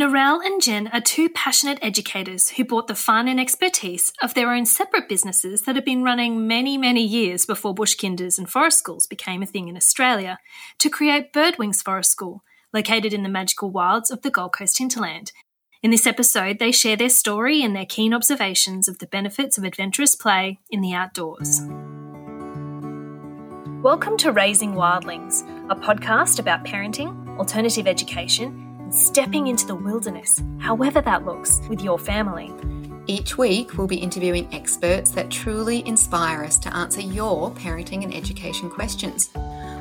Narelle 0.00 0.42
and 0.42 0.62
Jen 0.62 0.88
are 0.94 1.00
two 1.02 1.28
passionate 1.28 1.78
educators 1.82 2.48
who 2.48 2.64
brought 2.64 2.86
the 2.86 2.94
fun 2.94 3.28
and 3.28 3.38
expertise 3.38 4.14
of 4.22 4.32
their 4.32 4.50
own 4.50 4.64
separate 4.64 5.10
businesses 5.10 5.60
that 5.62 5.74
had 5.74 5.84
been 5.84 6.02
running 6.02 6.48
many, 6.48 6.78
many 6.78 7.04
years 7.04 7.44
before 7.44 7.74
bush 7.74 7.96
kinders 7.96 8.38
and 8.38 8.48
forest 8.48 8.78
schools 8.78 9.06
became 9.06 9.42
a 9.42 9.46
thing 9.46 9.68
in 9.68 9.76
Australia 9.76 10.38
to 10.78 10.88
create 10.88 11.34
Birdwings 11.34 11.82
Forest 11.84 12.12
School, 12.12 12.42
located 12.72 13.12
in 13.12 13.24
the 13.24 13.28
magical 13.28 13.70
wilds 13.70 14.10
of 14.10 14.22
the 14.22 14.30
Gold 14.30 14.54
Coast 14.54 14.78
hinterland. 14.78 15.32
In 15.82 15.90
this 15.90 16.06
episode, 16.06 16.60
they 16.60 16.72
share 16.72 16.96
their 16.96 17.10
story 17.10 17.62
and 17.62 17.76
their 17.76 17.84
keen 17.84 18.14
observations 18.14 18.88
of 18.88 19.00
the 19.00 19.06
benefits 19.06 19.58
of 19.58 19.64
adventurous 19.64 20.14
play 20.14 20.60
in 20.70 20.80
the 20.80 20.94
outdoors. 20.94 21.60
Welcome 23.82 24.16
to 24.16 24.32
Raising 24.32 24.72
Wildlings, 24.72 25.42
a 25.70 25.76
podcast 25.76 26.38
about 26.38 26.64
parenting, 26.64 27.38
alternative 27.38 27.86
education, 27.86 28.69
stepping 28.90 29.46
into 29.46 29.66
the 29.66 29.74
wilderness, 29.74 30.42
however 30.58 31.00
that 31.00 31.24
looks, 31.24 31.60
with 31.68 31.80
your 31.80 31.98
family. 31.98 32.52
Each 33.06 33.36
week, 33.36 33.76
we'll 33.76 33.86
be 33.86 33.96
interviewing 33.96 34.52
experts 34.54 35.10
that 35.12 35.30
truly 35.30 35.86
inspire 35.86 36.44
us 36.44 36.58
to 36.58 36.76
answer 36.76 37.00
your 37.00 37.50
parenting 37.52 38.04
and 38.04 38.14
education 38.14 38.70
questions. 38.70 39.30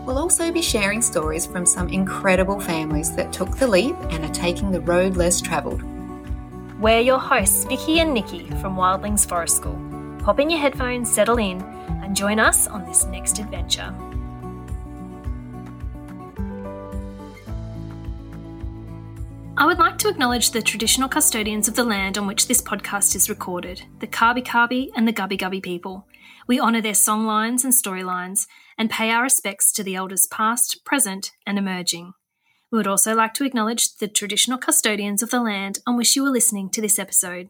We'll 0.06 0.18
also 0.18 0.52
be 0.52 0.62
sharing 0.62 1.02
stories 1.02 1.46
from 1.46 1.66
some 1.66 1.90
incredible 1.90 2.60
families 2.60 3.16
that 3.16 3.32
took 3.34 3.58
the 3.58 3.68
leap 3.68 3.96
and 4.10 4.26
are 4.26 4.34
taking 4.34 4.72
the 4.72 4.82
road 4.82 5.18
less 5.18 5.42
travelled. 5.42 5.84
We're 6.80 7.02
your 7.02 7.20
hosts, 7.20 7.66
Vicky 7.66 8.00
and 8.00 8.14
Nikki 8.14 8.48
from 8.62 8.78
Wildlings 8.78 9.28
Forest 9.28 9.58
School. 9.58 9.80
Pop 10.24 10.40
in 10.40 10.50
your 10.50 10.60
headphones, 10.60 11.12
settle 11.12 11.38
in, 11.38 11.62
and 11.62 12.16
join 12.16 12.40
us 12.40 12.68
on 12.68 12.86
this 12.86 13.06
next 13.06 13.38
adventure. 13.38 13.94
I 19.60 19.66
would 19.66 19.78
like 19.78 19.98
to 19.98 20.08
acknowledge 20.08 20.52
the 20.52 20.62
traditional 20.62 21.10
custodians 21.10 21.68
of 21.68 21.76
the 21.76 21.84
land 21.84 22.18
on 22.18 22.26
which 22.26 22.48
this 22.48 22.62
podcast 22.62 23.14
is 23.14 23.30
recorded, 23.30 23.84
the 24.00 24.08
Kabi 24.08 24.42
Kabi 24.42 24.88
and 24.96 25.06
the 25.06 25.12
Gubbi 25.12 25.38
Gubbi 25.38 25.62
people. 25.62 26.08
We 26.48 26.62
honour 26.62 26.80
their 26.80 26.94
songlines 26.94 27.66
and 27.66 27.74
storylines 27.74 28.48
and 28.78 28.90
pay 28.90 29.12
our 29.12 29.24
respects 29.24 29.74
to 29.74 29.84
the 29.84 29.96
elders 29.96 30.28
past, 30.28 30.86
present, 30.86 31.34
and 31.46 31.58
emerging. 31.58 32.14
We 32.72 32.78
would 32.78 32.88
also 32.88 33.14
like 33.14 33.34
to 33.34 33.44
acknowledge 33.44 33.98
the 33.98 34.08
traditional 34.08 34.58
custodians 34.58 35.22
of 35.22 35.30
the 35.30 35.42
land 35.42 35.80
on 35.86 35.98
which 35.98 36.16
you 36.16 36.26
are 36.26 36.32
listening 36.32 36.70
to 36.70 36.80
this 36.80 36.98
episode. 36.98 37.50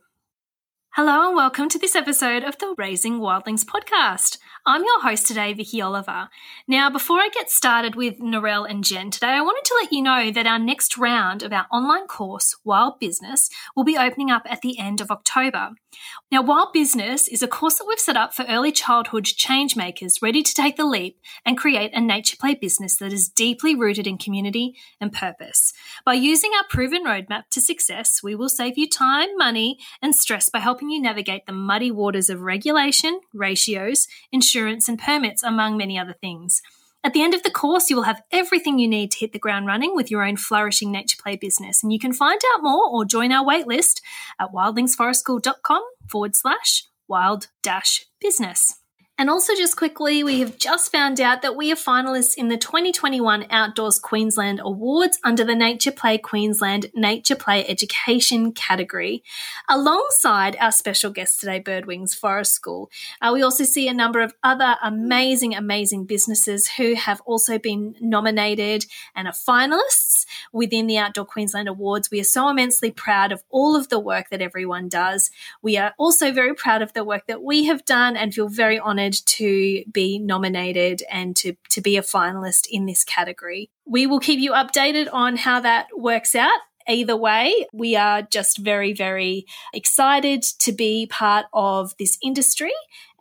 Hello 0.95 1.27
and 1.27 1.35
welcome 1.35 1.69
to 1.69 1.77
this 1.77 1.95
episode 1.95 2.43
of 2.43 2.57
the 2.57 2.73
Raising 2.75 3.19
Wildlings 3.19 3.63
podcast. 3.63 4.39
I'm 4.65 4.83
your 4.83 5.01
host 5.01 5.25
today, 5.25 5.53
Vicky 5.53 5.81
Oliver. 5.81 6.29
Now, 6.67 6.89
before 6.89 7.19
I 7.19 7.29
get 7.33 7.49
started 7.49 7.95
with 7.95 8.19
Narelle 8.19 8.69
and 8.69 8.83
Jen 8.83 9.09
today, 9.09 9.27
I 9.27 9.41
wanted 9.41 9.63
to 9.65 9.77
let 9.81 9.93
you 9.93 10.01
know 10.01 10.31
that 10.31 10.45
our 10.45 10.59
next 10.59 10.97
round 10.97 11.43
of 11.43 11.53
our 11.53 11.65
online 11.71 12.07
course, 12.07 12.55
Wild 12.65 12.99
Business, 12.99 13.49
will 13.75 13.85
be 13.85 13.97
opening 13.97 14.29
up 14.29 14.43
at 14.49 14.61
the 14.61 14.77
end 14.77 14.99
of 14.99 15.11
October. 15.11 15.69
Now, 16.31 16.41
Wild 16.41 16.73
Business 16.73 17.27
is 17.27 17.41
a 17.41 17.47
course 17.47 17.77
that 17.77 17.85
we've 17.87 17.99
set 17.99 18.17
up 18.17 18.33
for 18.33 18.45
early 18.49 18.71
childhood 18.71 19.25
change 19.25 19.75
makers 19.75 20.21
ready 20.21 20.43
to 20.43 20.53
take 20.53 20.75
the 20.75 20.85
leap 20.85 21.19
and 21.45 21.57
create 21.57 21.91
a 21.93 22.01
nature 22.01 22.37
play 22.37 22.53
business 22.53 22.97
that 22.97 23.13
is 23.13 23.29
deeply 23.29 23.75
rooted 23.75 24.07
in 24.07 24.17
community 24.17 24.75
and 24.99 25.13
purpose. 25.13 25.73
By 26.05 26.13
using 26.15 26.51
our 26.57 26.65
proven 26.69 27.05
roadmap 27.05 27.43
to 27.51 27.61
success, 27.61 28.21
we 28.21 28.35
will 28.35 28.49
save 28.49 28.77
you 28.77 28.89
time, 28.89 29.29
money, 29.37 29.79
and 30.01 30.13
stress 30.13 30.49
by 30.49 30.59
helping 30.59 30.89
you 30.89 31.01
navigate 31.01 31.45
the 31.45 31.53
muddy 31.53 31.91
waters 31.91 32.29
of 32.29 32.41
regulation, 32.41 33.21
ratios, 33.33 34.07
insurance, 34.31 34.49
insurance, 34.59 34.89
and 34.89 34.99
permits, 34.99 35.43
among 35.43 35.77
many 35.77 35.97
other 35.97 36.13
things. 36.13 36.61
At 37.03 37.13
the 37.13 37.21
end 37.21 37.33
of 37.33 37.43
the 37.43 37.51
course, 37.51 37.89
you 37.89 37.95
will 37.95 38.03
have 38.03 38.21
everything 38.31 38.77
you 38.77 38.87
need 38.87 39.11
to 39.11 39.19
hit 39.19 39.31
the 39.31 39.39
ground 39.39 39.67
running 39.67 39.95
with 39.95 40.11
your 40.11 40.23
own 40.23 40.35
flourishing 40.35 40.91
nature 40.91 41.17
play 41.21 41.37
business. 41.37 41.81
And 41.81 41.93
you 41.93 41.99
can 41.99 42.11
find 42.11 42.41
out 42.53 42.63
more 42.63 42.89
or 42.89 43.05
join 43.05 43.31
our 43.31 43.45
waitlist 43.45 44.01
at 44.37 44.51
wildlingsforestschool.com 44.51 45.81
forward 46.09 46.35
slash 46.35 46.83
wild 47.07 47.47
dash 47.63 48.05
business. 48.19 48.78
And 49.19 49.29
also, 49.29 49.53
just 49.53 49.75
quickly, 49.75 50.23
we 50.23 50.39
have 50.39 50.57
just 50.57 50.93
found 50.93 51.19
out 51.19 51.41
that 51.41 51.57
we 51.57 51.73
are 51.73 51.75
finalists 51.75 52.37
in 52.37 52.47
the 52.47 52.55
2021 52.55 53.47
Outdoors 53.49 53.99
Queensland 53.99 54.61
Awards 54.63 55.19
under 55.25 55.43
the 55.43 55.55
Nature 55.55 55.91
Play 55.91 56.17
Queensland 56.17 56.85
Nature 56.93 57.35
Play 57.35 57.67
Education 57.67 58.53
category, 58.53 59.21
alongside 59.67 60.55
our 60.61 60.71
special 60.71 61.11
guest 61.11 61.41
today, 61.41 61.59
Birdwings 61.59 62.15
Forest 62.15 62.53
School. 62.53 62.89
Uh, 63.21 63.31
we 63.33 63.41
also 63.41 63.65
see 63.65 63.89
a 63.89 63.93
number 63.93 64.21
of 64.21 64.33
other 64.41 64.77
amazing, 64.81 65.53
amazing 65.53 66.05
businesses 66.05 66.69
who 66.69 66.95
have 66.95 67.19
also 67.25 67.59
been 67.59 67.95
nominated 67.99 68.85
and 69.17 69.27
are 69.27 69.33
finalists 69.33 70.25
within 70.53 70.87
the 70.87 70.97
Outdoor 70.97 71.25
Queensland 71.25 71.67
Awards. 71.67 72.09
We 72.09 72.21
are 72.21 72.23
so 72.23 72.47
immensely 72.47 72.89
proud 72.89 73.33
of 73.33 73.43
all 73.49 73.75
of 73.75 73.89
the 73.89 73.99
work 73.99 74.29
that 74.29 74.41
everyone 74.41 74.87
does. 74.87 75.29
We 75.61 75.75
are 75.75 75.93
also 75.97 76.31
very 76.31 76.55
proud 76.55 76.81
of 76.81 76.93
the 76.93 77.03
work 77.03 77.27
that 77.27 77.43
we 77.43 77.65
have 77.65 77.83
done 77.83 78.15
and 78.15 78.33
feel 78.33 78.47
very 78.47 78.79
honoured 78.79 79.08
to 79.13 79.83
be 79.91 80.19
nominated 80.19 81.03
and 81.09 81.35
to, 81.37 81.55
to 81.69 81.81
be 81.81 81.97
a 81.97 82.01
finalist 82.01 82.67
in 82.69 82.85
this 82.85 83.03
category. 83.03 83.69
We 83.85 84.07
will 84.07 84.19
keep 84.19 84.39
you 84.39 84.51
updated 84.51 85.07
on 85.11 85.37
how 85.37 85.59
that 85.61 85.87
works 85.95 86.35
out 86.35 86.59
either 86.89 87.15
way, 87.15 87.67
we 87.71 87.95
are 87.95 88.23
just 88.23 88.57
very, 88.57 88.93
very 88.93 89.45
excited 89.73 90.41
to 90.41 90.71
be 90.71 91.05
part 91.05 91.45
of 91.53 91.95
this 91.97 92.17
industry. 92.23 92.71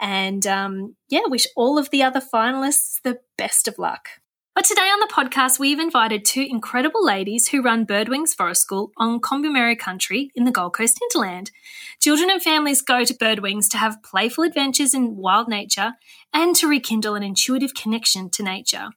And 0.01 0.47
um, 0.47 0.97
yeah, 1.09 1.21
wish 1.27 1.47
all 1.55 1.79
of 1.79 1.91
the 1.91 2.03
other 2.03 2.21
finalists 2.21 3.01
the 3.03 3.21
best 3.37 3.69
of 3.69 3.79
luck. 3.79 4.09
But 4.59 4.65
today 4.65 4.91
on 4.91 4.99
the 4.99 5.15
podcast, 5.15 5.61
we've 5.61 5.79
invited 5.79 6.25
two 6.25 6.45
incredible 6.51 7.05
ladies 7.05 7.47
who 7.47 7.63
run 7.63 7.87
Birdwings 7.87 8.35
Forest 8.37 8.63
School 8.63 8.91
on 8.97 9.21
Kombumerri 9.21 9.79
country 9.79 10.33
in 10.35 10.47
the 10.47 10.51
Gold 10.51 10.75
Coast 10.75 10.99
hinterland. 11.01 11.53
Children 12.01 12.29
and 12.29 12.43
families 12.43 12.83
go 12.83 13.05
to 13.05 13.15
Birdwings 13.15 13.69
to 13.71 13.79
have 13.79 14.03
playful 14.03 14.43
adventures 14.43 14.95
in 14.95 15.15
wild 15.15 15.47
nature 15.47 15.93
and 16.35 16.57
to 16.57 16.67
rekindle 16.67 17.15
an 17.15 17.23
intuitive 17.23 17.73
connection 17.73 18.31
to 18.31 18.43
nature. 18.43 18.89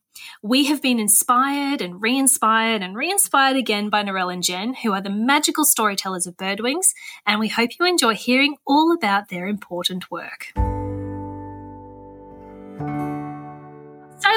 We 0.42 0.66
have 0.66 0.82
been 0.82 1.00
inspired 1.00 1.80
and 1.80 2.02
re 2.02 2.18
inspired 2.18 2.82
and 2.82 2.96
re 2.96 3.12
inspired 3.12 3.56
again 3.56 3.92
by 3.92 4.04
Narelle 4.04 4.34
and 4.34 4.42
Jen, 4.42 4.74
who 4.82 4.94
are 4.94 5.02
the 5.02 5.12
magical 5.12 5.64
storytellers 5.64 6.26
of 6.26 6.38
Birdwings, 6.38 6.88
and 7.28 7.40
we 7.40 7.50
hope 7.50 7.70
you 7.80 7.86
enjoy 7.86 8.16
hearing 8.16 8.56
all 8.66 8.92
about 8.92 9.30
their 9.30 9.46
important 9.46 10.10
work. 10.10 10.54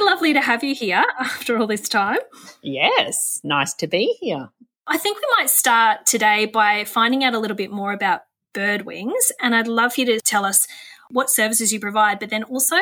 Lovely 0.00 0.32
to 0.32 0.41
have 0.41 0.65
you 0.65 0.75
here 0.75 1.05
after 1.19 1.59
all 1.59 1.66
this 1.66 1.88
time. 1.88 2.19
Yes, 2.62 3.41
nice 3.44 3.75
to 3.75 3.87
be 3.87 4.16
here. 4.21 4.50
I 4.87 4.99
think 4.99 5.19
we 5.19 5.27
might 5.38 5.50
start 5.50 6.06
today 6.06 6.47
by 6.47 6.84
finding 6.84 7.25
out 7.25 7.34
a 7.34 7.38
little 7.38 7.56
bit 7.56 7.71
more 7.71 7.93
about 7.93 8.22
Birdwings, 8.54 9.31
and 9.41 9.54
I'd 9.54 9.69
love 9.69 9.97
you 9.99 10.04
to 10.06 10.21
tell 10.21 10.44
us 10.44 10.66
what 11.10 11.31
services 11.31 11.72
you 11.72 11.81
provide, 11.81 12.19
but 12.19 12.31
then 12.31 12.44
also 12.44 12.77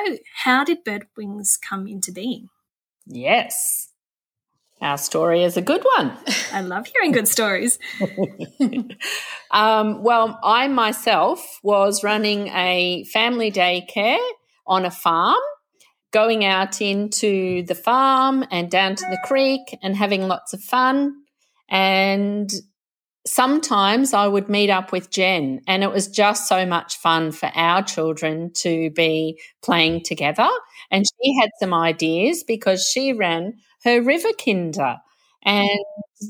how 0.45 0.65
did 0.65 0.85
Birdwings 0.85 1.59
come 1.61 1.87
into 1.87 2.13
being? 2.13 2.49
Yes. 3.07 3.89
Our 4.81 4.99
story 4.99 5.45
is 5.45 5.57
a 5.57 5.63
good 5.63 5.85
one. 5.97 6.13
I 6.53 6.61
love 6.61 6.87
hearing 6.87 7.13
good 7.13 7.29
stories. 7.29 7.79
um, 9.51 10.03
well, 10.03 10.41
I 10.43 10.67
myself 10.69 11.61
was 11.63 12.03
running 12.03 12.49
a 12.49 13.05
family 13.05 13.53
daycare 13.53 14.19
on 14.67 14.85
a 14.85 14.91
farm 14.91 15.41
going 16.13 16.45
out 16.45 16.81
into 16.81 17.63
the 17.65 17.75
farm 17.75 18.45
and 18.51 18.71
down 18.71 18.95
to 18.97 19.05
the 19.11 19.19
creek 19.25 19.77
and 19.83 19.97
having 19.97 20.29
lots 20.29 20.53
of 20.53 20.61
fun. 20.63 21.15
And 21.69 22.53
sometimes 23.27 24.13
I 24.15 24.27
would 24.27 24.49
meet 24.49 24.71
up 24.71 24.93
with 24.93 25.11
Jen, 25.11 25.61
and 25.67 25.83
it 25.83 25.91
was 25.91 26.09
just 26.09 26.49
so 26.49 26.67
much 26.67 26.97
fun 26.97 27.33
for 27.33 27.51
our 27.55 27.83
children 27.83 28.53
to 28.57 28.91
be 28.91 29.41
playing 29.63 30.03
together. 30.05 30.49
And 30.91 31.05
she 31.07 31.39
had 31.41 31.51
some 31.61 31.73
ideas 31.75 32.45
because 32.47 32.87
she 32.87 33.13
ran 33.13 33.55
her 33.85 34.03
river 34.03 34.31
kinder. 34.45 34.97
And 35.45 35.81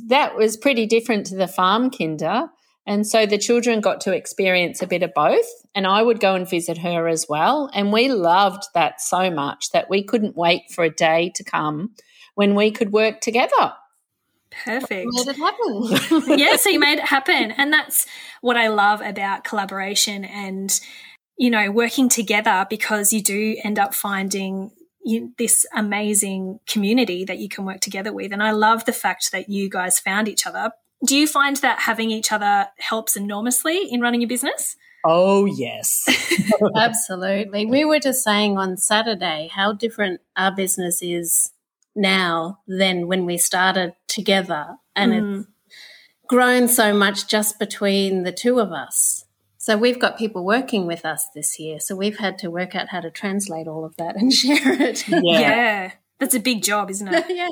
that 0.08 0.36
was 0.36 0.56
pretty 0.56 0.86
different 0.86 1.26
to 1.26 1.36
the 1.36 1.48
farm 1.48 1.90
kinder. 1.90 2.46
And 2.86 3.06
so 3.06 3.26
the 3.26 3.38
children 3.38 3.80
got 3.80 4.00
to 4.02 4.12
experience 4.12 4.82
a 4.82 4.86
bit 4.86 5.02
of 5.02 5.14
both. 5.14 5.46
And 5.74 5.86
I 5.86 6.02
would 6.02 6.20
go 6.20 6.34
and 6.34 6.48
visit 6.48 6.78
her 6.78 7.06
as 7.06 7.26
well. 7.28 7.70
And 7.72 7.92
we 7.92 8.10
loved 8.10 8.64
that 8.74 9.00
so 9.00 9.30
much 9.30 9.70
that 9.70 9.88
we 9.88 10.02
couldn't 10.02 10.36
wait 10.36 10.70
for 10.70 10.84
a 10.84 10.90
day 10.90 11.30
to 11.36 11.44
come 11.44 11.94
when 12.34 12.54
we 12.54 12.70
could 12.70 12.92
work 12.92 13.20
together. 13.20 13.74
Perfect. 14.64 15.08
Made 15.12 15.28
it 15.28 15.36
happen. 15.36 16.38
yeah, 16.38 16.56
so 16.56 16.70
you 16.70 16.78
made 16.78 16.98
it 16.98 17.06
happen. 17.06 17.52
And 17.52 17.72
that's 17.72 18.06
what 18.40 18.56
I 18.56 18.68
love 18.68 19.00
about 19.00 19.44
collaboration 19.44 20.24
and, 20.24 20.78
you 21.38 21.50
know, 21.50 21.70
working 21.70 22.08
together 22.08 22.66
because 22.68 23.12
you 23.12 23.22
do 23.22 23.56
end 23.64 23.78
up 23.78 23.94
finding 23.94 24.72
you, 25.04 25.32
this 25.38 25.64
amazing 25.74 26.60
community 26.66 27.24
that 27.24 27.38
you 27.38 27.48
can 27.48 27.64
work 27.64 27.80
together 27.80 28.12
with. 28.12 28.32
And 28.32 28.42
I 28.42 28.50
love 28.50 28.84
the 28.84 28.92
fact 28.92 29.32
that 29.32 29.48
you 29.48 29.70
guys 29.70 29.98
found 29.98 30.28
each 30.28 30.46
other 30.46 30.72
do 31.04 31.16
you 31.16 31.26
find 31.26 31.56
that 31.58 31.80
having 31.80 32.10
each 32.10 32.32
other 32.32 32.68
helps 32.78 33.16
enormously 33.16 33.88
in 33.90 34.00
running 34.00 34.20
your 34.20 34.28
business? 34.28 34.76
Oh, 35.04 35.46
yes. 35.46 36.04
Absolutely. 36.76 37.66
We 37.66 37.84
were 37.84 37.98
just 37.98 38.22
saying 38.22 38.56
on 38.56 38.76
Saturday 38.76 39.50
how 39.52 39.72
different 39.72 40.20
our 40.36 40.54
business 40.54 41.02
is 41.02 41.52
now 41.96 42.60
than 42.68 43.08
when 43.08 43.26
we 43.26 43.36
started 43.36 43.94
together. 44.06 44.76
And 44.94 45.12
mm. 45.12 45.40
it's 45.40 45.48
grown 46.28 46.68
so 46.68 46.94
much 46.94 47.26
just 47.26 47.58
between 47.58 48.22
the 48.22 48.32
two 48.32 48.60
of 48.60 48.70
us. 48.70 49.24
So 49.58 49.76
we've 49.76 49.98
got 49.98 50.18
people 50.18 50.44
working 50.44 50.86
with 50.86 51.04
us 51.04 51.28
this 51.34 51.58
year. 51.58 51.78
So 51.78 51.94
we've 51.94 52.18
had 52.18 52.38
to 52.38 52.50
work 52.50 52.74
out 52.74 52.88
how 52.88 53.00
to 53.00 53.10
translate 53.10 53.68
all 53.68 53.84
of 53.84 53.96
that 53.96 54.16
and 54.16 54.32
share 54.32 54.80
it. 54.80 55.06
Yeah. 55.08 55.20
yeah. 55.22 55.92
That's 56.20 56.34
a 56.34 56.40
big 56.40 56.62
job, 56.62 56.90
isn't 56.90 57.08
it? 57.08 57.24
yeah. 57.28 57.48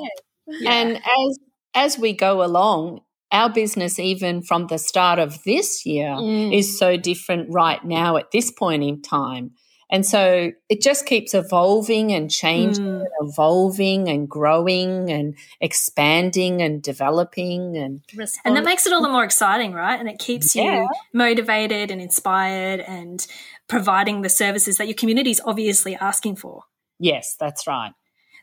yeah. 0.47 0.71
And 0.71 0.97
as 0.97 1.39
as 1.73 1.97
we 1.97 2.13
go 2.13 2.43
along, 2.43 3.01
our 3.31 3.49
business, 3.49 3.99
even 3.99 4.41
from 4.41 4.67
the 4.67 4.77
start 4.77 5.19
of 5.19 5.43
this 5.43 5.85
year, 5.85 6.09
mm. 6.09 6.55
is 6.55 6.77
so 6.77 6.97
different 6.97 7.49
right 7.49 7.83
now 7.83 8.17
at 8.17 8.31
this 8.31 8.51
point 8.51 8.83
in 8.83 9.01
time. 9.01 9.51
And 9.91 10.05
so 10.05 10.51
it 10.69 10.81
just 10.81 11.05
keeps 11.05 11.33
evolving 11.33 12.13
and 12.13 12.31
changing 12.31 12.85
mm. 12.85 12.99
and 13.01 13.07
evolving 13.19 14.07
and 14.07 14.27
growing 14.27 15.11
and 15.11 15.35
expanding 15.59 16.61
and 16.61 16.81
developing 16.81 17.75
and 17.75 18.01
and 18.45 18.55
that 18.55 18.63
makes 18.63 18.87
it 18.87 18.93
all 18.93 19.01
the 19.01 19.09
more 19.09 19.25
exciting, 19.25 19.73
right? 19.73 19.99
And 19.99 20.07
it 20.07 20.17
keeps 20.17 20.55
yeah. 20.55 20.83
you 20.83 20.89
motivated 21.13 21.91
and 21.91 22.01
inspired 22.01 22.79
and 22.79 23.27
providing 23.67 24.21
the 24.21 24.29
services 24.29 24.77
that 24.77 24.87
your 24.87 24.95
community 24.95 25.31
is 25.31 25.41
obviously 25.43 25.97
asking 25.97 26.37
for. 26.37 26.63
Yes, 26.97 27.35
that's 27.37 27.67
right. 27.67 27.91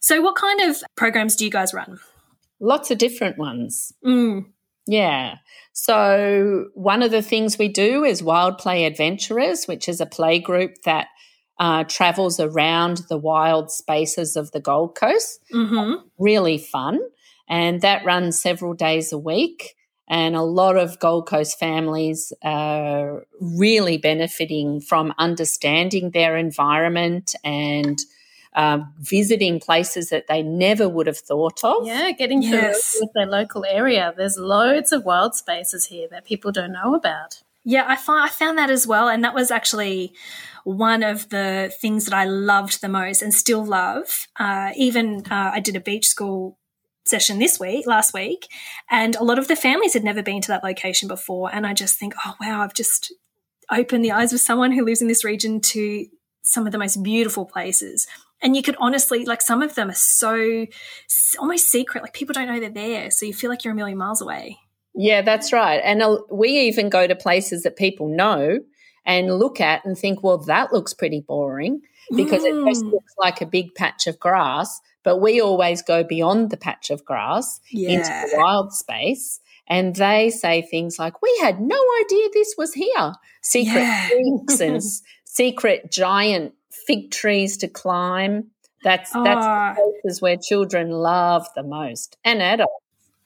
So 0.02 0.20
what 0.20 0.36
kind 0.36 0.60
of 0.60 0.76
programs 0.96 1.34
do 1.34 1.46
you 1.46 1.50
guys 1.50 1.72
run? 1.72 1.98
Lots 2.60 2.90
of 2.90 2.98
different 2.98 3.38
ones. 3.38 3.92
Mm. 4.04 4.46
Yeah. 4.88 5.36
So 5.72 6.70
one 6.74 7.02
of 7.02 7.10
the 7.10 7.22
things 7.22 7.58
we 7.58 7.68
do 7.68 8.02
is 8.02 8.22
Wild 8.22 8.58
Play 8.58 8.84
Adventurers, 8.84 9.66
which 9.66 9.88
is 9.88 10.00
a 10.00 10.06
play 10.06 10.40
group 10.40 10.82
that 10.84 11.08
uh, 11.58 11.84
travels 11.84 12.40
around 12.40 13.02
the 13.08 13.18
wild 13.18 13.70
spaces 13.70 14.34
of 14.34 14.50
the 14.52 14.60
Gold 14.60 14.96
Coast. 14.96 15.40
Mm-hmm. 15.52 16.06
Really 16.18 16.58
fun. 16.58 17.00
And 17.48 17.80
that 17.82 18.04
runs 18.04 18.40
several 18.40 18.74
days 18.74 19.12
a 19.12 19.18
week. 19.18 19.74
And 20.08 20.34
a 20.34 20.42
lot 20.42 20.76
of 20.76 20.98
Gold 20.98 21.28
Coast 21.28 21.58
families 21.58 22.32
are 22.42 23.26
really 23.40 23.98
benefiting 23.98 24.80
from 24.80 25.12
understanding 25.18 26.10
their 26.10 26.36
environment 26.36 27.34
and 27.44 28.00
uh, 28.58 28.80
visiting 28.98 29.60
places 29.60 30.10
that 30.10 30.26
they 30.26 30.42
never 30.42 30.88
would 30.88 31.06
have 31.06 31.16
thought 31.16 31.62
of. 31.62 31.86
Yeah, 31.86 32.10
getting 32.10 32.42
yes. 32.42 32.96
with 33.00 33.10
their 33.14 33.24
local 33.24 33.64
area. 33.64 34.12
There's 34.16 34.36
loads 34.36 34.90
of 34.90 35.04
wild 35.04 35.36
spaces 35.36 35.86
here 35.86 36.08
that 36.10 36.24
people 36.24 36.50
don't 36.50 36.72
know 36.72 36.96
about. 36.96 37.44
Yeah, 37.62 37.84
I, 37.86 37.94
find, 37.94 38.24
I 38.24 38.28
found 38.28 38.58
that 38.58 38.68
as 38.68 38.84
well. 38.84 39.08
And 39.08 39.22
that 39.22 39.32
was 39.32 39.52
actually 39.52 40.12
one 40.64 41.04
of 41.04 41.28
the 41.28 41.72
things 41.80 42.06
that 42.06 42.14
I 42.14 42.24
loved 42.24 42.80
the 42.80 42.88
most 42.88 43.22
and 43.22 43.32
still 43.32 43.64
love. 43.64 44.26
Uh, 44.40 44.72
even 44.74 45.22
uh, 45.30 45.52
I 45.54 45.60
did 45.60 45.76
a 45.76 45.80
beach 45.80 46.08
school 46.08 46.58
session 47.04 47.38
this 47.38 47.60
week, 47.60 47.86
last 47.86 48.12
week, 48.12 48.48
and 48.90 49.14
a 49.14 49.22
lot 49.22 49.38
of 49.38 49.46
the 49.46 49.54
families 49.54 49.94
had 49.94 50.02
never 50.02 50.22
been 50.22 50.42
to 50.42 50.48
that 50.48 50.64
location 50.64 51.06
before. 51.06 51.48
And 51.54 51.64
I 51.64 51.74
just 51.74 51.96
think, 51.96 52.12
oh, 52.26 52.34
wow, 52.40 52.62
I've 52.62 52.74
just 52.74 53.14
opened 53.70 54.04
the 54.04 54.12
eyes 54.12 54.32
of 54.32 54.40
someone 54.40 54.72
who 54.72 54.84
lives 54.84 55.00
in 55.00 55.06
this 55.06 55.24
region 55.24 55.60
to 55.60 56.06
some 56.42 56.66
of 56.66 56.72
the 56.72 56.78
most 56.78 57.04
beautiful 57.04 57.44
places. 57.44 58.08
And 58.40 58.56
you 58.56 58.62
could 58.62 58.76
honestly, 58.78 59.24
like, 59.24 59.42
some 59.42 59.62
of 59.62 59.74
them 59.74 59.90
are 59.90 59.94
so 59.94 60.66
almost 61.38 61.68
secret, 61.70 62.02
like, 62.02 62.14
people 62.14 62.32
don't 62.32 62.46
know 62.46 62.60
they're 62.60 62.70
there. 62.70 63.10
So 63.10 63.26
you 63.26 63.34
feel 63.34 63.50
like 63.50 63.64
you're 63.64 63.72
a 63.72 63.76
million 63.76 63.98
miles 63.98 64.20
away. 64.20 64.58
Yeah, 64.94 65.22
that's 65.22 65.52
right. 65.52 65.80
And 65.84 66.02
uh, 66.02 66.18
we 66.30 66.50
even 66.60 66.88
go 66.88 67.06
to 67.06 67.14
places 67.14 67.62
that 67.62 67.76
people 67.76 68.08
know 68.08 68.58
and 69.06 69.38
look 69.38 69.60
at 69.60 69.84
and 69.84 69.96
think, 69.96 70.22
well, 70.22 70.38
that 70.38 70.72
looks 70.72 70.92
pretty 70.92 71.20
boring 71.20 71.80
because 72.14 72.42
mm. 72.42 72.46
it 72.46 72.68
just 72.68 72.84
mm. 72.84 72.92
looks 72.92 73.14
like 73.16 73.40
a 73.40 73.46
big 73.46 73.74
patch 73.74 74.06
of 74.06 74.18
grass. 74.18 74.80
But 75.04 75.18
we 75.18 75.40
always 75.40 75.82
go 75.82 76.04
beyond 76.04 76.50
the 76.50 76.56
patch 76.56 76.90
of 76.90 77.04
grass 77.04 77.60
yeah. 77.70 77.90
into 77.90 78.08
the 78.08 78.36
wild 78.36 78.72
space. 78.72 79.40
And 79.68 79.94
they 79.94 80.30
say 80.30 80.62
things 80.62 80.98
like, 80.98 81.22
we 81.22 81.38
had 81.40 81.60
no 81.60 81.80
idea 82.04 82.28
this 82.32 82.54
was 82.58 82.74
here. 82.74 83.14
Secret 83.42 83.80
yeah. 83.80 84.08
and 84.60 84.82
secret 85.24 85.92
giant 85.92 86.54
fig 86.86 87.10
trees 87.10 87.56
to 87.58 87.68
climb. 87.68 88.50
That's 88.84 89.10
that's 89.12 89.44
the 89.44 89.50
ah. 89.50 89.74
places 89.74 90.22
where 90.22 90.36
children 90.36 90.90
love 90.90 91.46
the 91.54 91.62
most 91.62 92.16
and 92.24 92.40
adults. 92.40 92.72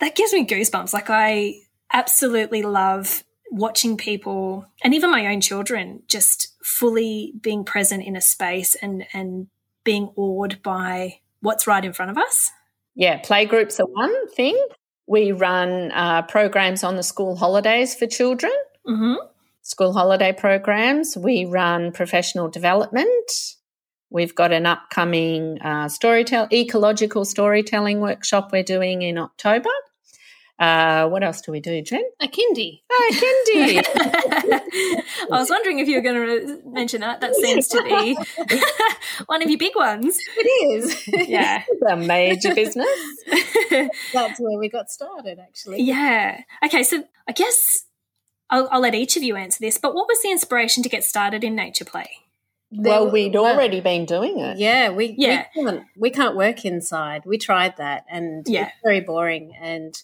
That 0.00 0.16
gives 0.16 0.32
me 0.32 0.46
goosebumps. 0.46 0.93
Like 0.93 1.10
I 1.10 1.54
absolutely 1.93 2.62
love 2.62 3.22
watching 3.50 3.99
people 3.99 4.66
and 4.82 4.94
even 4.94 5.10
my 5.10 5.26
own 5.26 5.43
children 5.43 6.02
just 6.08 6.56
fully 6.64 7.34
being 7.43 7.64
present 7.64 8.02
in 8.02 8.16
a 8.16 8.20
space 8.20 8.75
and 8.76 9.04
and 9.12 9.49
being 9.84 10.10
awed 10.16 10.62
by 10.62 11.19
what's 11.40 11.66
right 11.66 11.84
in 11.84 11.93
front 11.93 12.10
of 12.10 12.19
us. 12.19 12.50
Yeah, 12.94 13.20
playgroups 13.20 13.81
are 13.81 13.87
one 13.87 14.28
thing. 14.31 14.58
We 15.06 15.32
run 15.32 15.90
uh, 15.93 16.22
programs 16.22 16.84
on 16.84 16.96
the 16.96 17.02
school 17.02 17.37
holidays 17.37 17.94
for 17.94 18.06
children, 18.06 18.52
mm-hmm. 18.88 19.14
School 19.62 19.92
holiday 19.92 20.32
programs. 20.32 21.16
We 21.16 21.44
run 21.44 21.92
professional 21.92 22.48
development. 22.48 23.56
We've 24.10 24.34
got 24.34 24.52
an 24.52 24.66
upcoming 24.66 25.58
uh, 25.62 25.86
storytell 25.86 26.52
ecological 26.52 27.24
storytelling 27.24 28.00
workshop 28.00 28.50
we're 28.52 28.62
doing 28.62 29.02
in 29.02 29.16
October. 29.16 29.70
Uh, 30.58 31.08
what 31.08 31.24
else 31.24 31.40
do 31.40 31.50
we 31.50 31.60
do, 31.60 31.82
Jen? 31.82 32.04
A 32.20 32.28
kindy. 32.28 32.82
A 32.90 33.12
kindy. 33.14 33.82
I 35.32 35.40
was 35.40 35.50
wondering 35.50 35.78
if 35.78 35.88
you 35.88 35.96
were 35.96 36.02
going 36.02 36.14
to 36.14 36.60
mention 36.66 37.00
that. 37.00 37.20
That 37.20 37.34
seems 37.34 37.66
to 37.68 37.82
be 37.82 38.16
one 39.26 39.42
of 39.42 39.48
your 39.48 39.58
big 39.58 39.74
ones. 39.74 40.16
It 40.36 40.84
is. 40.84 41.08
Yeah. 41.28 41.64
it's 41.66 41.82
a 41.90 41.96
major 41.96 42.54
business. 42.54 42.86
That's 44.12 44.38
where 44.38 44.58
we 44.58 44.68
got 44.68 44.90
started, 44.90 45.38
actually. 45.40 45.82
Yeah. 45.82 46.42
Okay, 46.64 46.84
so 46.84 47.02
I 47.26 47.32
guess 47.32 47.84
I'll, 48.52 48.69
I'll 48.70 48.81
let 48.81 48.94
each 48.94 49.16
of 49.16 49.25
you 49.25 49.34
answer 49.34 49.58
this, 49.60 49.78
but 49.78 49.94
what 49.94 50.06
was 50.06 50.22
the 50.22 50.31
inspiration 50.31 50.84
to 50.84 50.88
get 50.88 51.02
started 51.02 51.43
in 51.43 51.56
nature 51.56 51.84
play? 51.84 52.22
well, 52.75 53.10
we'd 53.10 53.37
already 53.37 53.81
been 53.81 54.06
doing 54.06 54.38
it. 54.38 54.58
Yeah, 54.58 54.90
we 54.90 55.14
yeah 55.19 55.46
we 55.54 55.62
can't, 55.62 55.84
we 55.96 56.10
can't 56.10 56.37
work 56.37 56.64
inside. 56.64 57.22
We 57.26 57.37
tried 57.37 57.76
that, 57.76 58.04
and 58.08 58.46
yeah. 58.49 58.69
it's 58.69 58.72
very 58.82 59.00
boring. 59.00 59.54
And 59.60 59.94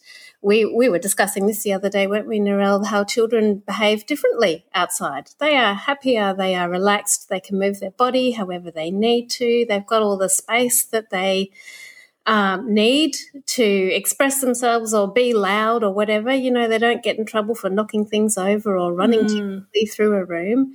we 0.43 0.65
we 0.67 0.89
were 0.89 0.99
discussing 0.99 1.47
this 1.47 1.62
the 1.62 1.73
other 1.73 1.89
day, 1.89 2.06
weren't 2.06 2.29
we, 2.29 2.41
Narelle? 2.41 2.87
How 2.87 3.05
children 3.05 3.62
behave 3.67 4.06
differently 4.06 4.67
outside. 4.75 5.31
They 5.39 5.56
are 5.56 5.75
happier. 5.75 6.35
They 6.35 6.55
are 6.55 6.69
relaxed. 6.69 7.29
They 7.31 7.41
can 7.41 7.59
move 7.59 7.81
their 7.81 7.91
body 7.91 8.33
however 8.33 8.71
they 8.71 8.91
need 8.91 9.31
to. 9.31 9.65
They've 9.67 9.87
got 9.87 10.03
all 10.03 10.19
the 10.19 10.29
space 10.29 10.85
that 10.85 11.11
they. 11.11 11.51
Um, 12.29 12.75
need 12.75 13.17
to 13.47 13.65
express 13.65 14.43
themselves 14.43 14.93
or 14.93 15.11
be 15.11 15.33
loud 15.33 15.83
or 15.83 15.95
whatever, 15.95 16.31
you 16.31 16.51
know, 16.51 16.69
they 16.69 16.77
don't 16.77 17.03
get 17.03 17.19
in 17.19 17.25
trouble 17.25 17.55
for 17.55 17.71
knocking 17.71 18.05
things 18.05 18.37
over 18.37 18.77
or 18.77 18.93
running 18.93 19.21
mm. 19.25 19.65
through 19.91 20.15
a 20.15 20.27
room 20.27 20.75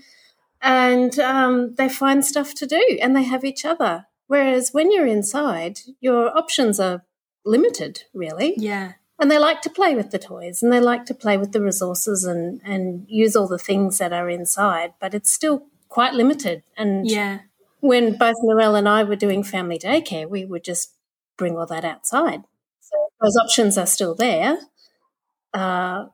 and 0.63 1.19
um, 1.19 1.75
they 1.75 1.89
find 1.89 2.25
stuff 2.25 2.55
to 2.55 2.65
do 2.65 2.97
and 3.01 3.15
they 3.15 3.23
have 3.23 3.43
each 3.43 3.65
other. 3.65 4.07
Whereas 4.27 4.73
when 4.73 4.91
you're 4.91 5.05
inside, 5.05 5.79
your 5.99 6.35
options 6.35 6.79
are 6.79 7.03
limited, 7.45 8.03
really. 8.13 8.53
Yeah. 8.57 8.93
And 9.19 9.29
they 9.29 9.37
like 9.37 9.61
to 9.63 9.69
play 9.69 9.93
with 9.93 10.11
the 10.11 10.17
toys 10.17 10.63
and 10.63 10.71
they 10.71 10.79
like 10.79 11.05
to 11.05 11.13
play 11.13 11.37
with 11.37 11.51
the 11.51 11.61
resources 11.61 12.23
and, 12.23 12.61
and 12.63 13.05
use 13.09 13.35
all 13.35 13.47
the 13.47 13.59
things 13.59 13.97
that 13.97 14.13
are 14.13 14.29
inside, 14.29 14.93
but 14.99 15.13
it's 15.13 15.31
still 15.31 15.67
quite 15.89 16.13
limited. 16.13 16.63
And 16.77 17.07
yeah. 17.07 17.39
when 17.81 18.17
both 18.17 18.37
Narelle 18.43 18.77
and 18.77 18.87
I 18.87 19.03
were 19.03 19.17
doing 19.17 19.43
family 19.43 19.77
daycare, 19.77 20.27
we 20.27 20.45
would 20.45 20.63
just 20.63 20.93
bring 21.37 21.57
all 21.57 21.65
that 21.67 21.85
outside. 21.85 22.43
So 22.81 22.95
those 23.21 23.37
options 23.37 23.77
are 23.77 23.85
still 23.85 24.15
there. 24.15 24.57
Uh, 25.53 26.05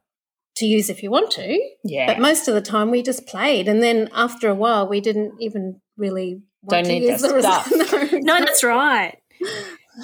to 0.59 0.65
use 0.65 0.89
if 0.89 1.01
you 1.01 1.09
want 1.09 1.31
to. 1.31 1.59
Yeah. 1.83 2.05
But 2.05 2.19
most 2.19 2.47
of 2.47 2.53
the 2.53 2.61
time 2.61 2.91
we 2.91 3.01
just 3.01 3.25
played. 3.25 3.67
And 3.67 3.81
then 3.81 4.09
after 4.13 4.47
a 4.49 4.55
while, 4.55 4.88
we 4.88 5.01
didn't 5.01 5.35
even 5.39 5.81
really 5.97 6.41
Don't 6.67 6.88
need 6.88 7.03
use 7.03 7.21
the 7.21 7.41
stuff. 7.41 7.71
no, 8.11 8.19
no, 8.19 8.39
that's 8.39 8.63
right. 8.63 9.17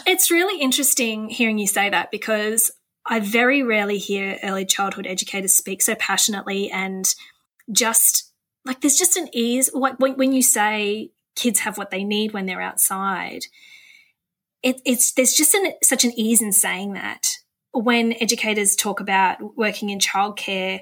It's 0.07 0.31
really 0.31 0.61
interesting 0.61 1.29
hearing 1.29 1.57
you 1.57 1.67
say 1.67 1.89
that 1.89 2.09
because 2.09 2.71
I 3.05 3.19
very 3.19 3.61
rarely 3.63 3.97
hear 3.97 4.39
early 4.43 4.65
childhood 4.65 5.05
educators 5.05 5.53
speak 5.53 5.81
so 5.81 5.95
passionately 5.95 6.71
and 6.71 7.05
just 7.71 8.31
like 8.63 8.81
there's 8.81 8.97
just 8.97 9.17
an 9.17 9.29
ease. 9.31 9.69
When 9.73 10.31
you 10.31 10.41
say 10.41 11.11
kids 11.35 11.59
have 11.59 11.77
what 11.77 11.91
they 11.91 12.03
need 12.03 12.31
when 12.31 12.45
they're 12.45 12.61
outside, 12.61 13.45
it, 14.65 14.81
it's 14.83 15.13
there's 15.13 15.33
just 15.33 15.53
an, 15.53 15.73
such 15.83 16.03
an 16.03 16.11
ease 16.17 16.41
in 16.41 16.51
saying 16.51 16.93
that 16.93 17.27
when 17.71 18.13
educators 18.19 18.75
talk 18.75 18.99
about 18.99 19.55
working 19.55 19.91
in 19.91 19.99
childcare 19.99 20.81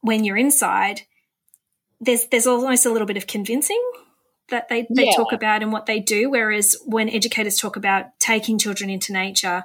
when 0.00 0.24
you're 0.24 0.38
inside, 0.38 1.02
there's 2.00 2.26
there's 2.26 2.46
almost 2.46 2.86
a 2.86 2.90
little 2.90 3.06
bit 3.06 3.18
of 3.18 3.26
convincing 3.26 3.80
that 4.48 4.68
they, 4.68 4.86
they 4.94 5.06
yeah. 5.06 5.12
talk 5.12 5.32
about 5.32 5.62
and 5.62 5.72
what 5.72 5.86
they 5.86 6.00
do. 6.00 6.30
Whereas 6.30 6.76
when 6.86 7.10
educators 7.10 7.58
talk 7.58 7.76
about 7.76 8.06
taking 8.18 8.58
children 8.58 8.88
into 8.88 9.12
nature, 9.12 9.64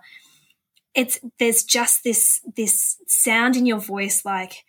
it's 0.94 1.18
there's 1.39 1.63
just 1.63 2.04
this 2.04 2.42
this 2.58 2.98
sound 3.08 3.56
in 3.56 3.66
your 3.66 3.80
voice 3.80 4.25
like 4.25 4.66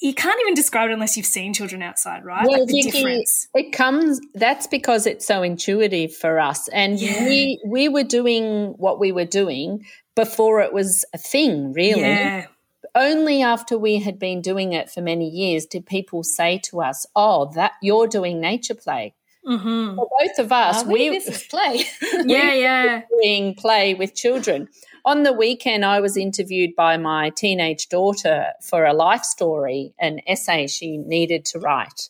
you 0.00 0.14
can't 0.14 0.40
even 0.40 0.54
describe 0.54 0.90
it 0.90 0.94
unless 0.94 1.16
you've 1.16 1.26
seen 1.26 1.52
children 1.52 1.82
outside, 1.82 2.24
right? 2.24 2.46
Well, 2.46 2.60
like 2.60 2.68
the 2.68 2.82
difference. 2.82 3.48
It 3.54 3.72
comes. 3.72 4.20
That's 4.34 4.66
because 4.66 5.06
it's 5.06 5.26
so 5.26 5.42
intuitive 5.42 6.14
for 6.14 6.40
us, 6.40 6.68
and 6.68 6.98
yeah. 6.98 7.24
we 7.26 7.60
we 7.66 7.88
were 7.88 8.02
doing 8.02 8.74
what 8.78 8.98
we 8.98 9.12
were 9.12 9.26
doing 9.26 9.84
before 10.16 10.60
it 10.60 10.72
was 10.72 11.04
a 11.12 11.18
thing, 11.18 11.72
really. 11.72 12.00
Yeah. 12.00 12.46
only 12.94 13.42
after 13.42 13.78
we 13.78 13.98
had 13.98 14.18
been 14.18 14.40
doing 14.40 14.72
it 14.72 14.90
for 14.90 15.00
many 15.00 15.28
years 15.28 15.66
did 15.66 15.86
people 15.86 16.22
say 16.22 16.58
to 16.64 16.80
us, 16.80 17.06
"Oh, 17.14 17.52
that 17.54 17.72
you're 17.82 18.08
doing 18.08 18.40
nature 18.40 18.74
play." 18.74 19.14
Mm-hmm. 19.46 19.96
For 19.96 20.08
both 20.18 20.38
of 20.38 20.52
us, 20.52 20.84
we, 20.84 21.10
we 21.10 21.18
this 21.18 21.28
is 21.28 21.42
play. 21.44 21.84
yeah, 22.24 22.54
yeah, 22.54 23.02
doing 23.10 23.54
play 23.54 23.94
with 23.94 24.14
children. 24.14 24.68
On 25.04 25.22
the 25.22 25.32
weekend, 25.32 25.84
I 25.84 26.00
was 26.00 26.16
interviewed 26.16 26.74
by 26.76 26.96
my 26.96 27.30
teenage 27.30 27.88
daughter 27.88 28.48
for 28.62 28.84
a 28.84 28.92
life 28.92 29.24
story, 29.24 29.94
an 29.98 30.20
essay 30.26 30.66
she 30.66 30.98
needed 30.98 31.44
to 31.46 31.58
write. 31.58 32.08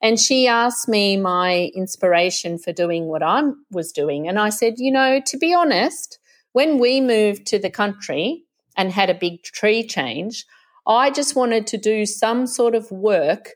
And 0.00 0.18
she 0.18 0.48
asked 0.48 0.88
me 0.88 1.16
my 1.16 1.70
inspiration 1.74 2.58
for 2.58 2.72
doing 2.72 3.06
what 3.06 3.22
I 3.22 3.42
was 3.70 3.92
doing. 3.92 4.26
And 4.26 4.38
I 4.38 4.48
said, 4.48 4.74
you 4.78 4.90
know, 4.90 5.20
to 5.26 5.38
be 5.38 5.54
honest, 5.54 6.18
when 6.52 6.78
we 6.78 7.00
moved 7.00 7.46
to 7.48 7.58
the 7.58 7.70
country 7.70 8.44
and 8.76 8.90
had 8.90 9.10
a 9.10 9.14
big 9.14 9.42
tree 9.44 9.86
change, 9.86 10.44
I 10.86 11.10
just 11.10 11.36
wanted 11.36 11.68
to 11.68 11.78
do 11.78 12.04
some 12.04 12.48
sort 12.48 12.74
of 12.74 12.90
work 12.90 13.50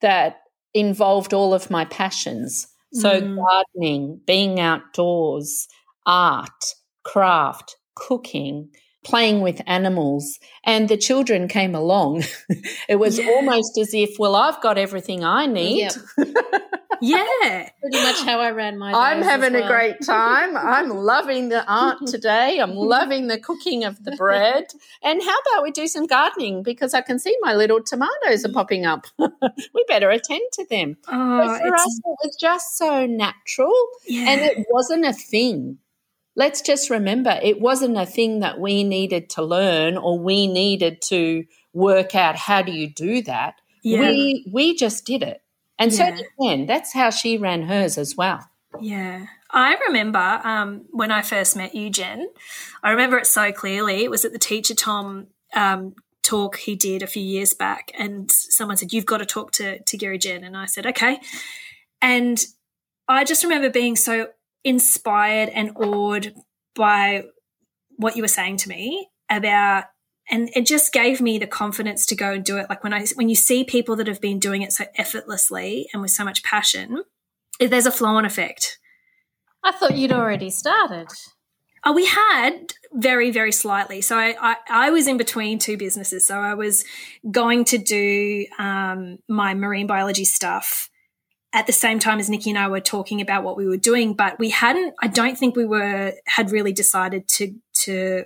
that 0.00 0.40
involved 0.74 1.32
all 1.32 1.54
of 1.54 1.70
my 1.70 1.84
passions. 1.84 2.66
So, 2.92 3.20
mm. 3.20 3.36
gardening, 3.36 4.20
being 4.26 4.60
outdoors, 4.60 5.66
art, 6.06 6.74
craft, 7.04 7.76
cooking, 7.94 8.70
playing 9.04 9.42
with 9.42 9.60
animals, 9.66 10.38
and 10.64 10.88
the 10.88 10.96
children 10.96 11.46
came 11.46 11.74
along. 11.74 12.24
it 12.88 12.96
was 12.96 13.18
yeah. 13.18 13.26
almost 13.26 13.78
as 13.78 13.94
if, 13.94 14.18
well, 14.18 14.34
I've 14.34 14.60
got 14.60 14.78
everything 14.78 15.24
I 15.24 15.46
need. 15.46 15.80
Yep. 15.80 15.94
yeah. 17.00 17.68
Pretty 17.80 18.02
much 18.02 18.22
how 18.22 18.40
I 18.40 18.50
ran 18.50 18.78
my 18.78 18.92
I'm 18.92 19.22
having 19.22 19.52
well. 19.52 19.64
a 19.64 19.68
great 19.68 20.00
time. 20.02 20.56
I'm 20.56 20.88
loving 21.04 21.50
the 21.50 21.64
art 21.70 21.98
today. 22.06 22.58
I'm 22.60 22.74
loving 22.74 23.26
the 23.26 23.38
cooking 23.38 23.84
of 23.84 24.02
the 24.04 24.12
bread. 24.12 24.64
And 25.02 25.22
how 25.22 25.36
about 25.38 25.62
we 25.62 25.70
do 25.70 25.86
some 25.86 26.06
gardening 26.06 26.62
because 26.62 26.94
I 26.94 27.02
can 27.02 27.18
see 27.18 27.36
my 27.42 27.54
little 27.54 27.82
tomatoes 27.82 28.44
are 28.44 28.52
popping 28.52 28.86
up. 28.86 29.06
we 29.18 29.84
better 29.86 30.10
attend 30.10 30.42
to 30.54 30.66
them. 30.70 30.96
Oh, 31.08 31.58
for 31.58 31.74
us, 31.74 32.00
it 32.04 32.18
was 32.24 32.36
just 32.40 32.76
so 32.78 33.06
natural 33.06 33.74
yeah. 34.06 34.30
and 34.30 34.40
it 34.40 34.66
wasn't 34.70 35.04
a 35.04 35.12
thing 35.12 35.78
let's 36.36 36.60
just 36.60 36.90
remember 36.90 37.38
it 37.42 37.60
wasn't 37.60 37.96
a 37.96 38.06
thing 38.06 38.40
that 38.40 38.58
we 38.58 38.84
needed 38.84 39.30
to 39.30 39.42
learn 39.42 39.96
or 39.96 40.18
we 40.18 40.46
needed 40.46 41.00
to 41.02 41.44
work 41.72 42.14
out 42.14 42.36
how 42.36 42.62
do 42.62 42.72
you 42.72 42.88
do 42.88 43.22
that. 43.22 43.60
Yeah. 43.82 44.00
We 44.00 44.46
we 44.50 44.74
just 44.74 45.04
did 45.04 45.22
it. 45.22 45.42
And 45.78 45.92
yeah. 45.92 46.10
so 46.10 46.16
did 46.16 46.26
Jen. 46.42 46.66
That's 46.66 46.92
how 46.92 47.10
she 47.10 47.36
ran 47.36 47.62
hers 47.62 47.98
as 47.98 48.16
well. 48.16 48.48
Yeah. 48.80 49.26
I 49.50 49.76
remember 49.86 50.18
um, 50.18 50.86
when 50.90 51.12
I 51.12 51.22
first 51.22 51.56
met 51.56 51.74
you, 51.74 51.90
Jen, 51.90 52.28
I 52.82 52.90
remember 52.90 53.18
it 53.18 53.26
so 53.26 53.52
clearly. 53.52 54.02
It 54.02 54.10
was 54.10 54.24
at 54.24 54.32
the 54.32 54.38
Teacher 54.38 54.74
Tom 54.74 55.28
um, 55.54 55.94
talk 56.22 56.56
he 56.56 56.74
did 56.74 57.02
a 57.02 57.06
few 57.06 57.22
years 57.22 57.54
back, 57.54 57.92
and 57.96 58.30
someone 58.30 58.76
said, 58.76 58.92
You've 58.92 59.06
got 59.06 59.18
to 59.18 59.26
talk 59.26 59.52
to, 59.52 59.80
to 59.80 59.96
Gary 59.96 60.18
Jen. 60.18 60.42
And 60.42 60.56
I 60.56 60.66
said, 60.66 60.86
Okay. 60.86 61.20
And 62.02 62.44
I 63.06 63.22
just 63.24 63.44
remember 63.44 63.70
being 63.70 63.96
so 63.96 64.28
inspired 64.64 65.50
and 65.50 65.72
awed 65.76 66.34
by 66.74 67.24
what 67.96 68.16
you 68.16 68.22
were 68.22 68.28
saying 68.28 68.56
to 68.58 68.68
me 68.68 69.08
about 69.30 69.84
and 70.30 70.48
it 70.54 70.64
just 70.64 70.92
gave 70.92 71.20
me 71.20 71.36
the 71.36 71.46
confidence 71.46 72.06
to 72.06 72.16
go 72.16 72.32
and 72.32 72.44
do 72.44 72.56
it. 72.56 72.66
Like 72.68 72.82
when 72.82 72.94
i 72.94 73.04
when 73.14 73.28
you 73.28 73.34
see 73.34 73.62
people 73.62 73.96
that 73.96 74.06
have 74.06 74.20
been 74.20 74.38
doing 74.38 74.62
it 74.62 74.72
so 74.72 74.86
effortlessly 74.96 75.86
and 75.92 76.02
with 76.02 76.10
so 76.10 76.24
much 76.24 76.42
passion 76.42 77.04
there's 77.60 77.86
a 77.86 77.92
flow 77.92 78.16
on 78.16 78.24
effect. 78.24 78.78
I 79.62 79.72
thought 79.72 79.96
you'd 79.96 80.12
already 80.12 80.50
started. 80.50 81.08
Oh 81.84 81.92
we 81.92 82.06
had 82.06 82.72
very 82.92 83.30
very 83.30 83.52
slightly. 83.52 84.00
So 84.00 84.16
i 84.16 84.34
i, 84.40 84.56
I 84.68 84.90
was 84.90 85.06
in 85.06 85.18
between 85.18 85.58
two 85.58 85.76
businesses. 85.76 86.26
So 86.26 86.38
i 86.38 86.54
was 86.54 86.84
going 87.30 87.64
to 87.66 87.78
do 87.78 88.46
um, 88.58 89.18
my 89.28 89.54
marine 89.54 89.86
biology 89.86 90.24
stuff 90.24 90.88
at 91.54 91.68
the 91.68 91.72
same 91.72 92.00
time 92.00 92.18
as 92.18 92.28
Nikki 92.28 92.50
and 92.50 92.58
I 92.58 92.66
were 92.66 92.80
talking 92.80 93.20
about 93.20 93.44
what 93.44 93.56
we 93.56 93.66
were 93.66 93.76
doing, 93.76 94.14
but 94.14 94.40
we 94.40 94.50
hadn't, 94.50 94.92
I 95.00 95.06
don't 95.06 95.38
think 95.38 95.54
we 95.54 95.64
were, 95.64 96.12
had 96.26 96.50
really 96.50 96.72
decided 96.72 97.28
to, 97.28 97.54
to 97.84 98.24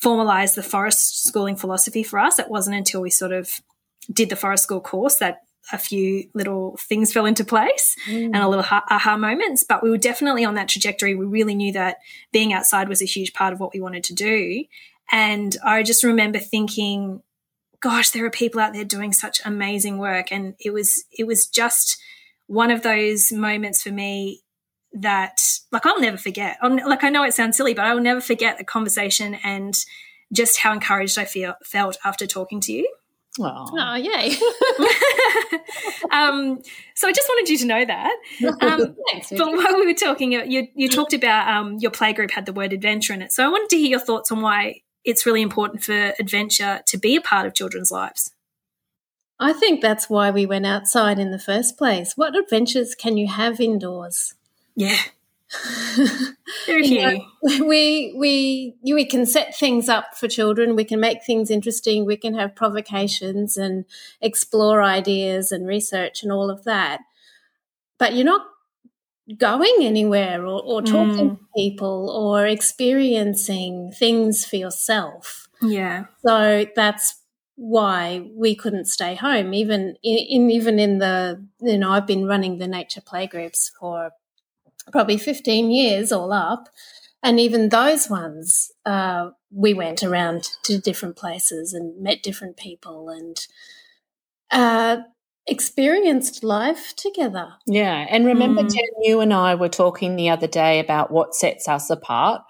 formalize 0.00 0.54
the 0.54 0.62
forest 0.62 1.24
schooling 1.26 1.56
philosophy 1.56 2.04
for 2.04 2.20
us. 2.20 2.38
It 2.38 2.48
wasn't 2.48 2.76
until 2.76 3.02
we 3.02 3.10
sort 3.10 3.32
of 3.32 3.50
did 4.12 4.30
the 4.30 4.36
forest 4.36 4.62
school 4.62 4.80
course 4.80 5.16
that 5.16 5.40
a 5.72 5.78
few 5.78 6.28
little 6.32 6.76
things 6.78 7.12
fell 7.12 7.26
into 7.26 7.44
place 7.44 7.96
mm. 8.08 8.26
and 8.26 8.36
a 8.36 8.48
little 8.48 8.64
aha 8.64 9.16
moments. 9.16 9.64
But 9.64 9.82
we 9.82 9.90
were 9.90 9.98
definitely 9.98 10.44
on 10.44 10.54
that 10.54 10.68
trajectory. 10.68 11.16
We 11.16 11.26
really 11.26 11.56
knew 11.56 11.72
that 11.72 11.96
being 12.32 12.52
outside 12.52 12.88
was 12.88 13.02
a 13.02 13.06
huge 13.06 13.32
part 13.32 13.52
of 13.52 13.58
what 13.58 13.74
we 13.74 13.80
wanted 13.80 14.04
to 14.04 14.14
do. 14.14 14.64
And 15.10 15.56
I 15.64 15.82
just 15.82 16.04
remember 16.04 16.38
thinking, 16.38 17.22
gosh, 17.80 18.10
there 18.10 18.24
are 18.24 18.30
people 18.30 18.60
out 18.60 18.72
there 18.72 18.84
doing 18.84 19.12
such 19.12 19.40
amazing 19.44 19.98
work. 19.98 20.30
And 20.30 20.54
it 20.60 20.72
was, 20.72 21.04
it 21.10 21.26
was 21.26 21.48
just, 21.48 22.00
one 22.50 22.72
of 22.72 22.82
those 22.82 23.30
moments 23.30 23.80
for 23.80 23.90
me 23.90 24.42
that 24.92 25.40
like 25.70 25.86
I'll 25.86 26.00
never 26.00 26.16
forget. 26.16 26.58
I'm, 26.60 26.78
like 26.78 27.04
I 27.04 27.08
know 27.08 27.22
it 27.22 27.32
sounds 27.32 27.56
silly, 27.56 27.74
but 27.74 27.84
I 27.84 27.94
will 27.94 28.02
never 28.02 28.20
forget 28.20 28.58
the 28.58 28.64
conversation 28.64 29.36
and 29.44 29.72
just 30.32 30.58
how 30.58 30.72
encouraged 30.72 31.16
I 31.16 31.26
feel 31.26 31.54
felt 31.62 31.96
after 32.04 32.26
talking 32.26 32.60
to 32.62 32.72
you. 32.72 32.92
Oh, 33.38 33.66
oh 33.72 33.94
yay! 33.94 34.36
um, 36.10 36.60
so 36.96 37.06
I 37.06 37.12
just 37.12 37.28
wanted 37.28 37.48
you 37.48 37.58
to 37.58 37.66
know 37.66 37.84
that. 37.84 38.16
Um, 38.60 38.96
Thanks, 39.12 39.30
but 39.30 39.46
while 39.46 39.76
we 39.76 39.86
were 39.86 39.94
talking, 39.94 40.32
you, 40.32 40.66
you 40.74 40.88
talked 40.88 41.12
about 41.12 41.46
um, 41.46 41.76
your 41.78 41.92
playgroup 41.92 42.32
had 42.32 42.46
the 42.46 42.52
word 42.52 42.72
adventure 42.72 43.12
in 43.12 43.22
it. 43.22 43.30
So 43.30 43.44
I 43.44 43.48
wanted 43.48 43.68
to 43.70 43.76
hear 43.76 43.90
your 43.90 44.00
thoughts 44.00 44.32
on 44.32 44.40
why 44.40 44.80
it's 45.04 45.24
really 45.24 45.42
important 45.42 45.84
for 45.84 46.14
adventure 46.18 46.80
to 46.84 46.98
be 46.98 47.14
a 47.14 47.20
part 47.20 47.46
of 47.46 47.54
children's 47.54 47.92
lives. 47.92 48.32
I 49.40 49.54
think 49.54 49.80
that's 49.80 50.10
why 50.10 50.30
we 50.30 50.44
went 50.44 50.66
outside 50.66 51.18
in 51.18 51.30
the 51.30 51.38
first 51.38 51.78
place. 51.78 52.12
What 52.14 52.36
adventures 52.36 52.94
can 52.94 53.16
you 53.16 53.26
have 53.26 53.58
indoors? 53.58 54.34
Yeah. 54.76 54.98
Very 56.66 56.86
few. 56.86 57.00
Know, 57.00 57.66
we 57.66 58.14
we 58.16 58.76
we 58.84 59.04
can 59.04 59.26
set 59.26 59.56
things 59.56 59.88
up 59.88 60.14
for 60.14 60.28
children. 60.28 60.76
We 60.76 60.84
can 60.84 61.00
make 61.00 61.24
things 61.24 61.50
interesting. 61.50 62.04
We 62.04 62.16
can 62.16 62.34
have 62.34 62.54
provocations 62.54 63.56
and 63.56 63.84
explore 64.20 64.82
ideas 64.82 65.50
and 65.50 65.66
research 65.66 66.22
and 66.22 66.30
all 66.30 66.50
of 66.50 66.64
that. 66.64 67.00
But 67.98 68.14
you're 68.14 68.24
not 68.24 68.46
going 69.38 69.76
anywhere 69.80 70.44
or, 70.44 70.62
or 70.62 70.82
talking 70.82 71.30
mm. 71.30 71.38
to 71.38 71.46
people 71.56 72.10
or 72.10 72.46
experiencing 72.46 73.92
things 73.92 74.44
for 74.44 74.56
yourself. 74.56 75.48
Yeah. 75.62 76.04
So 76.24 76.66
that's 76.74 77.19
why 77.60 78.26
we 78.34 78.54
couldn't 78.54 78.86
stay 78.86 79.14
home. 79.14 79.52
Even 79.52 79.94
in, 80.02 80.50
even 80.50 80.78
in 80.78 80.96
the 80.96 81.44
you 81.60 81.76
know 81.76 81.90
I've 81.90 82.06
been 82.06 82.24
running 82.24 82.56
the 82.56 82.66
nature 82.66 83.02
playgroups 83.02 83.70
for 83.78 84.12
probably 84.90 85.18
fifteen 85.18 85.70
years 85.70 86.10
all 86.10 86.32
up, 86.32 86.70
and 87.22 87.38
even 87.38 87.68
those 87.68 88.08
ones 88.08 88.72
uh, 88.86 89.30
we 89.50 89.74
went 89.74 90.02
around 90.02 90.48
to 90.62 90.78
different 90.78 91.16
places 91.16 91.74
and 91.74 92.02
met 92.02 92.22
different 92.22 92.56
people 92.56 93.10
and 93.10 93.46
uh, 94.50 95.02
experienced 95.46 96.42
life 96.42 96.94
together. 96.96 97.52
Yeah, 97.66 98.06
and 98.08 98.24
remember, 98.24 98.62
mm. 98.62 98.72
Jen, 98.72 99.02
you 99.02 99.20
and 99.20 99.34
I 99.34 99.54
were 99.54 99.68
talking 99.68 100.16
the 100.16 100.30
other 100.30 100.46
day 100.46 100.78
about 100.78 101.10
what 101.10 101.34
sets 101.34 101.68
us 101.68 101.90
apart 101.90 102.40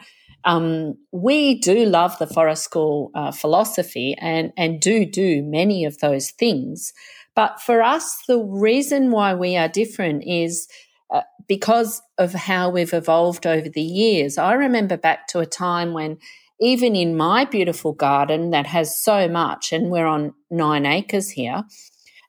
um, 0.44 0.96
we 1.12 1.60
do 1.60 1.84
love 1.84 2.18
the 2.18 2.26
forest 2.26 2.64
school 2.64 3.10
uh, 3.14 3.32
philosophy 3.32 4.16
and, 4.18 4.52
and 4.56 4.80
do 4.80 5.04
do 5.04 5.42
many 5.42 5.84
of 5.84 5.98
those 5.98 6.30
things. 6.30 6.92
But 7.34 7.60
for 7.60 7.82
us, 7.82 8.18
the 8.26 8.38
reason 8.38 9.10
why 9.10 9.34
we 9.34 9.56
are 9.56 9.68
different 9.68 10.24
is 10.26 10.68
uh, 11.10 11.22
because 11.48 12.02
of 12.18 12.32
how 12.32 12.70
we've 12.70 12.92
evolved 12.92 13.46
over 13.46 13.68
the 13.68 13.82
years. 13.82 14.38
I 14.38 14.52
remember 14.54 14.96
back 14.96 15.26
to 15.28 15.40
a 15.40 15.46
time 15.46 15.92
when 15.92 16.18
even 16.60 16.94
in 16.94 17.16
my 17.16 17.44
beautiful 17.44 17.92
garden 17.92 18.50
that 18.50 18.66
has 18.66 18.98
so 18.98 19.28
much, 19.28 19.72
and 19.72 19.90
we're 19.90 20.06
on 20.06 20.34
nine 20.50 20.84
acres 20.84 21.30
here, 21.30 21.64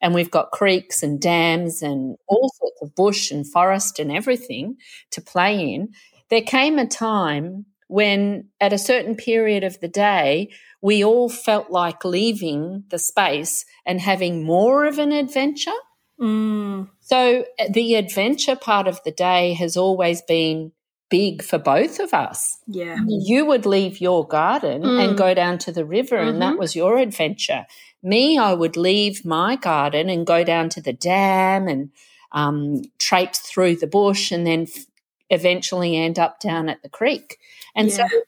and 0.02 0.14
we've 0.14 0.32
got 0.32 0.52
creeks 0.52 1.04
and 1.04 1.20
dams 1.20 1.82
and 1.82 2.18
all 2.28 2.50
sorts 2.58 2.82
of 2.82 2.96
bush 2.96 3.30
and 3.30 3.46
forest 3.46 4.00
and 4.00 4.12
everything 4.12 4.78
to 5.12 5.22
play 5.22 5.74
in. 5.74 5.90
There 6.30 6.42
came 6.42 6.80
a 6.80 6.88
time 6.88 7.66
when 7.92 8.46
at 8.62 8.72
a 8.72 8.78
certain 8.78 9.16
period 9.16 9.66
of 9.66 9.78
the 9.82 9.88
day, 9.90 10.50
we 10.82 11.04
all 11.04 11.28
felt 11.28 11.70
like 11.70 12.06
leaving 12.06 12.86
the 12.90 12.98
space 12.98 13.66
and 13.86 14.00
having 14.00 14.46
more 14.46 14.86
of 14.86 14.98
an 14.98 15.12
adventure. 15.12 15.82
Mm. 16.18 16.88
So 17.02 17.44
uh, 17.60 17.66
the 17.70 17.96
adventure 17.96 18.56
part 18.56 18.88
of 18.88 19.04
the 19.04 19.12
day 19.12 19.54
has 19.56 19.76
always 19.76 20.22
been 20.22 20.72
big 21.10 21.44
for 21.44 21.58
both 21.58 22.00
of 22.00 22.14
us. 22.14 22.60
Yeah. 22.66 22.96
You 23.06 23.46
would 23.46 23.66
leave 23.66 24.00
your 24.00 24.26
garden 24.26 24.84
mm. 24.84 25.10
and 25.10 25.18
go 25.18 25.34
down 25.34 25.58
to 25.60 25.74
the 25.74 25.84
river, 25.84 26.16
mm-hmm. 26.16 26.30
and 26.30 26.42
that 26.42 26.52
mm-hmm. 26.52 26.60
was 26.60 26.78
your 26.78 26.98
adventure. 26.98 27.66
Me, 28.02 28.38
I 28.38 28.54
would 28.54 28.78
leave 28.78 29.26
my 29.26 29.58
garden 29.58 30.10
and 30.10 30.26
go 30.26 30.46
down 30.46 30.70
to 30.70 30.82
the 30.82 30.94
dam 30.94 31.68
and 31.68 31.90
um, 32.32 32.84
traipse 33.00 33.40
through 33.40 33.76
the 33.76 33.88
bush 33.88 34.32
and 34.32 34.48
then 34.48 34.62
f- 34.62 34.86
eventually 35.32 35.98
end 35.98 36.20
up 36.20 36.40
down 36.40 36.70
at 36.70 36.84
the 36.84 36.90
creek. 36.90 37.40
And 37.76 37.90
yeah. 37.90 38.08
so 38.08 38.22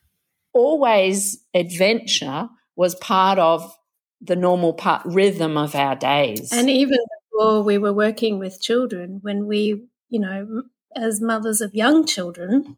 always 0.54 1.44
adventure 1.54 2.50
was 2.76 2.96
part 2.96 3.38
of 3.38 3.78
the 4.22 4.36
normal 4.36 4.74
part 4.74 5.02
rhythm 5.06 5.58
of 5.58 5.76
our 5.76 5.96
days. 5.96 6.52
And 6.52 6.70
even 6.70 6.98
before 7.32 7.62
we 7.62 7.78
were 7.78 7.94
working 7.94 8.40
with 8.40 8.62
children, 8.62 9.20
when 9.22 9.46
we, 9.46 9.84
you 10.10 10.20
know, 10.20 10.64
as 10.96 11.22
mothers 11.22 11.60
of 11.60 11.76
young 11.76 12.06
children, 12.06 12.78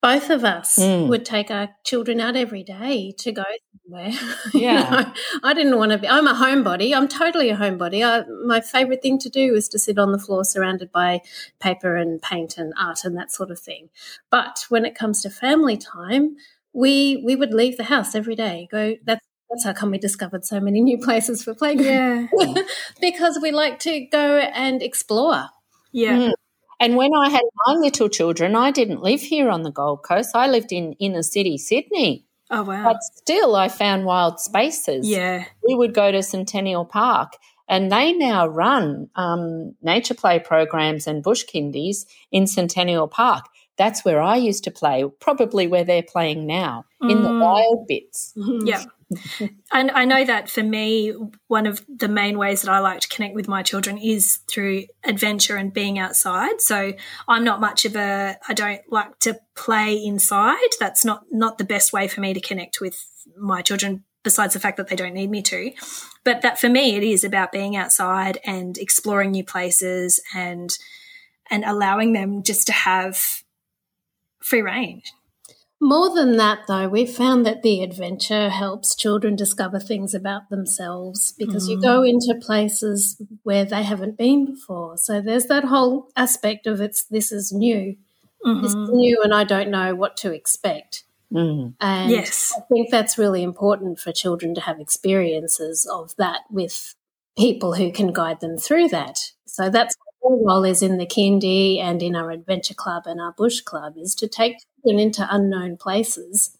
both 0.00 0.30
of 0.30 0.44
us 0.44 0.76
mm. 0.78 1.08
would 1.08 1.24
take 1.24 1.50
our 1.50 1.70
children 1.84 2.20
out 2.20 2.36
every 2.36 2.62
day 2.62 3.12
to 3.18 3.32
go 3.32 3.44
somewhere. 3.84 4.12
Yeah. 4.54 4.84
you 4.84 4.90
know, 4.90 5.12
I 5.42 5.54
didn't 5.54 5.76
want 5.76 5.92
to 5.92 5.98
be, 5.98 6.08
I'm 6.08 6.26
a 6.26 6.34
homebody. 6.34 6.94
I'm 6.94 7.08
totally 7.08 7.50
a 7.50 7.56
homebody. 7.56 8.06
I, 8.06 8.24
my 8.46 8.60
favorite 8.60 9.02
thing 9.02 9.18
to 9.18 9.28
do 9.28 9.54
is 9.54 9.68
to 9.70 9.78
sit 9.78 9.98
on 9.98 10.12
the 10.12 10.18
floor 10.18 10.44
surrounded 10.44 10.92
by 10.92 11.20
paper 11.60 11.96
and 11.96 12.20
paint 12.22 12.56
and 12.58 12.72
art 12.78 13.04
and 13.04 13.16
that 13.16 13.32
sort 13.32 13.50
of 13.50 13.58
thing. 13.58 13.90
But 14.30 14.64
when 14.68 14.84
it 14.84 14.94
comes 14.94 15.22
to 15.22 15.30
family 15.30 15.76
time, 15.76 16.36
we 16.72 17.22
we 17.24 17.34
would 17.34 17.52
leave 17.52 17.76
the 17.76 17.84
house 17.84 18.14
every 18.14 18.34
day. 18.34 18.68
Go 18.70 18.94
that's 19.04 19.24
that's 19.50 19.64
how 19.64 19.72
come 19.72 19.90
we 19.90 19.98
discovered 19.98 20.44
so 20.44 20.60
many 20.60 20.80
new 20.80 20.98
places 20.98 21.42
for 21.42 21.54
playground. 21.54 22.28
Yeah. 22.38 22.54
because 23.00 23.38
we 23.40 23.50
like 23.50 23.78
to 23.80 24.06
go 24.06 24.38
and 24.38 24.82
explore. 24.82 25.46
Yeah. 25.92 26.16
Mm. 26.16 26.32
And 26.80 26.96
when 26.96 27.10
I 27.14 27.28
had 27.30 27.42
my 27.66 27.74
little 27.74 28.08
children, 28.08 28.54
I 28.54 28.70
didn't 28.70 29.02
live 29.02 29.20
here 29.20 29.50
on 29.50 29.62
the 29.62 29.70
Gold 29.70 30.02
Coast. 30.02 30.30
I 30.34 30.46
lived 30.46 30.72
in 30.72 30.92
inner 30.94 31.22
city 31.22 31.58
Sydney. 31.58 32.24
Oh 32.50 32.62
wow. 32.62 32.84
But 32.84 33.02
still 33.02 33.56
I 33.56 33.68
found 33.68 34.04
wild 34.04 34.40
spaces. 34.40 35.08
Yeah. 35.08 35.44
We 35.66 35.74
would 35.74 35.92
go 35.92 36.10
to 36.10 36.22
Centennial 36.22 36.84
Park 36.84 37.34
and 37.68 37.92
they 37.92 38.12
now 38.12 38.46
run 38.46 39.10
um, 39.16 39.74
nature 39.82 40.14
play 40.14 40.38
programs 40.38 41.06
and 41.06 41.22
bush 41.22 41.44
kindies 41.44 42.06
in 42.32 42.46
Centennial 42.46 43.08
Park. 43.08 43.44
That's 43.76 44.04
where 44.04 44.20
I 44.20 44.36
used 44.36 44.64
to 44.64 44.70
play, 44.70 45.04
probably 45.20 45.66
where 45.66 45.84
they're 45.84 46.02
playing 46.02 46.46
now, 46.46 46.84
mm. 47.02 47.12
in 47.12 47.22
the 47.22 47.28
mm. 47.28 47.40
wild 47.40 47.86
bits. 47.86 48.32
Yeah. 48.64 48.84
And 49.72 49.90
I 49.90 50.04
know 50.04 50.24
that 50.24 50.50
for 50.50 50.62
me, 50.62 51.14
one 51.46 51.66
of 51.66 51.84
the 51.88 52.08
main 52.08 52.36
ways 52.36 52.62
that 52.62 52.70
I 52.70 52.80
like 52.80 53.00
to 53.00 53.08
connect 53.08 53.34
with 53.34 53.48
my 53.48 53.62
children 53.62 53.96
is 53.96 54.40
through 54.50 54.84
adventure 55.04 55.56
and 55.56 55.72
being 55.72 55.98
outside. 55.98 56.60
So 56.60 56.92
I'm 57.26 57.44
not 57.44 57.60
much 57.60 57.84
of 57.84 57.96
a, 57.96 58.36
I 58.48 58.54
don't 58.54 58.82
like 58.90 59.18
to 59.20 59.38
play 59.54 59.96
inside. 59.96 60.56
That's 60.78 61.04
not, 61.04 61.24
not 61.30 61.58
the 61.58 61.64
best 61.64 61.92
way 61.92 62.06
for 62.08 62.20
me 62.20 62.34
to 62.34 62.40
connect 62.40 62.80
with 62.80 63.02
my 63.36 63.62
children 63.62 64.04
besides 64.24 64.52
the 64.52 64.60
fact 64.60 64.76
that 64.76 64.88
they 64.88 64.96
don't 64.96 65.14
need 65.14 65.30
me 65.30 65.40
to. 65.42 65.72
But 66.24 66.42
that 66.42 66.60
for 66.60 66.68
me, 66.68 66.96
it 66.96 67.02
is 67.02 67.24
about 67.24 67.52
being 67.52 67.76
outside 67.76 68.38
and 68.44 68.76
exploring 68.76 69.30
new 69.30 69.44
places 69.44 70.20
and, 70.34 70.76
and 71.50 71.64
allowing 71.64 72.12
them 72.12 72.42
just 72.42 72.66
to 72.66 72.72
have 72.72 73.18
free 74.42 74.60
range. 74.60 75.12
More 75.80 76.12
than 76.12 76.36
that, 76.38 76.60
though, 76.66 76.88
we've 76.88 77.10
found 77.10 77.46
that 77.46 77.62
the 77.62 77.82
adventure 77.82 78.48
helps 78.48 78.96
children 78.96 79.36
discover 79.36 79.78
things 79.78 80.12
about 80.12 80.50
themselves 80.50 81.32
because 81.38 81.68
mm. 81.68 81.70
you 81.70 81.80
go 81.80 82.02
into 82.02 82.34
places 82.40 83.20
where 83.44 83.64
they 83.64 83.84
haven't 83.84 84.16
been 84.16 84.44
before. 84.46 84.98
So 84.98 85.20
there's 85.20 85.46
that 85.46 85.64
whole 85.64 86.10
aspect 86.16 86.66
of 86.66 86.80
it's 86.80 87.04
this 87.04 87.30
is 87.30 87.52
new, 87.52 87.96
mm-hmm. 88.44 88.62
this 88.62 88.70
is 88.70 88.76
mm-hmm. 88.76 88.96
new, 88.96 89.22
and 89.22 89.32
I 89.32 89.44
don't 89.44 89.70
know 89.70 89.94
what 89.94 90.16
to 90.18 90.32
expect. 90.32 91.04
Mm. 91.32 91.74
And 91.80 92.10
yes. 92.10 92.52
I 92.56 92.60
think 92.62 92.90
that's 92.90 93.16
really 93.16 93.44
important 93.44 94.00
for 94.00 94.10
children 94.10 94.56
to 94.56 94.60
have 94.62 94.80
experiences 94.80 95.86
of 95.86 96.16
that 96.16 96.40
with 96.50 96.96
people 97.36 97.74
who 97.74 97.92
can 97.92 98.12
guide 98.12 98.40
them 98.40 98.58
through 98.58 98.88
that. 98.88 99.20
So 99.46 99.70
that's 99.70 99.94
role 100.22 100.64
is 100.64 100.82
in 100.82 100.98
the 100.98 101.06
kindy 101.06 101.80
and 101.80 102.02
in 102.02 102.16
our 102.16 102.30
adventure 102.30 102.74
club 102.74 103.04
and 103.06 103.20
our 103.20 103.32
bush 103.32 103.60
club 103.60 103.94
is 103.96 104.14
to 104.16 104.28
take 104.28 104.56
children 104.82 105.00
into 105.00 105.26
unknown 105.30 105.76
places. 105.76 106.56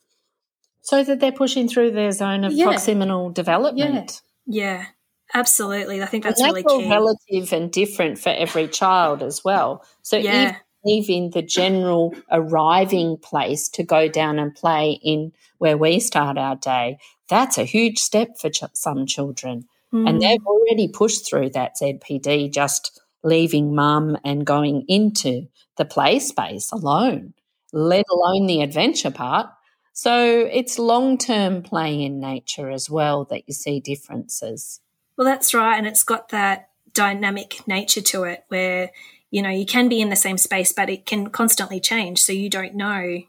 So 0.80 1.04
that 1.04 1.20
they're 1.20 1.32
pushing 1.32 1.68
through 1.68 1.90
their 1.90 2.12
zone 2.12 2.44
of 2.44 2.52
yeah. 2.52 2.66
proximal 2.66 3.32
development. 3.32 4.22
Yeah. 4.46 4.78
yeah. 4.78 4.86
Absolutely. 5.34 6.02
I 6.02 6.06
think 6.06 6.24
that's, 6.24 6.42
really 6.42 6.62
key. 6.62 6.88
relative 6.88 7.52
and 7.52 7.70
different 7.70 8.18
for 8.18 8.30
every 8.30 8.66
child 8.68 9.22
as 9.22 9.44
well. 9.44 9.84
So 10.02 10.16
yeah. 10.16 10.56
leaving 10.84 11.30
the 11.30 11.42
general 11.42 12.14
arriving 12.30 13.18
place 13.18 13.68
to 13.70 13.82
go 13.82 14.08
down 14.08 14.38
and 14.38 14.54
play 14.54 14.98
in 15.02 15.32
where 15.58 15.76
we 15.76 16.00
start 16.00 16.38
our 16.38 16.56
day, 16.56 16.98
that's 17.28 17.58
a 17.58 17.64
huge 17.64 17.98
step 17.98 18.38
for 18.38 18.48
ch- 18.48 18.64
some 18.72 19.04
children. 19.04 19.66
Mm. 19.92 20.08
And 20.08 20.20
they've 20.22 20.46
already 20.46 20.88
pushed 20.88 21.28
through 21.28 21.50
that 21.50 21.76
ZPD 21.80 22.52
just 22.52 22.98
leaving 23.22 23.74
mum 23.74 24.16
and 24.24 24.46
going 24.46 24.84
into 24.88 25.48
the 25.76 25.84
play 25.84 26.18
space 26.18 26.72
alone, 26.72 27.34
let 27.72 28.04
alone 28.10 28.46
the 28.46 28.62
adventure 28.62 29.10
part. 29.10 29.48
So 29.92 30.48
it's 30.52 30.78
long 30.78 31.18
term 31.18 31.62
play 31.62 32.02
in 32.02 32.20
nature 32.20 32.70
as 32.70 32.88
well 32.88 33.24
that 33.26 33.44
you 33.48 33.54
see 33.54 33.80
differences. 33.80 34.80
Well, 35.16 35.24
that's 35.24 35.52
right. 35.52 35.76
And 35.76 35.86
it's 35.86 36.04
got 36.04 36.28
that 36.28 36.70
dynamic 36.94 37.66
nature 37.66 38.00
to 38.00 38.24
it 38.24 38.44
where, 38.48 38.90
you 39.30 39.42
know, 39.42 39.50
you 39.50 39.66
can 39.66 39.88
be 39.88 40.00
in 40.00 40.10
the 40.10 40.16
same 40.16 40.38
space, 40.38 40.72
but 40.72 40.88
it 40.88 41.06
can 41.06 41.30
constantly 41.30 41.80
change. 41.80 42.20
So 42.20 42.32
you 42.32 42.48
don't 42.48 42.74
know 42.74 43.22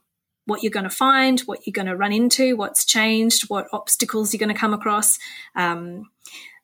what 0.45 0.63
you're 0.63 0.71
going 0.71 0.83
to 0.83 0.89
find, 0.89 1.39
what 1.41 1.65
you're 1.65 1.71
going 1.71 1.87
to 1.87 1.95
run 1.95 2.11
into, 2.11 2.55
what's 2.55 2.85
changed, 2.85 3.49
what 3.49 3.67
obstacles 3.71 4.33
you're 4.33 4.39
going 4.39 4.53
to 4.53 4.59
come 4.59 4.73
across. 4.73 5.17
Um, 5.55 6.09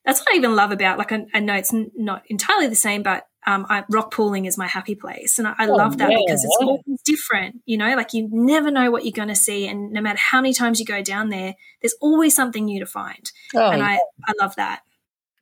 that's 0.05 0.19
what 0.19 0.33
I 0.33 0.37
even 0.37 0.55
love 0.55 0.71
about, 0.71 0.97
like, 0.97 1.11
I, 1.11 1.25
I 1.33 1.39
know 1.39 1.55
it's 1.55 1.73
n- 1.73 1.91
not 1.95 2.23
entirely 2.27 2.67
the 2.67 2.75
same, 2.75 3.01
but 3.01 3.27
um, 3.47 3.65
I, 3.69 3.83
rock 3.89 4.11
pooling 4.11 4.45
is 4.45 4.57
my 4.57 4.67
happy 4.67 4.95
place. 4.95 5.39
And 5.39 5.47
I, 5.47 5.55
I 5.57 5.67
oh, 5.67 5.73
love 5.73 5.97
that 5.97 6.11
yeah. 6.11 6.17
because 6.25 6.43
it's 6.43 6.57
always 6.61 7.01
different, 7.03 7.61
you 7.65 7.77
know, 7.77 7.95
like 7.95 8.13
you 8.13 8.29
never 8.31 8.69
know 8.69 8.91
what 8.91 9.03
you're 9.03 9.11
going 9.11 9.29
to 9.29 9.35
see. 9.35 9.67
And 9.67 9.91
no 9.91 10.01
matter 10.01 10.19
how 10.19 10.41
many 10.41 10.53
times 10.53 10.79
you 10.79 10.85
go 10.85 11.01
down 11.01 11.29
there, 11.29 11.55
there's 11.81 11.95
always 12.01 12.35
something 12.35 12.65
new 12.65 12.79
to 12.79 12.85
find. 12.85 13.31
Oh, 13.55 13.71
and 13.71 13.83
I, 13.83 13.95
I 14.27 14.33
love 14.39 14.55
that. 14.57 14.81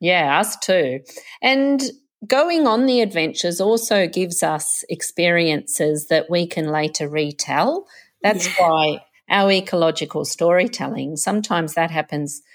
Yeah, 0.00 0.38
us 0.38 0.56
too. 0.56 1.00
And 1.42 1.82
going 2.26 2.66
on 2.66 2.86
the 2.86 3.00
adventures 3.00 3.60
also 3.60 4.06
gives 4.06 4.42
us 4.42 4.82
experiences 4.88 6.08
that 6.08 6.30
we 6.30 6.46
can 6.46 6.68
later 6.72 7.08
retell. 7.08 7.86
That's 8.22 8.46
yeah. 8.46 8.66
why 8.66 9.04
our 9.28 9.50
ecological 9.50 10.24
storytelling, 10.24 11.16
sometimes 11.16 11.74
that 11.74 11.90
happens– 11.90 12.40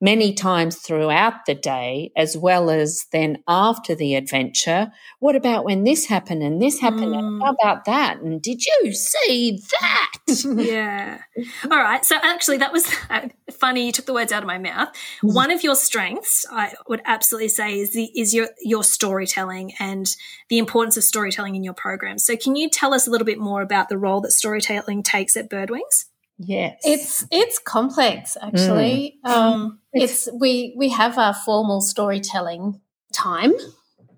many 0.00 0.34
times 0.34 0.76
throughout 0.76 1.46
the 1.46 1.54
day, 1.54 2.12
as 2.16 2.36
well 2.36 2.70
as 2.70 3.06
then 3.12 3.38
after 3.48 3.94
the 3.94 4.14
adventure. 4.14 4.92
What 5.20 5.36
about 5.36 5.64
when 5.64 5.84
this 5.84 6.06
happened 6.06 6.42
and 6.42 6.60
this 6.60 6.80
happened? 6.80 7.14
Mm. 7.14 7.18
And 7.18 7.42
how 7.42 7.52
mm. 7.52 7.54
about 7.54 7.84
that? 7.86 8.18
And 8.20 8.42
did 8.42 8.64
you 8.64 8.92
see 8.92 9.58
that? 9.80 10.12
yeah. 10.44 11.20
All 11.64 11.78
right. 11.78 12.04
So 12.04 12.16
actually, 12.22 12.58
that 12.58 12.72
was 12.72 12.86
funny. 13.52 13.86
You 13.86 13.92
took 13.92 14.06
the 14.06 14.14
words 14.14 14.32
out 14.32 14.42
of 14.42 14.46
my 14.46 14.58
mouth. 14.58 14.88
Mm. 15.22 15.34
One 15.34 15.50
of 15.50 15.64
your 15.64 15.76
strengths, 15.76 16.44
I 16.50 16.74
would 16.88 17.02
absolutely 17.04 17.48
say, 17.48 17.78
is 17.78 17.92
the 17.92 18.10
is 18.18 18.34
your 18.34 18.48
your 18.60 18.84
storytelling 18.84 19.72
and 19.78 20.06
the 20.48 20.58
importance 20.58 20.96
of 20.96 21.04
storytelling 21.04 21.56
in 21.56 21.64
your 21.64 21.74
program. 21.74 22.18
So, 22.18 22.36
can 22.36 22.56
you 22.56 22.68
tell 22.68 22.92
us 22.92 23.06
a 23.06 23.10
little 23.10 23.24
bit 23.24 23.38
more 23.38 23.62
about 23.62 23.88
the 23.88 23.98
role 23.98 24.20
that 24.22 24.32
storytelling 24.32 25.02
takes 25.02 25.36
at 25.36 25.48
Birdwings? 25.50 26.06
Yes, 26.38 26.80
it's 26.84 27.26
it's 27.30 27.58
complex 27.58 28.36
actually. 28.40 29.18
Mm. 29.24 29.30
Um, 29.30 29.78
it's, 29.92 30.26
it's 30.26 30.36
we 30.38 30.74
we 30.76 30.90
have 30.90 31.16
our 31.18 31.32
formal 31.32 31.80
storytelling 31.80 32.80
time. 33.12 33.52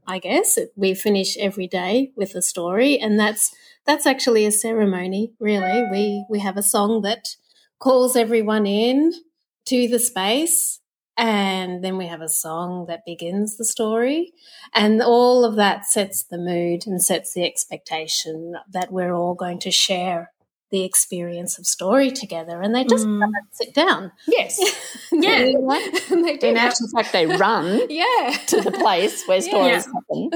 I 0.06 0.18
guess 0.18 0.58
we 0.74 0.94
finish 0.94 1.36
every 1.36 1.68
day 1.68 2.12
with 2.16 2.34
a 2.34 2.42
story, 2.42 2.98
and 2.98 3.20
that's 3.20 3.54
that's 3.86 4.06
actually 4.06 4.46
a 4.46 4.50
ceremony. 4.50 5.32
Really, 5.38 5.84
we 5.90 6.24
we 6.28 6.40
have 6.40 6.56
a 6.56 6.62
song 6.62 7.02
that 7.02 7.36
calls 7.78 8.16
everyone 8.16 8.66
in 8.66 9.12
to 9.66 9.86
the 9.86 10.00
space, 10.00 10.80
and 11.16 11.84
then 11.84 11.98
we 11.98 12.06
have 12.06 12.22
a 12.22 12.28
song 12.28 12.86
that 12.88 13.04
begins 13.06 13.56
the 13.56 13.64
story, 13.64 14.32
and 14.74 15.00
all 15.00 15.44
of 15.44 15.54
that 15.54 15.86
sets 15.86 16.24
the 16.24 16.38
mood 16.38 16.84
and 16.84 17.00
sets 17.00 17.32
the 17.32 17.44
expectation 17.44 18.54
that 18.72 18.90
we're 18.90 19.14
all 19.14 19.34
going 19.34 19.60
to 19.60 19.70
share 19.70 20.32
the 20.70 20.84
experience 20.84 21.58
of 21.58 21.66
story 21.66 22.10
together 22.10 22.60
and 22.60 22.74
they 22.74 22.84
just 22.84 23.06
mm. 23.06 23.30
sit 23.52 23.74
down. 23.74 24.12
Yes. 24.26 24.58
yeah. 25.12 25.38
they 26.10 26.36
do. 26.36 26.48
In 26.48 26.56
actual 26.56 26.88
fact, 26.88 27.12
they 27.12 27.26
run 27.26 27.82
yeah. 27.88 28.36
to 28.48 28.60
the 28.60 28.72
place 28.72 29.26
where 29.26 29.40
stories 29.40 29.86
yeah. 29.86 29.92
happen. 29.92 30.30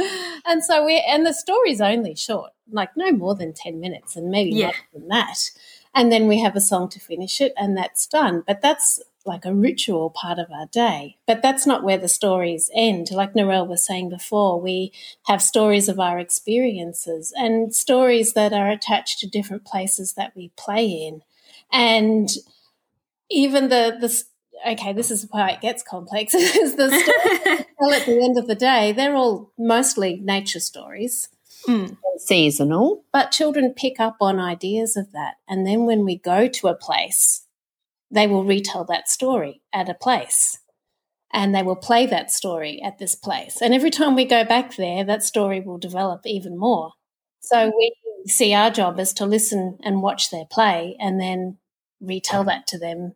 And 0.46 0.64
so 0.64 0.84
we, 0.84 1.04
and 1.06 1.26
the 1.26 1.34
story's 1.34 1.80
only 1.80 2.14
short, 2.14 2.52
like 2.70 2.90
no 2.96 3.12
more 3.12 3.34
than 3.34 3.52
10 3.52 3.78
minutes 3.78 4.16
and 4.16 4.30
maybe 4.30 4.50
yeah. 4.50 4.68
less 4.68 4.76
than 4.94 5.08
that. 5.08 5.50
And 5.94 6.10
then 6.10 6.28
we 6.28 6.40
have 6.40 6.56
a 6.56 6.60
song 6.60 6.88
to 6.90 7.00
finish 7.00 7.40
it 7.40 7.52
and 7.56 7.76
that's 7.76 8.06
done. 8.06 8.42
But 8.46 8.62
that's 8.62 9.02
like 9.26 9.44
a 9.44 9.54
ritual 9.54 10.10
part 10.10 10.38
of 10.38 10.50
our 10.50 10.66
day. 10.66 11.16
But 11.26 11.42
that's 11.42 11.66
not 11.66 11.84
where 11.84 11.98
the 11.98 12.08
stories 12.08 12.70
end. 12.74 13.10
Like 13.10 13.34
Narelle 13.34 13.68
was 13.68 13.84
saying 13.84 14.10
before, 14.10 14.60
we 14.60 14.92
have 15.26 15.42
stories 15.42 15.88
of 15.88 16.00
our 16.00 16.18
experiences 16.18 17.32
and 17.36 17.74
stories 17.74 18.34
that 18.34 18.52
are 18.52 18.70
attached 18.70 19.20
to 19.20 19.26
different 19.28 19.64
places 19.64 20.14
that 20.14 20.34
we 20.36 20.52
play 20.56 20.86
in. 20.86 21.22
And 21.72 22.28
even 23.30 23.68
the, 23.68 23.96
the 24.00 24.22
okay, 24.72 24.92
this 24.92 25.10
is 25.10 25.26
why 25.30 25.50
it 25.50 25.60
gets 25.60 25.82
complex, 25.82 26.34
is 26.34 26.76
the 26.76 26.90
stories 26.90 27.66
at 28.00 28.06
the 28.06 28.22
end 28.22 28.38
of 28.38 28.46
the 28.46 28.54
day, 28.54 28.92
they're 28.92 29.16
all 29.16 29.52
mostly 29.58 30.20
nature 30.22 30.60
stories. 30.60 31.28
Mm. 31.66 31.96
Seasonal. 32.18 33.04
But 33.12 33.30
children 33.30 33.74
pick 33.74 34.00
up 34.00 34.16
on 34.20 34.40
ideas 34.40 34.96
of 34.96 35.12
that. 35.12 35.34
And 35.48 35.66
then 35.66 35.86
when 35.86 36.04
we 36.04 36.16
go 36.18 36.48
to 36.48 36.68
a 36.68 36.74
place 36.74 37.41
they 38.12 38.26
will 38.26 38.44
retell 38.44 38.84
that 38.84 39.08
story 39.08 39.62
at 39.72 39.88
a 39.88 39.94
place. 39.94 40.58
and 41.34 41.54
they 41.54 41.62
will 41.62 41.76
play 41.76 42.04
that 42.06 42.30
story 42.30 42.80
at 42.84 42.98
this 42.98 43.14
place. 43.14 43.62
And 43.62 43.72
every 43.72 43.90
time 43.90 44.14
we 44.14 44.26
go 44.26 44.44
back 44.44 44.76
there, 44.76 45.02
that 45.04 45.22
story 45.22 45.60
will 45.60 45.78
develop 45.78 46.26
even 46.26 46.58
more. 46.58 46.92
So 47.40 47.72
we 47.74 47.94
see 48.26 48.52
our 48.54 48.70
job 48.70 49.00
is 49.00 49.12
to 49.14 49.26
listen 49.26 49.78
and 49.82 50.02
watch 50.02 50.30
their 50.30 50.44
play 50.44 50.96
and 51.00 51.18
then 51.18 51.56
retell 52.00 52.44
that 52.44 52.66
to 52.68 52.78
them 52.78 53.14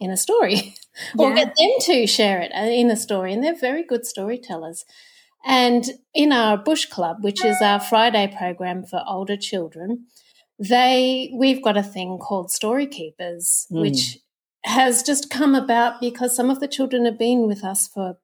in 0.00 0.10
a 0.10 0.16
story 0.16 0.74
or 1.18 1.34
get 1.34 1.54
them 1.56 1.70
to 1.82 2.06
share 2.06 2.40
it 2.40 2.52
uh, 2.56 2.62
in 2.62 2.90
a 2.90 2.96
story. 2.96 3.32
And 3.32 3.44
they're 3.44 3.54
very 3.54 3.84
good 3.84 4.06
storytellers. 4.06 4.84
And 5.44 5.84
in 6.14 6.32
our 6.32 6.56
Bush 6.56 6.86
Club, 6.86 7.18
which 7.20 7.44
is 7.44 7.60
our 7.62 7.80
Friday 7.80 8.32
program 8.36 8.84
for 8.84 9.04
older 9.06 9.36
children, 9.36 10.06
they 10.58 11.30
we've 11.36 11.62
got 11.62 11.76
a 11.76 11.82
thing 11.82 12.18
called 12.18 12.50
Story 12.50 12.86
Keepers, 12.86 13.66
mm. 13.70 13.80
which 13.80 14.18
has 14.64 15.02
just 15.02 15.30
come 15.30 15.54
about 15.54 16.00
because 16.00 16.34
some 16.34 16.50
of 16.50 16.60
the 16.60 16.68
children 16.68 17.04
have 17.04 17.18
been 17.18 17.46
with 17.46 17.64
us 17.64 17.86
for 17.86 18.16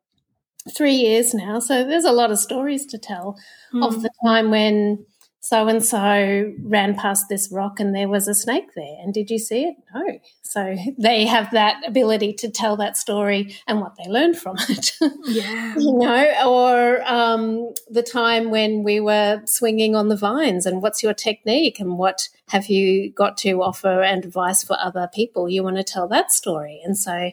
three 0.75 0.94
years 0.94 1.35
now. 1.35 1.59
So 1.59 1.85
there's 1.85 2.05
a 2.05 2.12
lot 2.12 2.31
of 2.31 2.38
stories 2.38 2.87
to 2.87 2.99
tell 2.99 3.38
mm. 3.73 3.87
of 3.87 4.03
the 4.03 4.11
time 4.25 4.51
when 4.51 5.05
so 5.45 5.69
and 5.69 5.85
so 5.85 6.55
ran 6.63 6.95
past 6.95 7.29
this 7.29 7.51
rock 7.53 7.79
and 7.79 7.95
there 7.95 8.09
was 8.09 8.27
a 8.29 8.35
snake 8.35 8.75
there. 8.75 8.97
And 9.03 9.13
did 9.13 9.31
you 9.31 9.39
see 9.39 9.65
it? 9.65 9.77
No. 9.95 10.19
So 10.41 10.75
they 10.99 11.27
have 11.27 11.51
that 11.51 11.87
ability 11.87 12.33
to 12.35 12.51
tell 12.51 12.79
that 12.79 12.97
story 12.97 13.55
and 13.67 13.79
what 13.79 13.95
they 13.97 14.11
learned 14.11 14.39
from 14.39 14.57
it. 14.69 14.93
Yeah. 15.27 15.75
you 15.77 15.93
know, 15.99 16.33
or 16.47 17.03
um, 17.07 17.75
the 17.91 18.03
time 18.03 18.51
when 18.51 18.85
we 18.85 19.01
were 19.01 19.43
swinging 19.45 19.95
on 19.95 20.09
the 20.09 20.17
vines 20.17 20.65
and 20.65 20.83
what's 20.83 21.03
your 21.03 21.15
technique 21.15 21.79
and 21.79 21.99
what 21.99 22.29
have 22.49 22.67
you 22.67 23.11
got 23.13 23.37
to 23.39 23.63
offer 23.63 24.03
and 24.03 24.25
advice 24.25 24.65
for 24.65 24.79
other 24.81 25.11
people? 25.13 25.49
You 25.49 25.63
want 25.63 25.77
to 25.77 25.85
tell 25.85 26.09
that 26.09 26.33
story. 26.33 26.81
And 26.85 26.97
so 26.97 27.33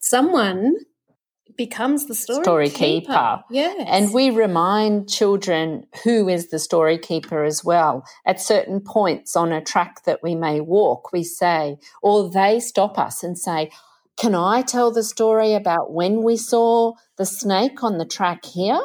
someone 0.00 0.76
becomes 1.58 2.06
the 2.06 2.14
story, 2.14 2.42
story 2.42 2.70
keeper. 2.70 3.12
keeper. 3.12 3.44
Yes. 3.50 3.86
And 3.90 4.14
we 4.14 4.30
remind 4.30 5.10
children 5.10 5.86
who 6.04 6.28
is 6.28 6.48
the 6.48 6.58
story 6.58 6.96
keeper 6.96 7.44
as 7.44 7.62
well. 7.62 8.04
At 8.24 8.40
certain 8.40 8.80
points 8.80 9.36
on 9.36 9.52
a 9.52 9.60
track 9.62 10.04
that 10.04 10.22
we 10.22 10.34
may 10.34 10.60
walk, 10.60 11.12
we 11.12 11.24
say, 11.24 11.76
or 12.00 12.30
they 12.30 12.60
stop 12.60 12.98
us 12.98 13.22
and 13.22 13.36
say, 13.36 13.70
Can 14.16 14.34
I 14.34 14.62
tell 14.62 14.90
the 14.90 15.02
story 15.02 15.52
about 15.52 15.92
when 15.92 16.22
we 16.22 16.38
saw 16.38 16.94
the 17.18 17.26
snake 17.26 17.82
on 17.82 17.98
the 17.98 18.06
track 18.06 18.46
here? 18.46 18.80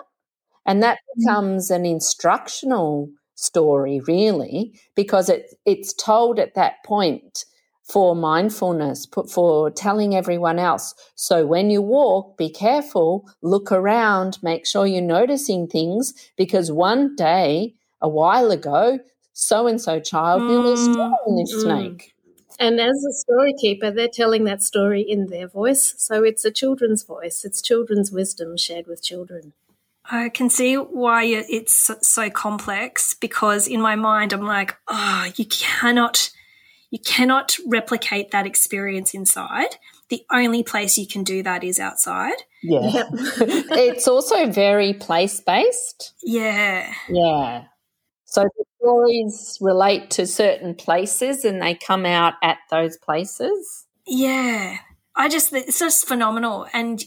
And 0.65 0.81
that 0.81 0.97
mm. 0.97 1.19
becomes 1.19 1.71
an 1.71 1.86
instructional 1.86 3.09
story, 3.36 4.01
really, 4.07 4.79
because 4.95 5.29
it, 5.29 5.53
it's 5.65 5.93
told 5.93 6.39
at 6.39 6.55
that 6.55 6.83
point 6.83 7.45
for 7.83 8.15
mindfulness, 8.15 9.07
for 9.29 9.69
telling 9.69 10.15
everyone 10.15 10.57
else. 10.57 10.93
So 11.15 11.45
when 11.45 11.69
you 11.69 11.81
walk, 11.81 12.37
be 12.37 12.49
careful, 12.49 13.29
look 13.41 13.71
around, 13.71 14.39
make 14.41 14.65
sure 14.65 14.85
you're 14.85 15.01
noticing 15.01 15.67
things 15.67 16.13
because 16.37 16.71
one 16.71 17.15
day, 17.15 17.75
a 18.01 18.09
while 18.09 18.51
ago, 18.51 18.99
so 19.33 19.67
and 19.67 19.81
so 19.81 19.99
child 19.99 20.43
mm, 20.43 20.47
nearly 20.49 20.75
stole 20.75 21.37
this 21.37 21.55
mm. 21.55 21.61
snake. 21.61 22.13
And 22.59 22.79
as 22.79 23.03
a 23.03 23.13
story 23.13 23.53
keeper, 23.59 23.91
they're 23.91 24.07
telling 24.07 24.43
that 24.43 24.61
story 24.61 25.01
in 25.01 25.27
their 25.27 25.47
voice. 25.47 25.95
So 25.97 26.23
it's 26.23 26.45
a 26.45 26.51
children's 26.51 27.03
voice, 27.03 27.43
it's 27.43 27.61
children's 27.61 28.11
wisdom 28.11 28.57
shared 28.57 28.87
with 28.87 29.03
children. 29.03 29.53
I 30.05 30.29
can 30.29 30.49
see 30.49 30.75
why 30.75 31.23
it's 31.23 31.89
so 32.01 32.29
complex 32.29 33.13
because 33.13 33.67
in 33.67 33.81
my 33.81 33.95
mind, 33.95 34.33
I'm 34.33 34.45
like, 34.45 34.75
oh, 34.89 35.31
you 35.37 35.45
cannot 35.45 36.29
you 36.93 36.99
cannot 36.99 37.58
replicate 37.65 38.29
that 38.29 38.45
experience 38.45 39.15
inside. 39.15 39.77
The 40.10 40.23
only 40.32 40.62
place 40.62 40.95
you 40.95 41.08
can 41.08 41.23
do 41.23 41.41
that 41.41 41.63
is 41.63 41.79
outside. 41.79 42.36
Yeah. 42.62 43.06
it's 43.12 44.08
also 44.08 44.45
very 44.51 44.93
place 44.93 45.41
based. 45.41 46.13
Yeah. 46.21 46.93
Yeah. 47.10 47.63
So 48.25 48.43
the 48.43 48.65
stories 48.77 49.58
relate 49.60 50.12
to 50.12 50.27
certain 50.27 50.75
places 50.75 51.43
and 51.45 51.63
they 51.63 51.73
come 51.73 52.06
out 52.06 52.36
at 52.43 52.60
those 52.69 52.95
places. 52.97 53.88
Yeah. 54.06 54.77
I 55.15 55.29
just, 55.29 55.51
it's 55.51 55.79
just 55.79 56.08
phenomenal. 56.08 56.67
And 56.73 57.03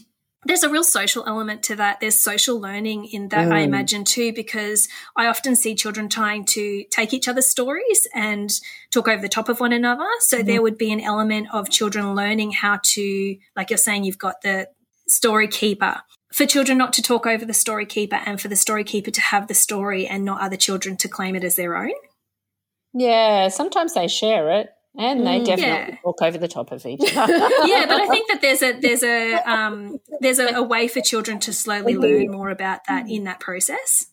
there's 0.47 0.63
a 0.63 0.69
real 0.69 0.83
social 0.83 1.23
element 1.27 1.63
to 1.63 1.75
that. 1.75 1.99
There's 1.99 2.17
social 2.17 2.59
learning 2.59 3.05
in 3.05 3.29
that, 3.29 3.49
mm. 3.49 3.53
I 3.53 3.59
imagine, 3.59 4.03
too, 4.03 4.33
because 4.33 4.87
I 5.15 5.27
often 5.27 5.55
see 5.55 5.75
children 5.75 6.09
trying 6.09 6.45
to 6.45 6.83
take 6.89 7.13
each 7.13 7.27
other's 7.27 7.47
stories 7.49 8.07
and 8.13 8.51
talk 8.91 9.07
over 9.07 9.21
the 9.21 9.29
top 9.29 9.49
of 9.49 9.59
one 9.59 9.73
another. 9.73 10.07
So 10.19 10.39
mm. 10.39 10.45
there 10.45 10.61
would 10.61 10.77
be 10.77 10.91
an 10.91 11.01
element 11.01 11.47
of 11.53 11.69
children 11.69 12.15
learning 12.15 12.51
how 12.51 12.79
to, 12.81 13.37
like 13.55 13.69
you're 13.69 13.77
saying, 13.77 14.03
you've 14.03 14.17
got 14.17 14.41
the 14.41 14.69
story 15.07 15.47
keeper. 15.47 16.01
For 16.33 16.45
children 16.45 16.77
not 16.77 16.93
to 16.93 17.01
talk 17.01 17.25
over 17.25 17.45
the 17.45 17.53
story 17.53 17.85
keeper 17.85 18.19
and 18.25 18.39
for 18.39 18.47
the 18.47 18.55
story 18.55 18.83
keeper 18.83 19.11
to 19.11 19.21
have 19.21 19.47
the 19.47 19.53
story 19.53 20.07
and 20.07 20.25
not 20.25 20.41
other 20.41 20.57
children 20.57 20.97
to 20.97 21.07
claim 21.07 21.35
it 21.35 21.43
as 21.43 21.55
their 21.55 21.75
own. 21.75 21.93
Yeah, 22.93 23.49
sometimes 23.49 23.93
they 23.93 24.07
share 24.07 24.59
it 24.59 24.69
and 24.97 25.25
they 25.25 25.39
mm, 25.39 25.45
definitely 25.45 25.93
yeah. 25.93 25.97
walk 26.03 26.21
over 26.21 26.37
the 26.37 26.47
top 26.47 26.71
of 26.71 26.85
each 26.85 27.01
other. 27.15 27.33
yeah, 27.33 27.85
but 27.87 28.01
I 28.01 28.07
think 28.07 28.27
that 28.29 28.41
there's 28.41 28.63
a 28.63 28.79
there's 28.79 29.03
a 29.03 29.35
um, 29.49 29.99
there's 30.19 30.39
a, 30.39 30.55
a, 30.55 30.63
way 30.63 30.87
for 30.87 31.01
children 31.01 31.39
to 31.41 31.53
slowly 31.53 31.93
mm-hmm. 31.93 32.01
learn 32.01 32.31
more 32.31 32.49
about 32.49 32.81
that 32.87 33.09
in 33.09 33.23
that 33.25 33.39
process. 33.39 34.07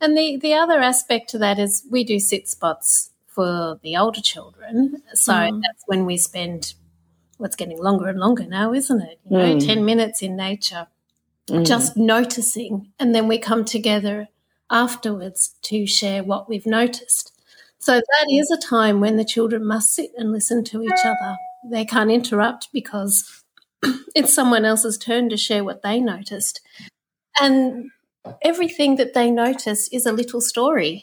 And 0.00 0.16
the 0.16 0.36
the 0.36 0.54
other 0.54 0.80
aspect 0.80 1.30
to 1.30 1.38
that 1.38 1.58
is 1.58 1.84
we 1.90 2.04
do 2.04 2.18
sit 2.18 2.48
spots 2.48 3.10
for 3.26 3.78
the 3.82 3.96
older 3.96 4.20
children, 4.20 5.02
so 5.14 5.32
mm. 5.32 5.60
that's 5.62 5.84
when 5.86 6.06
we 6.06 6.16
spend 6.16 6.74
what's 7.38 7.56
getting 7.56 7.78
longer 7.78 8.08
and 8.08 8.18
longer 8.18 8.46
now, 8.46 8.72
isn't 8.72 9.00
it? 9.00 9.18
You 9.28 9.38
know, 9.38 9.54
mm. 9.56 9.66
ten 9.66 9.84
minutes 9.84 10.22
in 10.22 10.36
nature, 10.36 10.86
mm. 11.48 11.66
just 11.66 11.96
noticing, 11.96 12.92
and 12.98 13.14
then 13.14 13.26
we 13.26 13.38
come 13.38 13.64
together 13.64 14.28
afterwards 14.70 15.54
to 15.62 15.86
share 15.86 16.22
what 16.22 16.48
we've 16.48 16.66
noticed. 16.66 17.31
So 17.82 17.94
that 17.94 18.26
is 18.30 18.48
a 18.52 18.56
time 18.56 19.00
when 19.00 19.16
the 19.16 19.24
children 19.24 19.66
must 19.66 19.92
sit 19.92 20.12
and 20.16 20.30
listen 20.30 20.62
to 20.64 20.82
each 20.82 21.04
other. 21.04 21.36
They 21.68 21.84
can't 21.84 22.12
interrupt 22.12 22.68
because 22.72 23.42
it's 24.14 24.32
someone 24.32 24.64
else's 24.64 24.96
turn 24.96 25.28
to 25.30 25.36
share 25.36 25.64
what 25.64 25.82
they 25.82 26.00
noticed. 26.00 26.60
And 27.40 27.90
everything 28.40 28.96
that 28.96 29.14
they 29.14 29.32
notice 29.32 29.88
is 29.92 30.06
a 30.06 30.12
little 30.12 30.40
story. 30.40 31.02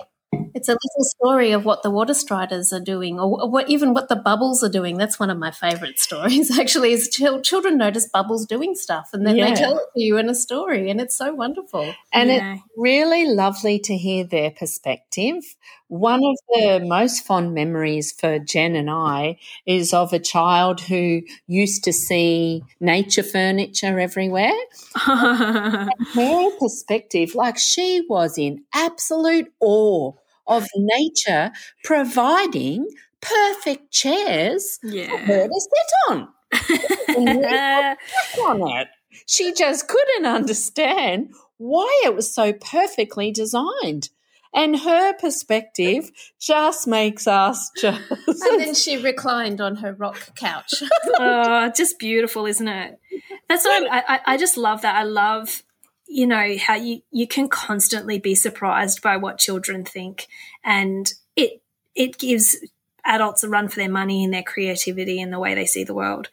It's 0.60 0.68
a 0.68 0.74
little 0.74 1.06
story 1.06 1.52
of 1.54 1.64
what 1.64 1.84
the 1.84 1.90
water 1.90 2.14
striders 2.14 2.74
are 2.74 2.82
doing, 2.82 3.18
or 3.18 3.50
what, 3.50 3.70
even 3.70 3.94
what 3.94 4.10
the 4.10 4.18
bubbles 4.18 4.62
are 4.62 4.68
doing. 4.70 4.98
That's 4.98 5.18
one 5.18 5.30
of 5.30 5.38
my 5.38 5.52
favourite 5.52 6.00
stories. 6.08 6.60
Actually, 6.60 6.92
is 6.92 7.08
ch- 7.08 7.44
children 7.44 7.78
notice 7.78 8.10
bubbles 8.10 8.46
doing 8.46 8.76
stuff, 8.76 9.12
and 9.14 9.26
then 9.26 9.38
yeah. 9.38 9.50
they 9.50 9.56
tell 9.56 9.78
it 9.78 9.86
to 9.96 10.02
you 10.02 10.18
in 10.18 10.28
a 10.30 10.36
story, 10.36 10.90
and 10.90 11.00
it's 11.00 11.16
so 11.16 11.34
wonderful. 11.34 11.96
And 12.12 12.30
yeah. 12.30 12.56
it's 12.56 12.64
really 12.76 13.26
lovely 13.26 13.80
to 13.80 13.96
hear 13.96 14.26
their 14.26 14.52
perspective. 14.52 15.56
One 15.88 16.20
of 16.24 16.38
the 16.50 16.86
most 16.86 17.26
fond 17.26 17.54
memories 17.54 18.12
for 18.12 18.38
Jen 18.38 18.76
and 18.76 18.90
I 18.90 19.40
is 19.66 19.94
of 19.94 20.12
a 20.12 20.20
child 20.20 20.82
who 20.82 21.22
used 21.48 21.86
to 21.86 21.94
see 21.94 22.64
nature 22.82 23.24
furniture 23.24 23.98
everywhere. 23.98 24.54
her 24.96 26.50
perspective, 26.60 27.34
like 27.34 27.58
she 27.58 28.06
was 28.10 28.38
in 28.38 28.66
absolute 28.74 29.52
awe 29.62 30.12
of 30.50 30.68
nature 30.76 31.52
providing 31.84 32.88
perfect 33.22 33.92
chairs 33.92 34.80
yeah. 34.84 35.10
for 35.10 35.18
her 35.18 35.48
to 35.48 35.62
sit 35.62 36.10
on. 36.10 36.28
on 38.44 38.80
it. 38.80 38.88
She 39.28 39.54
just 39.54 39.88
couldn't 39.88 40.26
understand 40.26 41.34
why 41.58 42.02
it 42.06 42.16
was 42.16 42.34
so 42.34 42.54
perfectly 42.54 43.32
designed. 43.32 44.10
And 44.54 44.80
her 44.80 45.14
perspective 45.14 46.10
just 46.40 46.88
makes 46.88 47.28
us 47.28 47.70
just. 47.78 48.02
And 48.28 48.60
then 48.60 48.74
she 48.74 48.98
reclined 48.98 49.62
on 49.62 49.78
her 49.78 49.94
rock 49.94 50.36
couch. 50.36 50.74
oh, 51.20 51.72
just 51.76 52.00
beautiful, 52.00 52.48
isn't 52.48 52.68
it? 52.68 53.00
That's 53.48 53.66
what 53.66 53.92
I, 53.92 54.16
I, 54.16 54.20
I 54.26 54.38
just 54.38 54.58
love 54.58 54.82
that. 54.82 54.96
I 54.96 55.04
love 55.04 55.64
you 56.10 56.26
know 56.28 56.56
how 56.58 56.76
you 56.76 57.02
you 57.12 57.28
can 57.28 57.48
constantly 57.48 58.20
be 58.20 58.36
surprised 58.36 59.02
by 59.02 59.16
what 59.16 59.38
children 59.38 59.86
think 59.86 60.28
and 60.64 61.14
it 61.36 61.62
it 61.96 62.18
gives 62.18 62.58
adults 63.06 63.44
a 63.44 63.50
run 63.50 63.70
for 63.70 63.76
their 63.76 63.90
money 63.90 64.24
and 64.24 64.34
their 64.34 64.44
creativity 64.44 65.22
and 65.22 65.32
the 65.32 65.40
way 65.40 65.56
they 65.56 65.66
see 65.66 65.84
the 65.84 65.94
world 65.94 66.30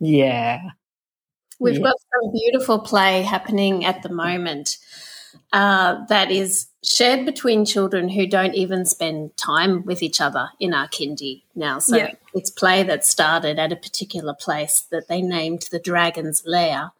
yeah 0.00 0.60
we've 1.58 1.76
yeah. 1.76 1.82
got 1.82 1.96
some 2.12 2.32
beautiful 2.32 2.78
play 2.80 3.22
happening 3.22 3.84
at 3.84 4.02
the 4.02 4.08
moment 4.08 4.76
uh, 5.52 6.04
that 6.06 6.30
is 6.30 6.66
shared 6.82 7.24
between 7.24 7.64
children 7.64 8.08
who 8.08 8.26
don't 8.26 8.54
even 8.54 8.84
spend 8.84 9.36
time 9.36 9.84
with 9.84 10.02
each 10.02 10.20
other 10.20 10.50
in 10.60 10.74
our 10.74 10.88
kindy 10.88 11.42
now. 11.54 11.78
So 11.78 11.96
yeah. 11.96 12.12
it's 12.34 12.50
play 12.50 12.82
that 12.82 13.04
started 13.04 13.58
at 13.58 13.72
a 13.72 13.76
particular 13.76 14.34
place 14.34 14.84
that 14.90 15.08
they 15.08 15.22
named 15.22 15.68
the 15.70 15.78
Dragon's 15.78 16.42
Lair. 16.44 16.92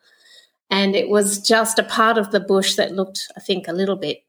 And 0.71 0.97
it 0.97 1.09
was 1.09 1.39
just 1.39 1.79
a 1.79 1.85
part 1.85 2.19
of 2.19 2.31
the 2.31 2.41
bush 2.41 2.75
that 2.77 2.93
looked, 2.93 3.29
I 3.37 3.41
think, 3.41 3.69
a 3.69 3.73
little 3.73 3.97
bit 3.97 4.25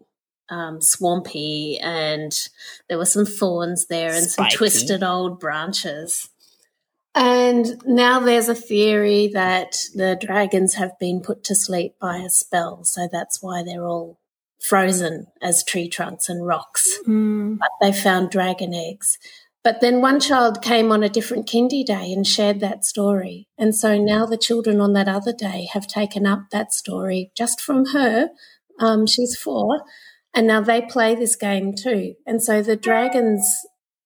um, 0.49 0.81
swampy, 0.81 1.79
and 1.79 2.31
there 2.87 2.97
were 2.97 3.05
some 3.05 3.25
thorns 3.25 3.87
there 3.87 4.13
and 4.13 4.25
Spiky. 4.25 4.51
some 4.51 4.57
twisted 4.57 5.03
old 5.03 5.39
branches. 5.39 6.29
And 7.15 7.81
now 7.85 8.19
there's 8.19 8.49
a 8.49 8.55
theory 8.55 9.29
that 9.29 9.77
the 9.95 10.17
dragons 10.19 10.73
have 10.73 10.99
been 10.99 11.21
put 11.21 11.45
to 11.45 11.55
sleep 11.55 11.95
by 11.99 12.17
a 12.17 12.29
spell. 12.29 12.83
So 12.83 13.07
that's 13.09 13.41
why 13.41 13.63
they're 13.63 13.87
all 13.87 14.19
frozen 14.59 15.27
as 15.41 15.63
tree 15.63 15.87
trunks 15.87 16.27
and 16.27 16.45
rocks. 16.45 16.99
Mm. 17.07 17.57
But 17.57 17.69
they 17.81 17.93
found 17.93 18.31
dragon 18.31 18.73
eggs. 18.73 19.17
But 19.65 19.81
then 19.81 19.99
one 19.99 20.19
child 20.19 20.61
came 20.61 20.91
on 20.91 21.01
a 21.01 21.09
different 21.09 21.47
kindy 21.47 21.83
day 21.83 22.13
and 22.13 22.25
shared 22.25 22.59
that 22.59 22.85
story. 22.85 23.47
And 23.57 23.73
so 23.73 23.97
now 23.97 24.27
the 24.27 24.37
children 24.37 24.79
on 24.79 24.93
that 24.93 25.07
other 25.07 25.33
day 25.33 25.67
have 25.73 25.87
taken 25.87 26.27
up 26.27 26.51
that 26.51 26.71
story 26.71 27.31
just 27.35 27.59
from 27.59 27.85
her. 27.87 28.29
Um, 28.79 29.07
she's 29.07 29.35
four. 29.35 29.81
And 30.35 30.45
now 30.45 30.61
they 30.61 30.83
play 30.83 31.15
this 31.15 31.35
game 31.35 31.73
too. 31.73 32.13
And 32.27 32.43
so 32.43 32.61
the 32.61 32.75
dragons 32.75 33.43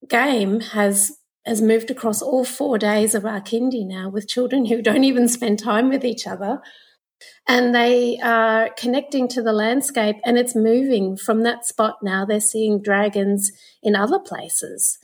game 0.08 0.62
has 0.62 1.12
has 1.45 1.62
moved 1.62 1.91
across 1.91 2.22
all 2.22 2.45
four 2.45 2.78
days 2.78 3.13
of 3.13 3.26
our 3.26 3.41
kindy 3.41 3.86
now 3.86 4.08
with 4.08 4.30
children 4.30 4.67
who 4.67 4.82
don't 4.82 5.04
even 5.04 5.28
spend 5.28 5.60
time 5.60 5.89
with 5.89 6.06
each 6.06 6.26
other. 6.26 6.62
And 7.50 7.76
they 7.76 8.17
are 8.24 8.69
connecting 8.78 9.28
to 9.30 9.41
the 9.41 9.52
landscape 9.52 10.15
and 10.24 10.38
it's 10.38 10.56
moving 10.56 11.17
from 11.17 11.41
that 11.43 11.65
spot 11.65 11.98
now. 12.02 12.24
They're 12.24 12.39
seeing 12.39 12.82
dragons 12.82 13.52
in 13.84 13.93
other 13.93 14.19
places. 14.19 15.00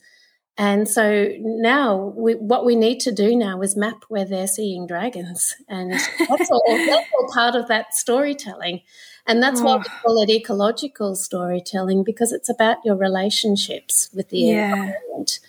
And 0.57 0.87
so 0.87 1.29
now 1.39 2.13
we, 2.15 2.35
what 2.35 2.65
we 2.65 2.75
need 2.75 3.01
to 3.01 3.11
do 3.11 3.35
now 3.35 3.61
is 3.61 3.75
map 3.75 4.05
where 4.07 4.23
they're 4.23 4.47
seeing 4.47 4.87
dragons. 4.87 5.53
And 5.67 5.91
that's 6.29 6.49
all, 6.49 6.63
that's 6.67 7.09
all 7.19 7.33
part 7.33 7.55
of 7.55 7.67
that 7.67 7.93
storytelling. 7.93 8.81
And 9.27 9.43
that's 9.43 9.59
oh. 9.59 9.65
why 9.65 9.75
we 9.77 9.83
oh. 9.85 9.99
call 10.03 10.21
it 10.21 10.29
ecological 10.29 11.15
storytelling 11.15 12.03
because 12.03 12.31
it's 12.31 12.49
about 12.49 12.77
your 12.85 12.95
relationships 12.95 14.09
with 14.13 14.29
the 14.29 14.39
yeah. 14.39 14.73
environment 14.73 15.39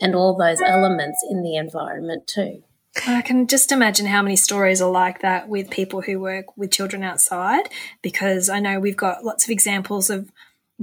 and 0.00 0.14
all 0.14 0.36
those 0.36 0.60
elements 0.60 1.24
in 1.28 1.42
the 1.42 1.56
environment 1.56 2.26
too. 2.26 2.62
I 3.06 3.22
can 3.22 3.46
just 3.46 3.70
imagine 3.70 4.06
how 4.06 4.20
many 4.20 4.36
stories 4.36 4.82
are 4.82 4.90
like 4.90 5.20
that 5.20 5.48
with 5.48 5.70
people 5.70 6.02
who 6.02 6.18
work 6.18 6.56
with 6.56 6.72
children 6.72 7.04
outside 7.04 7.68
because 8.02 8.48
I 8.48 8.58
know 8.58 8.80
we've 8.80 8.96
got 8.96 9.24
lots 9.24 9.44
of 9.44 9.50
examples 9.50 10.10
of 10.10 10.32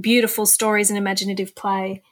beautiful 0.00 0.46
stories 0.46 0.90
and 0.90 0.96
imaginative 0.96 1.54
play 1.54 2.02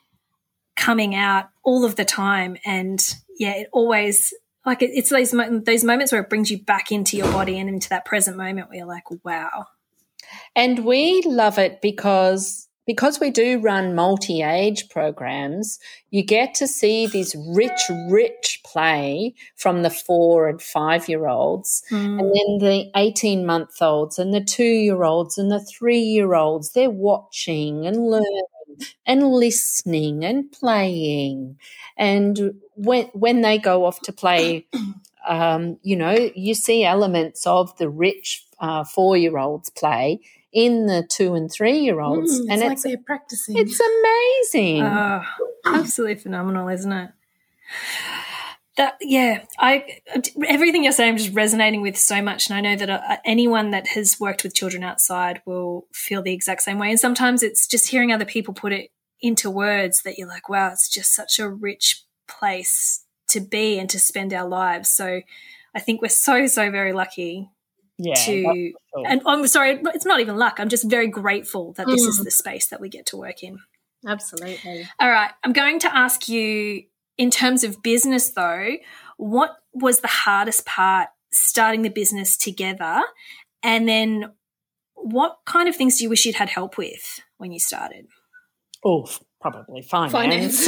coming 0.77 1.15
out 1.15 1.49
all 1.63 1.85
of 1.85 1.97
the 1.97 2.05
time 2.05 2.57
and 2.65 3.17
yeah 3.39 3.55
it 3.55 3.69
always 3.73 4.33
like 4.65 4.83
it, 4.83 4.91
it's 4.93 5.11
those 5.11 5.31
those 5.65 5.85
moments 5.85 6.13
where 6.13 6.21
it 6.21 6.29
brings 6.29 6.51
you 6.51 6.63
back 6.63 6.93
into 6.93 7.17
your 7.17 7.31
body 7.33 7.59
and 7.59 7.69
into 7.69 7.89
that 7.89 8.05
present 8.05 8.37
moment 8.37 8.69
where 8.69 8.79
you're 8.79 8.87
like 8.87 9.05
wow 9.25 9.67
and 10.55 10.85
we 10.85 11.23
love 11.27 11.59
it 11.59 11.81
because 11.81 12.67
because 12.87 13.19
we 13.19 13.31
do 13.31 13.59
run 13.59 13.95
multi 13.95 14.43
age 14.43 14.89
programs, 14.89 15.81
you 16.11 16.25
get 16.25 16.55
to 16.55 16.69
see 16.69 17.07
this 17.07 17.35
rich, 17.49 17.81
rich 18.09 18.61
play 18.65 19.35
from 19.57 19.83
the 19.83 19.91
four 19.91 20.49
and 20.49 20.63
five 20.63 21.09
year 21.09 21.27
olds, 21.27 21.83
mm. 21.91 22.21
and 22.21 22.21
then 22.21 22.59
the 22.59 22.91
18 22.95 23.45
month 23.45 23.83
olds, 23.83 24.19
and 24.19 24.33
the 24.33 24.41
two 24.41 24.63
year 24.63 25.03
olds, 25.03 25.37
and 25.37 25.51
the 25.51 25.61
three 25.61 25.99
year 25.99 26.35
olds. 26.35 26.73
They're 26.73 26.89
watching 26.89 27.87
and 27.87 28.07
learning 28.07 28.45
and 29.07 29.31
listening 29.31 30.25
and 30.25 30.51
playing. 30.53 31.59
And 31.97 32.61
when, 32.75 33.07
when 33.07 33.41
they 33.43 33.59
go 33.59 33.85
off 33.85 34.01
to 34.03 34.13
play, 34.13 34.67
um, 35.29 35.79
you 35.83 35.97
know, 35.97 36.31
you 36.35 36.55
see 36.55 36.85
elements 36.85 37.47
of 37.47 37.77
the 37.79 37.89
rich 37.89 38.45
uh, 38.61 38.85
four 38.85 39.17
year 39.17 39.39
olds 39.39 39.71
play 39.71 40.21
in 40.53 40.87
the 40.87 41.07
two 41.09 41.35
and 41.35 41.51
three 41.51 41.79
year 41.79 42.01
olds. 42.01 42.41
Mm, 42.41 42.47
and 42.51 42.63
it's, 42.63 42.73
it's 42.73 42.85
like 42.85 42.95
they're 42.95 43.05
practicing. 43.05 43.59
It's 43.59 43.81
amazing. 43.81 44.83
Oh, 44.83 45.23
absolutely 45.67 46.17
phenomenal, 46.17 46.69
isn't 46.69 46.93
it? 46.93 47.11
That 48.77 48.99
yeah, 49.01 49.45
I 49.59 50.01
everything 50.47 50.85
you're 50.85 50.93
saying 50.93 51.13
I'm 51.13 51.17
just 51.17 51.35
resonating 51.35 51.81
with 51.81 51.97
so 51.97 52.21
much, 52.21 52.51
and 52.51 52.57
I 52.57 52.61
know 52.61 52.77
that 52.77 52.91
uh, 52.91 53.17
anyone 53.25 53.71
that 53.71 53.89
has 53.89 54.21
worked 54.21 54.43
with 54.43 54.55
children 54.55 54.83
outside 54.83 55.41
will 55.47 55.87
feel 55.93 56.23
the 56.23 56.33
exact 56.33 56.63
same 56.63 56.79
way. 56.79 56.91
And 56.91 57.01
sometimes 57.01 57.43
it's 57.43 57.67
just 57.67 57.89
hearing 57.89 58.13
other 58.13 58.27
people 58.27 58.53
put 58.53 58.73
it 58.73 58.91
into 59.21 59.51
words 59.51 60.03
that 60.03 60.19
you're 60.19 60.29
like, 60.29 60.49
wow, 60.49 60.71
it's 60.73 60.91
just 60.91 61.15
such 61.15 61.39
a 61.39 61.49
rich 61.49 62.05
place 62.29 63.05
to 63.29 63.41
be 63.41 63.79
and 63.79 63.89
to 63.91 63.99
spend 63.99 64.35
our 64.35 64.47
lives. 64.47 64.91
So 64.91 65.23
I 65.75 65.81
think 65.81 66.03
we're 66.03 66.09
so 66.09 66.47
so 66.47 66.71
very 66.71 66.93
lucky 66.93 67.51
yeah, 67.99 68.15
to 68.15 68.73
and 69.07 69.23
I'm 69.27 69.47
sorry, 69.47 69.81
it's 69.95 70.05
not 70.05 70.21
even 70.21 70.37
luck. 70.37 70.57
I'm 70.59 70.69
just 70.69 70.89
very 70.89 71.09
grateful 71.09 71.73
that 71.75 71.87
this 71.87 72.05
mm. 72.05 72.09
is 72.09 72.23
the 72.23 72.31
space 72.31 72.69
that 72.69 72.81
we 72.81 72.89
get 72.89 73.07
to 73.07 73.17
work 73.17 73.43
in. 73.43 73.59
Absolutely. 74.07 74.87
All 75.01 75.09
right, 75.09 75.31
I'm 75.43 75.53
going 75.53 75.79
to 75.81 75.95
ask 75.95 76.29
you 76.29 76.85
in 77.19 77.31
terms 77.31 77.65
of 77.65 77.83
business 77.83 78.31
though, 78.31 78.77
what 79.17 79.57
was 79.73 80.01
the 80.01 80.09
hardest 80.09 80.67
part 80.67 81.09
starting 81.33 81.83
the 81.83 81.91
business 81.91 82.37
together? 82.37 83.03
And 83.63 83.89
then 83.89 84.33
what 84.95 85.39
kind 85.47 85.69
of 85.69 85.77
things 85.77 85.99
do 85.99 86.05
you 86.05 86.11
wish 86.11 86.25
you'd 86.25 86.37
had 86.37 86.49
help 86.49 86.79
with 86.79 87.21
when 87.39 87.53
you 87.53 87.61
started? 87.61 88.07
Oh, 88.85 89.09
probably 89.41 89.83
finance. 89.83 90.13
finance. 90.13 90.67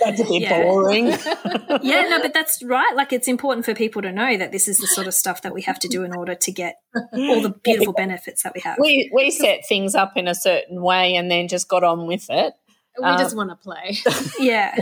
that's 0.00 0.20
a 0.20 0.24
bit 0.24 0.42
yeah. 0.42 0.62
boring. 0.62 1.06
yeah, 1.82 2.02
no, 2.08 2.20
but 2.22 2.34
that's 2.34 2.62
right. 2.62 2.94
Like 2.94 3.12
it's 3.12 3.28
important 3.28 3.64
for 3.64 3.74
people 3.74 4.02
to 4.02 4.12
know 4.12 4.36
that 4.36 4.52
this 4.52 4.68
is 4.68 4.78
the 4.78 4.86
sort 4.86 5.06
of 5.06 5.14
stuff 5.14 5.42
that 5.42 5.54
we 5.54 5.62
have 5.62 5.78
to 5.80 5.88
do 5.88 6.04
in 6.04 6.14
order 6.14 6.34
to 6.34 6.52
get 6.52 6.76
all 7.12 7.40
the 7.40 7.54
beautiful 7.62 7.92
benefits 7.92 8.42
that 8.42 8.54
we 8.54 8.60
have. 8.62 8.78
We 8.80 9.10
we 9.12 9.30
set 9.30 9.66
things 9.68 9.94
up 9.94 10.12
in 10.16 10.28
a 10.28 10.34
certain 10.34 10.82
way 10.82 11.16
and 11.16 11.30
then 11.30 11.48
just 11.48 11.68
got 11.68 11.84
on 11.84 12.06
with 12.06 12.26
it. 12.30 12.54
We 12.98 13.04
um, 13.04 13.18
just 13.18 13.36
want 13.36 13.50
to 13.50 13.56
play. 13.56 13.98
yeah. 14.38 14.74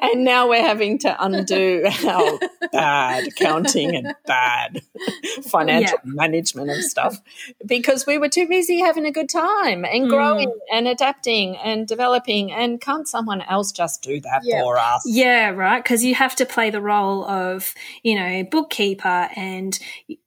and 0.00 0.24
now 0.24 0.48
we're 0.48 0.62
having 0.62 0.98
to 1.00 1.24
undo 1.24 1.84
our 2.06 2.38
bad 2.72 3.28
accounting 3.28 3.94
and 3.94 4.14
bad 4.26 4.82
financial 5.44 5.98
yeah. 6.04 6.12
management 6.12 6.70
and 6.70 6.82
stuff 6.82 7.20
because 7.64 8.06
we 8.06 8.18
were 8.18 8.28
too 8.28 8.48
busy 8.48 8.80
having 8.80 9.06
a 9.06 9.12
good 9.12 9.28
time 9.28 9.84
and 9.84 10.06
mm. 10.06 10.08
growing 10.08 10.48
mm. 10.48 10.58
and 10.72 10.88
adapting 10.88 11.56
and 11.56 11.86
developing. 11.86 12.52
And 12.52 12.80
can't 12.80 13.06
someone 13.08 13.42
else 13.42 13.72
just 13.72 14.02
do 14.02 14.20
that 14.20 14.40
yeah. 14.44 14.62
for 14.62 14.78
us? 14.78 15.02
Yeah, 15.06 15.50
right. 15.50 15.82
Because 15.82 16.04
you 16.04 16.14
have 16.14 16.36
to 16.36 16.46
play 16.46 16.70
the 16.70 16.80
role 16.80 17.24
of, 17.24 17.74
you 18.02 18.16
know, 18.16 18.44
bookkeeper 18.44 19.28
and 19.36 19.78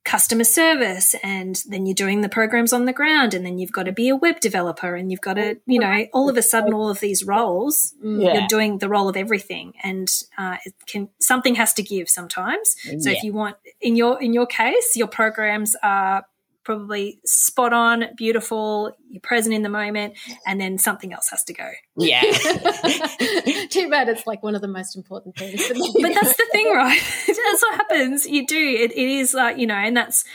customer 0.10 0.44
service 0.44 1.14
and 1.22 1.62
then 1.68 1.86
you're 1.86 1.94
doing 1.94 2.22
the 2.22 2.30
programs 2.30 2.74
on 2.74 2.86
the 2.86 2.94
ground 2.94 3.36
and 3.36 3.46
then 3.46 3.60
you've 3.60 3.72
got 3.72 3.84
to 3.84 3.92
be 3.92 4.10
a 4.10 4.16
web 4.16 4.40
developer 4.40 4.96
and 4.96 5.12
you've 5.12 5.22
got 5.22 5.36
to 5.36 5.56
you 5.68 5.80
know 5.80 6.08
all 6.14 6.28
of 6.28 6.36
a 6.36 6.42
sudden 6.42 6.74
all 6.74 6.90
of 6.90 7.00
these 7.10 7.24
roles 7.26 7.94
mm. 8.04 8.24
yeah. 8.24 8.34
you're 8.34 8.48
doing 8.48 8.78
the 8.78 8.90
role 8.90 9.10
of 9.10 9.18
everything 9.18 9.74
and 9.84 10.08
uh, 10.38 10.58
it 10.66 10.74
can 10.86 11.10
something 11.20 11.56
has 11.56 11.74
to 11.74 11.84
give 11.84 12.08
sometimes 12.10 12.76
so 13.04 13.10
yeah. 13.10 13.18
if 13.18 13.24
you 13.24 13.34
want 13.34 13.56
in 13.82 13.96
your 13.96 14.22
in 14.22 14.34
your 14.34 14.46
case 14.46 14.90
your 14.96 15.08
programs 15.08 15.76
are 15.84 16.26
probably 16.70 17.20
spot 17.26 17.74
on, 17.74 18.06
beautiful, 18.16 18.96
you're 19.10 19.22
present 19.22 19.56
in 19.56 19.64
the 19.64 19.70
moment, 19.70 20.14
and 20.46 20.62
then 20.62 20.78
something 20.78 21.12
else 21.12 21.28
has 21.32 21.44
to 21.46 21.52
go. 21.52 21.68
Yeah. 21.98 22.22
Too 23.70 23.90
bad 23.90 24.08
it's 24.08 24.28
like 24.28 24.44
one 24.44 24.54
of 24.54 24.62
the 24.62 24.68
most 24.68 24.96
important 24.96 25.36
things. 25.36 25.68
but 25.68 26.14
that's 26.14 26.38
the 26.38 26.48
thing, 26.52 26.72
right? 26.72 27.02
that's 27.26 27.62
what 27.64 27.74
happens. 27.76 28.28
You 28.28 28.46
do. 28.46 28.56
It, 28.56 28.92
it 28.92 28.98
is 28.98 29.34
like, 29.34 29.58
you 29.58 29.66
know, 29.66 29.74
and 29.74 29.98
that's 29.98 30.26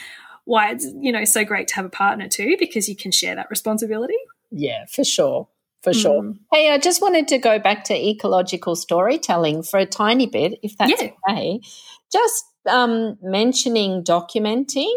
why 0.45 0.73
it's, 0.73 0.85
you 1.01 1.13
know, 1.13 1.25
so 1.25 1.45
great 1.45 1.69
to 1.69 1.77
have 1.77 1.85
a 1.85 1.91
partner 1.91 2.29
too, 2.29 2.57
because 2.59 2.89
you 2.89 2.97
can 2.97 3.13
share 3.13 3.37
that 3.37 3.49
responsibility. 3.49 4.19
Yeah, 4.51 4.87
for 4.87 5.05
sure. 5.05 5.47
For 5.85 5.95
sure. 5.95 6.23
Mm. 6.23 6.39
Hey, 6.51 6.71
I 6.71 6.79
just 6.79 7.01
wanted 7.03 7.29
to 7.29 7.39
go 7.39 7.59
back 7.59 7.85
to 7.85 7.95
ecological 7.95 8.75
storytelling 8.75 9.63
for 9.63 9.79
a 9.79 9.87
tiny 9.87 10.27
bit, 10.27 10.59
if 10.63 10.77
that's 10.79 11.01
yeah. 11.01 11.11
okay. 11.29 11.61
Just 12.11 12.45
um, 12.67 13.19
mentioning 13.23 14.03
documenting 14.03 14.95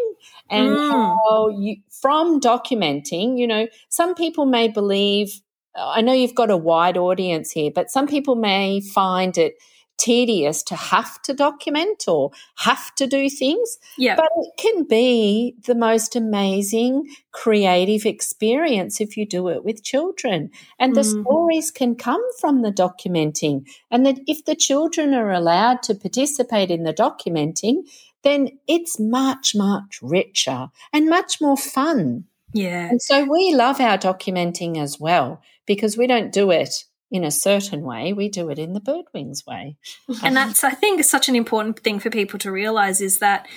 and 0.49 0.69
mm. 0.69 0.89
how 0.89 1.49
you 1.49 1.77
from 2.01 2.39
documenting 2.39 3.37
you 3.37 3.47
know 3.47 3.67
some 3.89 4.15
people 4.15 4.45
may 4.45 4.67
believe 4.67 5.41
i 5.75 6.01
know 6.01 6.13
you've 6.13 6.35
got 6.35 6.49
a 6.49 6.57
wide 6.57 6.97
audience 6.97 7.51
here 7.51 7.71
but 7.73 7.91
some 7.91 8.07
people 8.07 8.35
may 8.35 8.79
find 8.79 9.37
it 9.37 9.55
tedious 9.97 10.63
to 10.63 10.75
have 10.75 11.21
to 11.23 11.33
document 11.33 12.05
or 12.07 12.31
have 12.57 12.93
to 12.95 13.07
do 13.07 13.29
things. 13.29 13.77
Yeah. 13.97 14.15
But 14.15 14.29
it 14.37 14.51
can 14.57 14.83
be 14.83 15.55
the 15.65 15.75
most 15.75 16.15
amazing 16.15 17.09
creative 17.31 18.05
experience 18.05 19.01
if 19.01 19.17
you 19.17 19.25
do 19.25 19.47
it 19.49 19.63
with 19.63 19.83
children. 19.83 20.51
And 20.79 20.95
the 20.95 21.01
mm. 21.01 21.21
stories 21.23 21.71
can 21.71 21.95
come 21.95 22.23
from 22.39 22.61
the 22.61 22.71
documenting. 22.71 23.67
And 23.91 24.05
that 24.05 24.19
if 24.27 24.45
the 24.45 24.55
children 24.55 25.13
are 25.13 25.31
allowed 25.31 25.83
to 25.83 25.95
participate 25.95 26.71
in 26.71 26.83
the 26.83 26.93
documenting, 26.93 27.87
then 28.23 28.59
it's 28.67 28.99
much, 28.99 29.55
much 29.55 29.99
richer 30.01 30.69
and 30.93 31.09
much 31.09 31.41
more 31.41 31.57
fun. 31.57 32.25
Yeah. 32.53 32.89
And 32.89 33.01
so 33.01 33.23
we 33.23 33.53
love 33.53 33.79
our 33.79 33.97
documenting 33.97 34.77
as 34.77 34.99
well 34.99 35.41
because 35.65 35.97
we 35.97 36.07
don't 36.07 36.31
do 36.31 36.51
it 36.51 36.85
in 37.09 37.23
a 37.23 37.31
certain 37.31 37.81
way, 37.81 38.13
we 38.13 38.29
do 38.29 38.49
it 38.49 38.59
in 38.59 38.73
the 38.73 38.81
birdwings 38.81 39.45
way. 39.45 39.77
And 40.23 40.37
um, 40.37 40.49
that's, 40.49 40.63
I 40.63 40.71
think, 40.71 41.03
such 41.03 41.29
an 41.29 41.35
important 41.35 41.79
thing 41.79 41.99
for 41.99 42.09
people 42.09 42.37
to 42.39 42.51
realize 42.51 43.01
is 43.01 43.19
that 43.19 43.47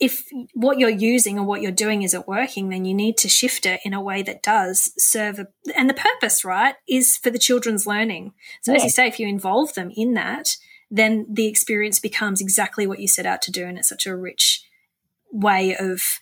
if 0.00 0.24
what 0.54 0.78
you're 0.78 0.90
using 0.90 1.38
or 1.38 1.44
what 1.44 1.62
you're 1.62 1.72
doing 1.72 2.02
isn't 2.02 2.28
working, 2.28 2.68
then 2.68 2.84
you 2.84 2.94
need 2.94 3.16
to 3.18 3.28
shift 3.28 3.64
it 3.64 3.80
in 3.84 3.94
a 3.94 4.02
way 4.02 4.22
that 4.22 4.42
does 4.42 4.92
serve. 4.98 5.38
A, 5.38 5.48
and 5.76 5.88
the 5.88 5.94
purpose, 5.94 6.44
right, 6.44 6.74
is 6.88 7.16
for 7.16 7.30
the 7.30 7.38
children's 7.38 7.86
learning. 7.86 8.32
So, 8.62 8.74
as 8.74 8.84
you 8.84 8.90
say, 8.90 9.06
if 9.06 9.20
you 9.20 9.28
involve 9.28 9.74
them 9.74 9.90
in 9.96 10.14
that, 10.14 10.56
then 10.90 11.26
the 11.28 11.46
experience 11.46 12.00
becomes 12.00 12.40
exactly 12.40 12.86
what 12.86 13.00
you 13.00 13.08
set 13.08 13.26
out 13.26 13.40
to 13.42 13.52
do. 13.52 13.64
And 13.64 13.78
it's 13.78 13.88
such 13.88 14.06
a 14.06 14.16
rich 14.16 14.64
way 15.32 15.76
of 15.76 16.20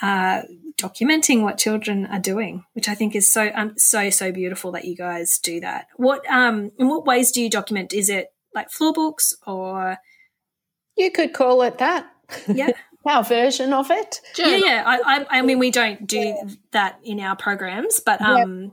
uh, 0.00 0.42
documenting 0.76 1.42
what 1.42 1.58
children 1.58 2.06
are 2.06 2.18
doing, 2.18 2.64
which 2.72 2.88
I 2.88 2.94
think 2.94 3.14
is 3.14 3.30
so 3.30 3.50
um, 3.54 3.74
so 3.76 4.10
so 4.10 4.32
beautiful 4.32 4.72
that 4.72 4.84
you 4.84 4.96
guys 4.96 5.38
do 5.38 5.60
that. 5.60 5.86
What 5.96 6.26
um 6.30 6.70
in 6.78 6.88
what 6.88 7.06
ways 7.06 7.32
do 7.32 7.42
you 7.42 7.50
document? 7.50 7.92
Is 7.92 8.08
it 8.08 8.28
like 8.54 8.70
floor 8.70 8.92
books 8.92 9.34
or 9.46 9.98
you 10.96 11.10
could 11.10 11.32
call 11.32 11.62
it 11.62 11.78
that? 11.78 12.06
Yeah. 12.46 12.70
our 13.06 13.24
version 13.24 13.72
of 13.72 13.90
it. 13.90 14.20
Yeah, 14.38 14.56
yeah. 14.56 14.82
I, 14.86 14.98
I, 15.04 15.26
I, 15.38 15.42
mean, 15.42 15.58
we 15.58 15.70
don't 15.70 16.06
do 16.06 16.18
yeah. 16.18 16.44
that 16.72 17.00
in 17.02 17.20
our 17.20 17.36
programs, 17.36 18.00
but 18.00 18.20
um, 18.20 18.62
yep. 18.62 18.72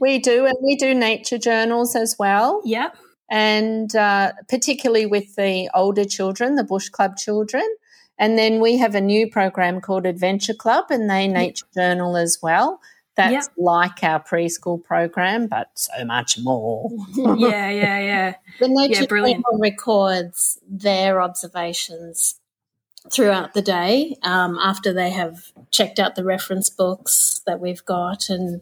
we 0.00 0.18
do, 0.18 0.44
and 0.46 0.56
we 0.62 0.76
do 0.76 0.94
nature 0.94 1.38
journals 1.38 1.94
as 1.94 2.16
well. 2.18 2.62
Yeah, 2.64 2.90
and 3.30 3.94
uh, 3.94 4.32
particularly 4.48 5.06
with 5.06 5.36
the 5.36 5.70
older 5.74 6.04
children, 6.04 6.56
the 6.56 6.64
Bush 6.64 6.88
Club 6.88 7.16
children. 7.16 7.64
And 8.20 8.38
then 8.38 8.60
we 8.60 8.76
have 8.76 8.94
a 8.94 9.00
new 9.00 9.28
program 9.30 9.80
called 9.80 10.04
Adventure 10.04 10.52
Club, 10.52 10.84
and 10.90 11.08
they 11.08 11.26
nature 11.26 11.64
journal 11.74 12.18
as 12.18 12.38
well. 12.42 12.80
That's 13.16 13.32
yep. 13.32 13.54
like 13.56 14.04
our 14.04 14.22
preschool 14.22 14.84
program, 14.84 15.46
but 15.48 15.70
so 15.74 16.04
much 16.04 16.38
more. 16.38 16.90
yeah, 17.14 17.70
yeah, 17.70 17.98
yeah. 17.98 18.34
The 18.60 18.68
nature 18.68 19.00
yeah, 19.00 19.06
brilliant. 19.06 19.44
records 19.58 20.58
their 20.68 21.22
observations 21.22 22.38
throughout 23.10 23.54
the 23.54 23.62
day 23.62 24.16
um, 24.22 24.58
after 24.58 24.92
they 24.92 25.10
have 25.10 25.52
checked 25.70 25.98
out 25.98 26.14
the 26.14 26.24
reference 26.24 26.68
books 26.68 27.40
that 27.46 27.58
we've 27.58 27.84
got 27.86 28.28
and 28.28 28.60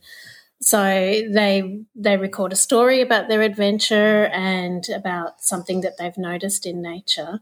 so 0.61 0.79
they 0.79 1.81
they 1.97 2.17
record 2.17 2.53
a 2.53 2.57
story 2.57 3.01
about 3.01 3.27
their 3.27 3.43
adventure 3.43 4.27
and 4.27 4.89
about 4.91 5.43
something 5.43 5.81
that 5.81 5.99
they've 5.99 6.17
noticed 6.17 6.67
in 6.67 6.81
nature 6.81 7.41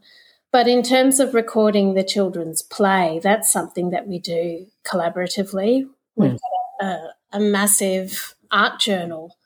but 0.57 0.67
in 0.67 0.81
terms 0.81 1.19
of 1.19 1.35
recording 1.35 1.93
the 1.93 2.03
children's 2.03 2.63
play 2.63 3.19
that's 3.21 3.51
something 3.51 3.91
that 3.91 4.07
we 4.07 4.17
do 4.17 4.65
collaboratively 4.83 5.83
mm. 5.83 5.89
we've 6.15 6.39
got 6.79 6.87
a, 6.87 7.13
a 7.33 7.39
massive 7.39 8.33
art 8.51 8.79
journal 8.79 9.37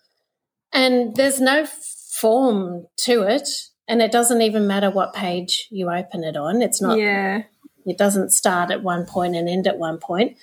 and 0.72 1.16
there's 1.18 1.42
no 1.42 1.66
form 1.66 2.88
to 2.96 3.24
it 3.24 3.50
and 3.92 4.02
it 4.02 4.12
doesn't 4.14 4.42
even 4.42 4.68
matter 4.68 4.90
what 4.90 5.14
page 5.14 5.68
you 5.70 5.92
open 5.92 6.24
it 6.24 6.38
on. 6.38 6.62
It's 6.62 6.82
not. 6.82 6.98
Yeah. 6.98 7.44
It 7.86 7.98
doesn't 7.98 8.32
start 8.32 8.72
at 8.72 8.84
one 8.84 9.06
point 9.06 9.36
and 9.36 9.50
end 9.50 9.68
at 9.68 9.78
one 9.78 9.98
point, 9.98 10.38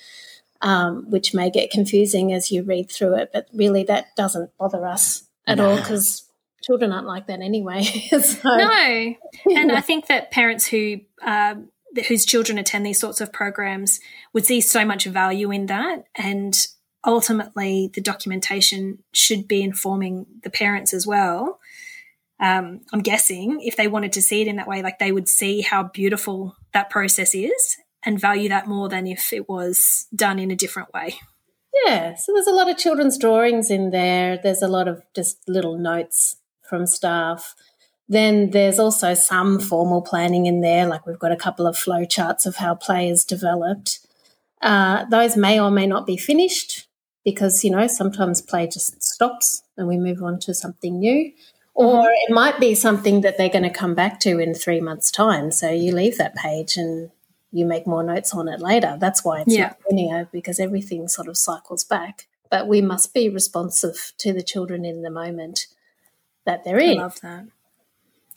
um, 0.61 1.09
which 1.09 1.33
may 1.33 1.49
get 1.49 1.71
confusing 1.71 2.31
as 2.31 2.51
you 2.51 2.61
read 2.61 2.91
through 2.91 3.15
it. 3.15 3.31
But 3.33 3.47
really, 3.51 3.83
that 3.85 4.15
doesn't 4.15 4.55
bother 4.59 4.85
us 4.85 5.23
at 5.47 5.57
no. 5.57 5.71
all 5.71 5.77
because 5.77 6.28
children 6.63 6.91
aren't 6.91 7.07
like 7.07 7.27
that 7.27 7.41
anyway. 7.41 7.83
so. 8.21 8.39
No, 8.43 9.15
and 9.45 9.71
I 9.71 9.81
think 9.81 10.07
that 10.07 10.31
parents 10.31 10.67
who 10.67 11.01
uh, 11.25 11.55
whose 12.07 12.25
children 12.25 12.57
attend 12.57 12.85
these 12.85 12.99
sorts 12.99 13.21
of 13.21 13.33
programs 13.33 13.99
would 14.33 14.45
see 14.45 14.61
so 14.61 14.85
much 14.85 15.05
value 15.05 15.51
in 15.51 15.65
that, 15.67 16.05
and 16.15 16.67
ultimately, 17.05 17.89
the 17.93 18.01
documentation 18.01 18.99
should 19.13 19.47
be 19.47 19.61
informing 19.61 20.25
the 20.43 20.49
parents 20.49 20.93
as 20.93 21.07
well 21.07 21.59
um, 22.39 22.81
I'm 22.93 23.01
guessing 23.01 23.59
if 23.61 23.75
they 23.75 23.87
wanted 23.87 24.13
to 24.13 24.21
see 24.21 24.41
it 24.41 24.47
in 24.47 24.55
that 24.55 24.67
way, 24.67 24.81
like 24.81 24.99
they 24.99 25.11
would 25.11 25.27
see 25.27 25.61
how 25.61 25.83
beautiful 25.83 26.55
that 26.73 26.89
process 26.89 27.35
is 27.35 27.77
and 28.03 28.19
value 28.19 28.47
that 28.49 28.67
more 28.67 28.87
than 28.87 29.07
if 29.07 29.33
it 29.33 29.49
was 29.49 30.07
done 30.15 30.39
in 30.39 30.51
a 30.51 30.55
different 30.55 30.93
way. 30.93 31.15
Yeah, 31.85 32.15
so 32.15 32.33
there's 32.33 32.47
a 32.47 32.53
lot 32.53 32.69
of 32.69 32.77
children's 32.77 33.17
drawings 33.17 33.69
in 33.69 33.91
there. 33.91 34.39
There's 34.41 34.61
a 34.61 34.67
lot 34.67 34.87
of 34.87 35.03
just 35.13 35.37
little 35.47 35.77
notes 35.77 36.37
from 36.69 36.85
staff. 36.85 37.55
Then 38.07 38.51
there's 38.51 38.79
also 38.79 39.13
some 39.13 39.59
formal 39.59 40.01
planning 40.01 40.45
in 40.45 40.61
there, 40.61 40.87
like 40.87 41.05
we've 41.05 41.19
got 41.19 41.31
a 41.31 41.37
couple 41.37 41.67
of 41.67 41.77
flow 41.77 42.05
charts 42.05 42.45
of 42.45 42.55
how 42.55 42.75
play 42.75 43.09
is 43.09 43.23
developed. 43.23 43.99
Uh, 44.61 45.05
those 45.05 45.37
may 45.37 45.59
or 45.59 45.71
may 45.71 45.85
not 45.85 46.05
be 46.05 46.17
finished 46.17 46.87
because, 47.23 47.63
you 47.63 47.69
know, 47.69 47.87
sometimes 47.87 48.41
play 48.41 48.67
just 48.67 49.01
stops 49.03 49.63
and 49.77 49.87
we 49.87 49.97
move 49.97 50.23
on 50.23 50.39
to 50.39 50.53
something 50.53 50.99
new. 50.99 51.31
Or 51.75 52.01
mm-hmm. 52.01 52.31
it 52.31 52.33
might 52.33 52.59
be 52.59 52.73
something 52.75 53.21
that 53.21 53.37
they're 53.37 53.47
going 53.47 53.63
to 53.63 53.69
come 53.69 53.95
back 53.95 54.19
to 54.21 54.39
in 54.39 54.53
three 54.53 54.81
months' 54.81 55.11
time. 55.11 55.51
So 55.51 55.69
you 55.69 55.93
leave 55.93 56.17
that 56.17 56.35
page 56.35 56.77
and 56.77 57.11
you 57.51 57.65
make 57.65 57.87
more 57.87 58.03
notes 58.03 58.33
on 58.33 58.47
it 58.47 58.59
later. 58.59 58.97
That's 58.99 59.23
why 59.23 59.41
it's 59.41 59.55
yeah. 59.55 59.73
linear 59.89 60.27
because 60.31 60.59
everything 60.59 61.07
sort 61.07 61.27
of 61.27 61.37
cycles 61.37 61.83
back. 61.83 62.27
But 62.49 62.67
we 62.67 62.81
must 62.81 63.13
be 63.13 63.29
responsive 63.29 64.13
to 64.17 64.33
the 64.33 64.43
children 64.43 64.83
in 64.83 65.03
the 65.03 65.11
moment 65.11 65.67
that 66.45 66.63
they're. 66.63 66.81
I 66.81 66.93
love 66.93 67.19
that. 67.21 67.47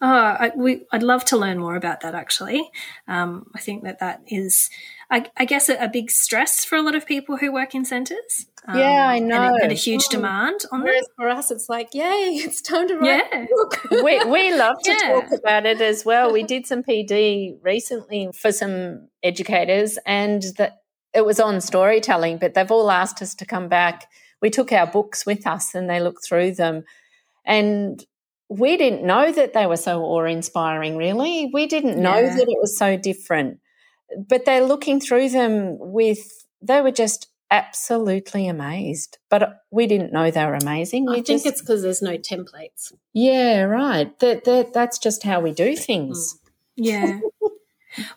Oh, 0.04 0.08
I, 0.08 0.50
we, 0.56 0.84
I'd 0.90 1.04
love 1.04 1.24
to 1.26 1.36
learn 1.36 1.60
more 1.60 1.76
about 1.76 2.00
that. 2.00 2.16
Actually, 2.16 2.68
um, 3.06 3.46
I 3.54 3.60
think 3.60 3.84
that 3.84 4.00
that 4.00 4.20
is, 4.26 4.68
I, 5.08 5.26
I 5.36 5.44
guess, 5.44 5.68
a, 5.68 5.76
a, 5.76 5.88
big 5.88 6.10
stress 6.10 6.64
for 6.64 6.74
a 6.74 6.82
lot 6.82 6.96
of 6.96 7.06
people 7.06 7.36
who 7.36 7.52
work 7.52 7.72
in 7.72 7.84
centres. 7.84 8.46
Um, 8.66 8.80
yeah, 8.80 9.06
I 9.08 9.20
know, 9.20 9.44
and 9.44 9.60
a, 9.60 9.62
and 9.62 9.72
a 9.72 9.76
huge 9.76 10.08
demand 10.08 10.62
on 10.72 10.82
Whereas 10.82 11.06
for 11.16 11.28
us, 11.28 11.52
it's 11.52 11.68
like, 11.68 11.90
yay, 11.94 12.02
it's 12.42 12.60
time 12.60 12.88
to 12.88 12.96
write 12.96 13.22
yeah. 13.32 13.46
we 14.02 14.24
we 14.24 14.52
love 14.56 14.76
to 14.82 14.90
yeah. 14.90 15.12
talk 15.12 15.30
about 15.38 15.66
it 15.66 15.80
as 15.80 16.04
well. 16.04 16.32
We 16.32 16.42
did 16.42 16.66
some 16.66 16.82
PD 16.82 17.58
recently 17.62 18.30
for 18.34 18.50
some 18.50 19.08
educators, 19.22 19.98
and 20.04 20.42
that 20.58 20.82
it 21.14 21.24
was 21.24 21.38
on 21.38 21.60
storytelling, 21.60 22.38
but 22.38 22.54
they've 22.54 22.72
all 22.72 22.90
asked 22.90 23.22
us 23.22 23.36
to 23.36 23.46
come 23.46 23.68
back. 23.68 24.08
We 24.40 24.50
took 24.50 24.72
our 24.72 24.88
books 24.88 25.24
with 25.24 25.46
us, 25.46 25.76
and 25.76 25.88
they 25.88 26.00
looked 26.00 26.26
through 26.26 26.56
them, 26.56 26.82
and 27.44 28.04
we 28.48 28.76
didn't 28.76 29.04
know 29.04 29.32
that 29.32 29.54
they 29.54 29.66
were 29.66 29.76
so 29.76 30.02
awe 30.02 30.24
inspiring, 30.24 30.96
really. 30.96 31.50
We 31.52 31.66
didn't 31.66 32.00
know 32.00 32.18
yeah. 32.18 32.36
that 32.36 32.48
it 32.48 32.58
was 32.60 32.76
so 32.76 32.96
different. 32.96 33.60
But 34.28 34.44
they're 34.44 34.64
looking 34.64 35.00
through 35.00 35.30
them 35.30 35.76
with, 35.78 36.44
they 36.60 36.82
were 36.82 36.90
just 36.90 37.28
absolutely 37.50 38.48
amazed. 38.48 39.18
But 39.30 39.62
we 39.70 39.86
didn't 39.86 40.12
know 40.12 40.30
they 40.30 40.44
were 40.44 40.54
amazing. 40.54 41.06
We 41.06 41.12
I 41.12 41.14
think 41.16 41.26
just, 41.26 41.46
it's 41.46 41.60
because 41.60 41.82
there's 41.82 42.02
no 42.02 42.18
templates. 42.18 42.92
Yeah, 43.14 43.62
right. 43.62 44.18
That, 44.18 44.44
that, 44.44 44.74
that's 44.74 44.98
just 44.98 45.22
how 45.22 45.40
we 45.40 45.52
do 45.52 45.74
things. 45.74 46.34
Mm. 46.34 46.38
Yeah. 46.76 47.20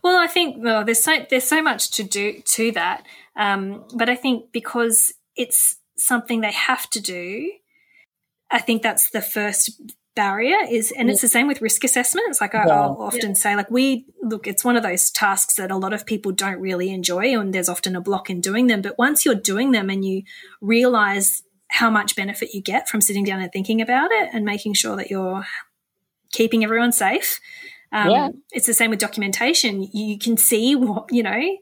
well, 0.04 0.18
I 0.18 0.28
think 0.28 0.58
well, 0.60 0.84
there's 0.84 1.04
so 1.04 1.26
there's 1.30 1.44
so 1.44 1.62
much 1.62 1.92
to 1.92 2.04
do 2.04 2.42
to 2.42 2.72
that, 2.72 3.06
um, 3.36 3.86
but 3.94 4.10
I 4.10 4.16
think 4.16 4.52
because 4.52 5.14
it's 5.36 5.78
something 5.98 6.42
they 6.42 6.54
have 6.54 6.90
to 6.92 7.02
do, 7.02 7.52
I 8.52 8.60
think 8.60 8.82
that's 8.82 9.10
the 9.10 9.22
first 9.22 9.82
barrier 10.16 10.58
is 10.70 10.94
and 10.98 11.10
it's 11.10 11.22
the 11.22 11.28
same 11.28 11.46
with 11.46 11.62
risk 11.62 11.84
assessments 11.84 12.40
like 12.40 12.56
I, 12.56 12.66
will 12.66 13.02
often 13.02 13.32
yeah. 13.32 13.36
say 13.36 13.56
like 13.58 13.70
we 13.70 14.06
look 14.22 14.48
it's 14.48 14.64
one 14.64 14.78
of 14.78 14.84
those 14.84 15.12
tasks 15.12 15.56
that 15.56 15.72
a 15.72 15.76
lot 15.76 15.92
of 15.92 16.06
people 16.06 16.32
don't 16.32 16.62
really 16.62 16.90
enjoy 16.90 17.38
and 17.38 17.54
there's 17.54 17.68
often 17.68 17.98
a 17.98 18.02
block 18.02 18.30
in 18.30 18.40
doing 18.40 18.68
them. 18.68 18.82
But 18.82 18.98
once 18.98 19.26
you're 19.26 19.36
doing 19.36 19.72
them 19.72 19.90
and 19.90 20.06
you 20.06 20.24
realize 20.62 21.44
how 21.68 21.90
much 21.90 22.16
benefit 22.16 22.54
you 22.54 22.62
get 22.62 22.88
from 22.88 23.02
sitting 23.02 23.26
down 23.26 23.42
and 23.42 23.52
thinking 23.52 23.82
about 23.82 24.12
it 24.12 24.30
and 24.32 24.46
making 24.46 24.74
sure 24.74 24.96
that 24.96 25.10
you're 25.10 25.46
keeping 26.32 26.64
everyone 26.64 26.94
safe 26.94 27.42
um, 27.92 28.10
yeah. 28.10 28.30
it's 28.52 28.68
the 28.68 28.74
same 28.74 28.90
with 28.90 29.00
documentation. 29.00 29.84
You 29.94 30.18
can 30.18 30.38
see 30.38 30.76
what 30.76 31.12
you 31.12 31.24
know 31.24 31.58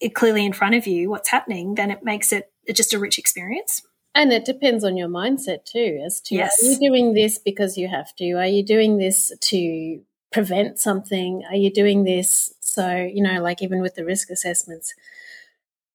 it 0.00 0.14
clearly 0.14 0.44
in 0.44 0.52
front 0.52 0.74
of 0.74 0.88
you 0.88 1.08
what's 1.08 1.30
happening 1.30 1.76
then 1.76 1.90
it 1.90 2.02
makes 2.02 2.32
it 2.32 2.52
just 2.72 2.92
a 2.92 2.98
rich 2.98 3.16
experience 3.16 3.80
and 4.14 4.32
it 4.32 4.44
depends 4.44 4.84
on 4.84 4.96
your 4.96 5.08
mindset 5.08 5.64
too, 5.64 6.00
as 6.04 6.20
to 6.22 6.36
yes. 6.36 6.62
are 6.62 6.66
you 6.66 6.78
doing 6.78 7.14
this 7.14 7.38
because 7.38 7.76
you 7.76 7.88
have 7.88 8.14
to? 8.16 8.32
Are 8.34 8.46
you 8.46 8.64
doing 8.64 8.98
this 8.98 9.32
to 9.40 10.00
prevent 10.32 10.78
something? 10.78 11.44
Are 11.48 11.56
you 11.56 11.72
doing 11.72 12.04
this 12.04 12.54
so, 12.60 12.96
you 12.96 13.22
know, 13.22 13.40
like 13.40 13.62
even 13.62 13.80
with 13.80 13.94
the 13.94 14.04
risk 14.04 14.30
assessments, 14.30 14.94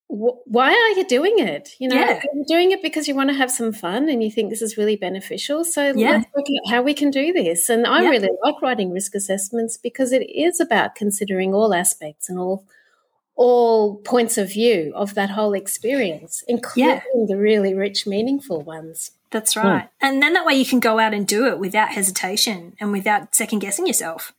wh- 0.08 0.39
why 0.45 0.71
are 0.71 0.97
you 0.97 1.05
doing 1.05 1.39
it? 1.39 1.75
You 1.77 1.89
know, 1.89 1.95
yeah. 1.95 2.21
you're 2.34 2.45
doing 2.47 2.71
it 2.71 2.82
because 2.82 3.08
you 3.08 3.15
want 3.15 3.29
to 3.29 3.36
have 3.36 3.51
some 3.51 3.73
fun 3.73 4.08
and 4.08 4.23
you 4.23 4.32
think 4.32 4.49
this 4.49 4.62
is 4.62 4.77
really 4.77 4.95
beneficial. 4.95 5.65
So 5.65 5.93
yeah. 5.93 6.12
let's 6.12 6.27
look 6.36 6.46
at 6.46 6.71
how 6.71 6.81
we 6.81 6.94
can 6.94 7.12
do 7.12 7.33
this. 7.33 7.67
And 7.67 7.85
I 7.85 8.02
yeah. 8.02 8.10
really 8.10 8.29
like 8.44 8.62
writing 8.62 8.91
risk 8.91 9.13
assessments 9.13 9.77
because 9.77 10.13
it 10.13 10.23
is 10.29 10.62
about 10.62 10.96
considering 10.96 11.54
all 11.54 11.73
aspects 11.73 12.29
and 12.29 12.39
all 12.39 12.65
all 13.40 13.96
points 14.00 14.37
of 14.37 14.52
view 14.52 14.92
of 14.94 15.15
that 15.15 15.29
whole 15.29 15.54
experience, 15.54 16.44
including 16.50 16.96
yeah. 16.96 17.25
the 17.25 17.37
really 17.37 17.73
rich, 17.73 18.06
meaningful 18.06 18.62
ones. 18.62 19.12
That's 19.31 19.56
right. 19.56 19.85
Mm. 19.85 19.90
And 20.02 20.21
then 20.21 20.33
that 20.33 20.46
way 20.46 20.56
you 20.56 20.65
can 20.65 20.81
go 20.81 21.00
out 21.00 21.13
and 21.13 21.25
do 21.25 21.48
it 21.48 21.58
without 21.58 21.92
hesitation 21.92 22.75
and 22.81 22.92
without 22.92 23.33
second 23.33 23.60
guessing 23.60 23.87
yourself. 23.87 24.33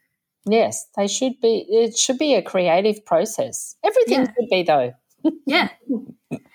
Yes, 0.44 0.86
they 0.98 1.08
should 1.08 1.40
be. 1.40 1.64
It 1.70 1.96
should 1.96 2.18
be 2.18 2.34
a 2.34 2.42
creative 2.42 3.06
process. 3.06 3.74
Everything 3.82 4.20
yeah. 4.20 4.32
should 4.38 4.50
be, 4.50 4.62
though. 4.64 4.92
yeah. 5.46 5.70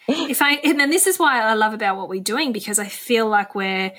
If 0.08 0.40
I 0.44 0.60
and 0.64 0.80
then 0.80 0.92
this 0.92 1.08
is 1.08 1.18
why 1.18 1.42
I 1.42 1.56
love 1.56 1.74
about 1.74 1.98
what 1.98 2.10
we're 2.10 2.22
doing 2.22 2.52
because 2.52 2.78
I 2.78 2.86
feel 2.86 3.28
like 3.28 3.56
we're 3.56 3.92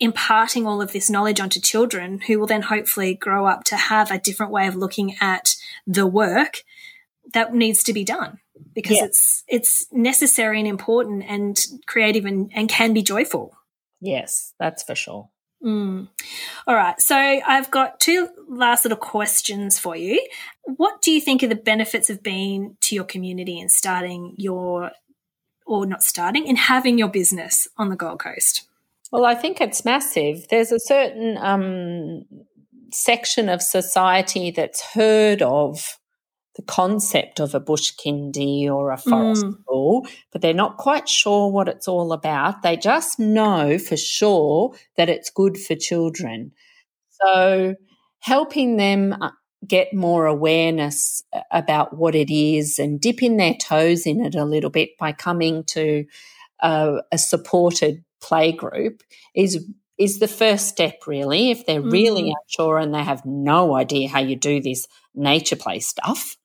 imparting 0.00 0.66
all 0.66 0.80
of 0.80 0.92
this 0.92 1.10
knowledge 1.10 1.38
onto 1.38 1.60
children 1.60 2.20
who 2.20 2.38
will 2.38 2.46
then 2.46 2.62
hopefully 2.62 3.14
grow 3.14 3.46
up 3.46 3.64
to 3.64 3.76
have 3.76 4.10
a 4.10 4.18
different 4.18 4.52
way 4.52 4.66
of 4.66 4.74
looking 4.74 5.16
at 5.20 5.54
the 5.86 6.06
work 6.06 6.62
that 7.32 7.54
needs 7.54 7.82
to 7.84 7.92
be 7.92 8.04
done 8.04 8.38
because 8.74 8.96
yeah. 8.96 9.04
it's 9.04 9.44
it's 9.48 9.86
necessary 9.92 10.58
and 10.58 10.68
important 10.68 11.24
and 11.26 11.58
creative 11.86 12.24
and, 12.24 12.50
and 12.54 12.68
can 12.68 12.92
be 12.92 13.02
joyful. 13.02 13.56
Yes, 14.00 14.52
that's 14.58 14.82
for 14.82 14.94
sure. 14.94 15.30
Mm. 15.64 16.08
All 16.66 16.74
right. 16.74 17.00
So 17.00 17.16
I've 17.16 17.70
got 17.70 17.98
two 17.98 18.28
last 18.48 18.84
little 18.84 18.98
questions 18.98 19.78
for 19.78 19.96
you. 19.96 20.24
What 20.64 21.00
do 21.00 21.10
you 21.10 21.20
think 21.20 21.42
are 21.42 21.48
the 21.48 21.54
benefits 21.54 22.10
of 22.10 22.22
being 22.22 22.76
to 22.82 22.94
your 22.94 23.04
community 23.04 23.58
and 23.58 23.70
starting 23.70 24.34
your, 24.36 24.90
or 25.66 25.86
not 25.86 26.02
starting, 26.02 26.46
and 26.48 26.58
having 26.58 26.98
your 26.98 27.08
business 27.08 27.66
on 27.78 27.88
the 27.88 27.96
Gold 27.96 28.20
Coast? 28.20 28.68
Well, 29.10 29.24
I 29.24 29.34
think 29.34 29.60
it's 29.60 29.86
massive. 29.86 30.46
There's 30.50 30.72
a 30.72 30.80
certain 30.80 31.38
um, 31.38 32.24
section 32.92 33.48
of 33.48 33.62
society 33.62 34.50
that's 34.50 34.82
heard 34.82 35.40
of 35.40 35.98
the 36.56 36.62
concept 36.62 37.40
of 37.40 37.54
a 37.54 37.60
bush 37.60 37.92
kindy 37.96 38.68
or 38.68 38.90
a 38.92 38.96
forest 38.96 39.44
mm. 39.44 39.60
school, 39.60 40.06
but 40.32 40.40
they're 40.40 40.54
not 40.54 40.76
quite 40.76 41.08
sure 41.08 41.50
what 41.50 41.68
it's 41.68 41.88
all 41.88 42.12
about. 42.12 42.62
They 42.62 42.76
just 42.76 43.18
know 43.18 43.78
for 43.78 43.96
sure 43.96 44.74
that 44.96 45.08
it's 45.08 45.30
good 45.30 45.58
for 45.58 45.74
children. 45.74 46.52
So 47.10 47.74
helping 48.20 48.76
them 48.76 49.16
uh, 49.20 49.30
get 49.66 49.92
more 49.94 50.26
awareness 50.26 51.22
uh, 51.32 51.40
about 51.50 51.96
what 51.96 52.14
it 52.14 52.32
is 52.32 52.78
and 52.78 53.00
dipping 53.00 53.36
their 53.36 53.54
toes 53.54 54.06
in 54.06 54.24
it 54.24 54.34
a 54.34 54.44
little 54.44 54.70
bit 54.70 54.90
by 54.98 55.12
coming 55.12 55.64
to 55.64 56.04
a, 56.60 56.98
a 57.10 57.18
supported 57.18 58.04
play 58.20 58.52
group 58.52 59.02
is 59.34 59.66
is 59.96 60.18
the 60.18 60.28
first 60.28 60.66
step 60.66 61.06
really 61.06 61.50
if 61.50 61.66
they're 61.66 61.80
really 61.80 62.24
mm. 62.24 62.32
unsure 62.42 62.78
and 62.78 62.94
they 62.94 63.02
have 63.02 63.24
no 63.24 63.76
idea 63.76 64.08
how 64.08 64.18
you 64.18 64.34
do 64.34 64.60
this 64.60 64.88
nature 65.14 65.56
play 65.56 65.78
stuff 65.78 66.36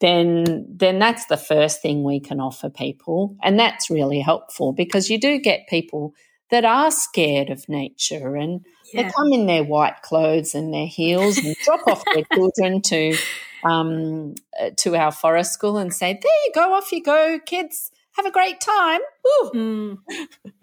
then 0.00 0.66
then 0.68 0.98
that's 0.98 1.26
the 1.26 1.36
first 1.36 1.80
thing 1.80 2.02
we 2.02 2.20
can 2.20 2.40
offer 2.40 2.68
people 2.68 3.36
and 3.42 3.58
that's 3.58 3.90
really 3.90 4.20
helpful 4.20 4.72
because 4.72 5.08
you 5.08 5.18
do 5.18 5.38
get 5.38 5.66
people 5.68 6.14
that 6.50 6.64
are 6.64 6.90
scared 6.90 7.50
of 7.50 7.68
nature 7.68 8.36
and 8.36 8.64
yeah. 8.92 9.02
they 9.02 9.10
come 9.10 9.32
in 9.32 9.46
their 9.46 9.64
white 9.64 10.02
clothes 10.02 10.54
and 10.54 10.72
their 10.72 10.86
heels 10.86 11.38
and 11.38 11.56
drop 11.64 11.86
off 11.86 12.02
their 12.14 12.24
children 12.34 12.82
to 12.82 13.16
um, 13.64 14.34
uh, 14.60 14.70
to 14.76 14.94
our 14.94 15.10
forest 15.10 15.52
school 15.52 15.78
and 15.78 15.92
say 15.92 16.12
there 16.12 16.32
you 16.44 16.52
go 16.54 16.74
off 16.74 16.92
you 16.92 17.02
go 17.02 17.38
kids 17.44 17.90
have 18.12 18.26
a 18.26 18.30
great 18.30 18.60
time 18.60 19.00
mm. 19.54 19.98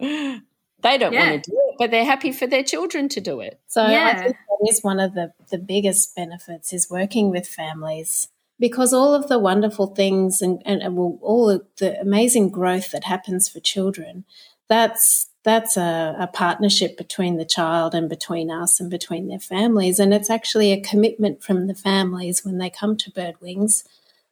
they 0.00 0.98
don't 0.98 1.12
yeah. 1.12 1.30
want 1.30 1.44
to 1.44 1.50
do 1.50 1.56
it 1.56 1.74
but 1.78 1.90
they're 1.90 2.04
happy 2.04 2.30
for 2.32 2.46
their 2.46 2.62
children 2.62 3.08
to 3.08 3.20
do 3.20 3.40
it 3.40 3.60
so 3.66 3.86
yeah. 3.86 4.12
i 4.14 4.14
think 4.14 4.36
that 4.36 4.68
is 4.70 4.80
one 4.82 5.00
of 5.00 5.14
the 5.14 5.32
the 5.50 5.58
biggest 5.58 6.14
benefits 6.14 6.72
is 6.72 6.88
working 6.88 7.30
with 7.30 7.46
families 7.46 8.28
because 8.58 8.92
all 8.92 9.14
of 9.14 9.28
the 9.28 9.38
wonderful 9.38 9.88
things 9.88 10.40
and, 10.40 10.62
and, 10.64 10.82
and 10.82 10.98
all 10.98 11.50
of 11.50 11.62
the 11.78 12.00
amazing 12.00 12.50
growth 12.50 12.92
that 12.92 13.04
happens 13.04 13.48
for 13.48 13.60
children, 13.60 14.24
that's 14.68 15.28
that's 15.42 15.76
a, 15.76 16.16
a, 16.18 16.26
partnership 16.26 16.96
between 16.96 17.36
the 17.36 17.44
child 17.44 17.94
and 17.94 18.08
between 18.08 18.50
us 18.50 18.80
and 18.80 18.90
between 18.90 19.28
their 19.28 19.38
families. 19.38 19.98
And 19.98 20.14
it's 20.14 20.30
actually 20.30 20.72
a 20.72 20.80
commitment 20.80 21.42
from 21.42 21.66
the 21.66 21.74
families 21.74 22.46
when 22.46 22.56
they 22.56 22.70
come 22.70 22.96
to 22.96 23.10
Birdwings 23.10 23.84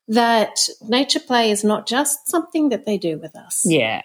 that 0.09 0.59
nature 0.89 1.21
play 1.21 1.51
is 1.51 1.65
not 1.65 1.87
just 1.87 2.29
something 2.29 2.71
that 2.71 2.85
they 2.85 2.99
do 2.99 3.19
with 3.19 3.37
us. 3.37 3.63
Yeah. 3.65 4.03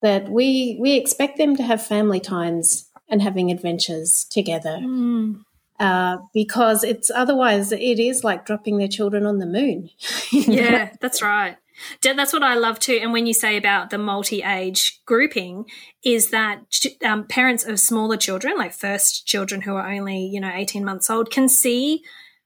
That 0.00 0.28
we 0.28 0.76
we 0.80 0.96
expect 0.96 1.38
them 1.38 1.56
to 1.56 1.62
have 1.62 1.84
family 1.84 2.20
times 2.20 2.88
and 3.08 3.22
having 3.22 3.50
adventures 3.50 4.26
together. 4.30 4.78
Mm. 4.80 5.44
Uh, 5.82 6.18
because 6.32 6.84
it's 6.84 7.10
otherwise 7.10 7.72
it 7.72 7.98
is 7.98 8.22
like 8.22 8.46
dropping 8.46 8.78
their 8.78 8.86
children 8.86 9.26
on 9.26 9.38
the 9.38 9.46
moon. 9.46 9.90
yeah, 10.30 10.92
that's 11.00 11.20
right. 11.20 11.56
That's 12.02 12.32
what 12.32 12.44
I 12.44 12.54
love 12.54 12.78
too. 12.78 13.00
And 13.02 13.12
when 13.12 13.26
you 13.26 13.34
say 13.34 13.56
about 13.56 13.90
the 13.90 13.98
multi 13.98 14.44
age 14.44 15.00
grouping, 15.06 15.64
is 16.04 16.30
that 16.30 16.60
um, 17.04 17.26
parents 17.26 17.64
of 17.64 17.80
smaller 17.80 18.16
children, 18.16 18.56
like 18.56 18.72
first 18.72 19.26
children 19.26 19.62
who 19.62 19.74
are 19.74 19.90
only, 19.90 20.24
you 20.24 20.40
know, 20.40 20.52
18 20.54 20.84
months 20.84 21.10
old, 21.10 21.32
can 21.32 21.48
see 21.48 22.04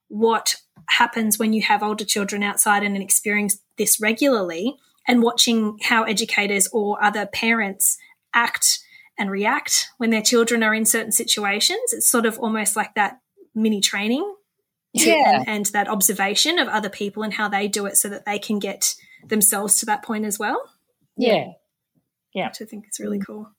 what 0.09 0.57
happens 0.89 1.39
when 1.39 1.53
you 1.53 1.61
have 1.61 1.83
older 1.83 2.07
children 2.07 2.43
outside 2.43 2.83
and 2.83 2.97
experience 2.97 3.59
this 3.77 4.01
regularly 4.01 4.77
and 5.07 5.23
watching 5.23 5.77
how 5.83 6.05
educators 6.05 6.69
or 6.73 7.05
other 7.05 7.27
parents 7.27 7.99
act 8.33 8.79
and 9.19 9.31
react 9.31 9.89
when 9.99 10.09
their 10.09 10.23
children 10.23 10.63
are 10.63 10.75
in 10.75 10.87
certain 10.87 11.13
situations. 11.13 11.93
It's 11.93 12.11
sort 12.11 12.25
of 12.25 12.39
almost 12.39 12.77
like 12.77 12.95
that 12.95 13.19
mini 13.57 13.81
training 13.81 14.35
to, 14.99 15.11
yeah. 15.11 15.41
and, 15.41 15.49
and 15.49 15.67
that 15.67 15.89
observation 15.89 16.59
of 16.59 16.69
other 16.69 16.89
people 16.89 17.23
and 17.23 17.33
how 17.33 17.49
they 17.49 17.69
do 17.69 17.87
it 17.87 17.97
so 17.97 18.09
that 18.09 18.25
they 18.25 18.39
can 18.39 18.59
get 18.59 18.95
themselves 19.27 19.79
to 19.81 19.87
that 19.87 20.03
point 20.05 20.25
as 20.25 20.39
well. 20.39 20.61
Yeah. 21.17 21.53
Yeah. 22.33 22.49
Which 22.49 22.63
I 22.63 22.65
think 22.67 22.87
is 22.89 23.01
really 23.01 23.19
mm-hmm. 23.19 23.33
cool. 23.33 23.51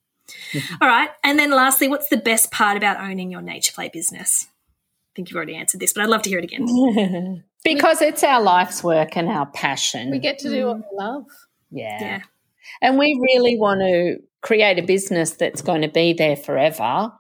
All 0.82 0.88
right. 0.88 1.10
And 1.24 1.39
then 1.39 1.52
lastly, 1.52 1.88
what's 1.88 2.10
the 2.10 2.18
best 2.18 2.52
part 2.52 2.78
about 2.78 3.00
owning 3.00 3.32
your 3.32 3.41
nature 3.41 3.74
play 3.74 3.89
business? 3.91 4.48
I 4.50 5.12
think 5.16 5.30
you've 5.30 5.38
already 5.38 5.56
answered 5.56 5.80
this, 5.80 5.93
but 5.93 6.04
I'd 6.04 6.10
love 6.10 6.22
to 6.24 6.30
hear 6.30 6.39
it 6.39 6.45
again. 6.45 7.43
because 7.64 8.02
it's 8.02 8.24
our 8.24 8.41
life's 8.41 8.84
work 8.84 9.18
and 9.18 9.30
our 9.30 9.45
passion. 9.48 10.12
We 10.12 10.20
get 10.20 10.39
to 10.39 10.50
do 10.50 10.68
what 10.68 10.78
we 10.78 10.84
mm. 10.84 11.00
love. 11.00 11.26
Yeah. 11.72 12.02
Yeah. 12.02 12.22
And 12.82 12.98
we 12.98 13.18
really 13.34 13.58
want 13.58 13.80
to 13.82 14.18
create 14.41 14.78
a 14.78 14.84
business 14.84 15.32
that's 15.32 15.62
going 15.62 15.82
to 15.82 15.88
be 15.88 16.14
there 16.14 16.36
forever 16.36 17.12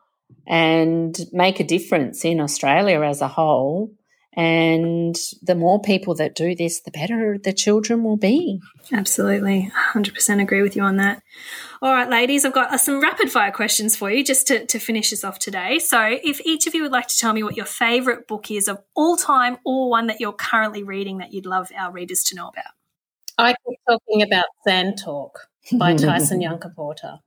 and 0.47 1.17
make 1.33 1.59
a 1.59 1.63
difference 1.63 2.23
in 2.23 2.39
Australia 2.39 3.01
as 3.01 3.21
a 3.21 3.27
whole. 3.27 3.91
And 4.33 5.15
the 5.41 5.55
more 5.55 5.81
people 5.81 6.13
that 6.15 6.35
do 6.35 6.55
this, 6.55 6.81
the 6.81 6.91
better 6.91 7.37
the 7.43 7.51
children 7.51 8.03
will 8.03 8.17
be. 8.17 8.61
Absolutely. 8.93 9.71
100% 9.93 10.41
agree 10.41 10.61
with 10.61 10.75
you 10.75 10.83
on 10.83 10.97
that. 10.97 11.23
All 11.81 11.91
right, 11.91 12.07
ladies, 12.07 12.45
I've 12.45 12.53
got 12.53 12.71
uh, 12.71 12.77
some 12.77 13.01
rapid 13.01 13.31
fire 13.31 13.51
questions 13.51 13.95
for 13.95 14.11
you 14.11 14.23
just 14.23 14.45
to, 14.47 14.65
to 14.67 14.79
finish 14.79 15.11
us 15.11 15.23
off 15.23 15.39
today. 15.39 15.79
So, 15.79 15.99
if 16.23 16.39
each 16.45 16.67
of 16.67 16.75
you 16.75 16.83
would 16.83 16.91
like 16.91 17.07
to 17.07 17.17
tell 17.17 17.33
me 17.33 17.41
what 17.41 17.57
your 17.57 17.65
favourite 17.65 18.27
book 18.27 18.51
is 18.51 18.67
of 18.67 18.77
all 18.95 19.17
time 19.17 19.57
or 19.65 19.89
one 19.89 20.05
that 20.05 20.19
you're 20.19 20.33
currently 20.33 20.83
reading 20.83 21.17
that 21.17 21.33
you'd 21.33 21.47
love 21.47 21.71
our 21.75 21.91
readers 21.91 22.23
to 22.25 22.35
know 22.35 22.47
about. 22.47 22.73
I 23.39 23.55
keep 23.67 23.79
talking 23.89 24.21
about 24.21 24.45
Sand 24.67 24.99
Talk 25.03 25.47
by 25.73 25.93
Tyson 25.97 26.41
Yunkaporta. 26.41 27.19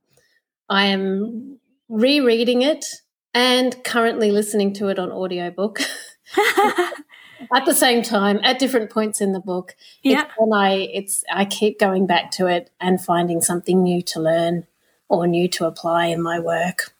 I 0.69 0.85
am 0.85 1.59
rereading 1.89 2.61
it 2.61 2.85
and 3.33 3.83
currently 3.83 4.31
listening 4.31 4.73
to 4.73 4.87
it 4.89 4.99
on 4.99 5.11
audiobook 5.11 5.81
at 6.37 7.65
the 7.65 7.73
same 7.73 8.03
time 8.03 8.39
at 8.43 8.59
different 8.59 8.89
points 8.89 9.21
in 9.21 9.33
the 9.33 9.39
book. 9.39 9.75
Yeah. 10.03 10.25
And 10.37 10.53
I 10.53 10.89
it's 10.93 11.23
I 11.31 11.45
keep 11.45 11.79
going 11.79 12.07
back 12.07 12.31
to 12.31 12.47
it 12.47 12.69
and 12.79 13.03
finding 13.03 13.41
something 13.41 13.81
new 13.83 14.01
to 14.03 14.19
learn 14.19 14.67
or 15.09 15.27
new 15.27 15.47
to 15.49 15.65
apply 15.65 16.07
in 16.07 16.21
my 16.21 16.39
work. 16.39 16.93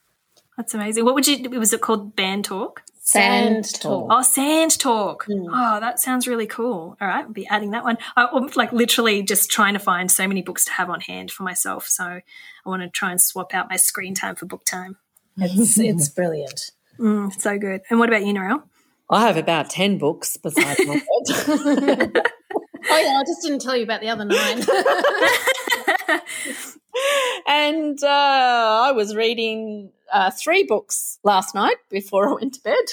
That's 0.57 0.73
amazing. 0.73 1.05
What 1.05 1.15
would 1.15 1.27
you 1.27 1.49
was 1.49 1.73
it 1.73 1.82
called 1.82 2.15
band 2.15 2.45
talk? 2.45 2.84
Sand 3.03 3.82
talk. 3.82 4.07
Oh, 4.11 4.21
sand 4.21 4.79
talk. 4.79 5.25
Mm. 5.25 5.47
Oh, 5.49 5.79
that 5.79 5.99
sounds 5.99 6.27
really 6.27 6.45
cool. 6.45 6.95
All 7.01 7.07
right, 7.07 7.25
I'll 7.25 7.32
be 7.32 7.47
adding 7.47 7.71
that 7.71 7.84
one. 7.84 7.97
I'm 8.15 8.47
like 8.55 8.71
literally 8.71 9.23
just 9.23 9.49
trying 9.49 9.73
to 9.73 9.79
find 9.79 10.09
so 10.09 10.27
many 10.27 10.41
books 10.41 10.63
to 10.65 10.71
have 10.73 10.89
on 10.89 11.01
hand 11.01 11.32
for 11.32 11.43
myself. 11.43 11.88
So 11.88 12.03
I 12.05 12.23
want 12.63 12.84
to 12.84 12.89
try 12.89 13.09
and 13.11 13.19
swap 13.19 13.55
out 13.55 13.69
my 13.69 13.75
screen 13.75 14.13
time 14.13 14.36
for 14.36 14.45
book 14.45 14.63
time. 14.65 14.97
It's 15.38 15.77
it's 15.79 16.09
brilliant. 16.09 16.71
Mm, 16.99 17.34
so 17.39 17.57
good. 17.57 17.82
And 17.89 17.99
what 17.99 18.09
about 18.09 18.25
you, 18.25 18.34
Narelle? 18.34 18.63
I 19.09 19.27
have 19.27 19.38
about 19.38 19.69
ten 19.69 19.97
books 19.97 20.38
besides 20.38 20.79
my 20.86 21.01
oh 21.29 22.11
yeah, 22.89 23.19
I 23.19 23.23
just 23.25 23.41
didn't 23.41 23.59
tell 23.59 23.75
you 23.75 23.84
about 23.84 24.01
the 24.01 24.09
other 24.09 24.25
nine. 24.25 24.61
and 27.47 28.01
uh, 28.03 28.07
I 28.88 28.91
was 28.93 29.15
reading 29.15 29.91
uh, 30.13 30.32
three 30.32 30.63
books 30.63 31.19
last 31.23 31.55
night 31.55 31.77
before 31.89 32.29
I 32.29 32.34
went 32.34 32.53
to 32.55 32.61
bed. 32.61 32.86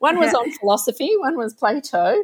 one 0.00 0.18
was 0.18 0.34
on 0.34 0.50
philosophy, 0.52 1.12
one 1.18 1.36
was 1.36 1.54
Plato. 1.54 2.22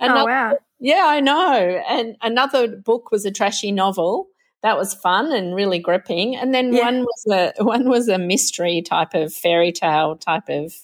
another, 0.00 0.20
oh 0.20 0.24
wow! 0.24 0.58
Yeah, 0.78 1.04
I 1.06 1.20
know. 1.20 1.82
And 1.88 2.16
another 2.22 2.68
book 2.68 3.10
was 3.10 3.24
a 3.26 3.30
trashy 3.30 3.72
novel 3.72 4.28
that 4.62 4.76
was 4.76 4.94
fun 4.94 5.32
and 5.32 5.54
really 5.54 5.78
gripping. 5.78 6.36
And 6.36 6.54
then 6.54 6.72
yeah. 6.72 6.84
one 6.84 7.00
was 7.04 7.26
a 7.30 7.52
one 7.64 7.88
was 7.88 8.08
a 8.08 8.18
mystery 8.18 8.82
type 8.82 9.14
of 9.14 9.32
fairy 9.32 9.72
tale 9.72 10.16
type 10.16 10.48
of 10.48 10.74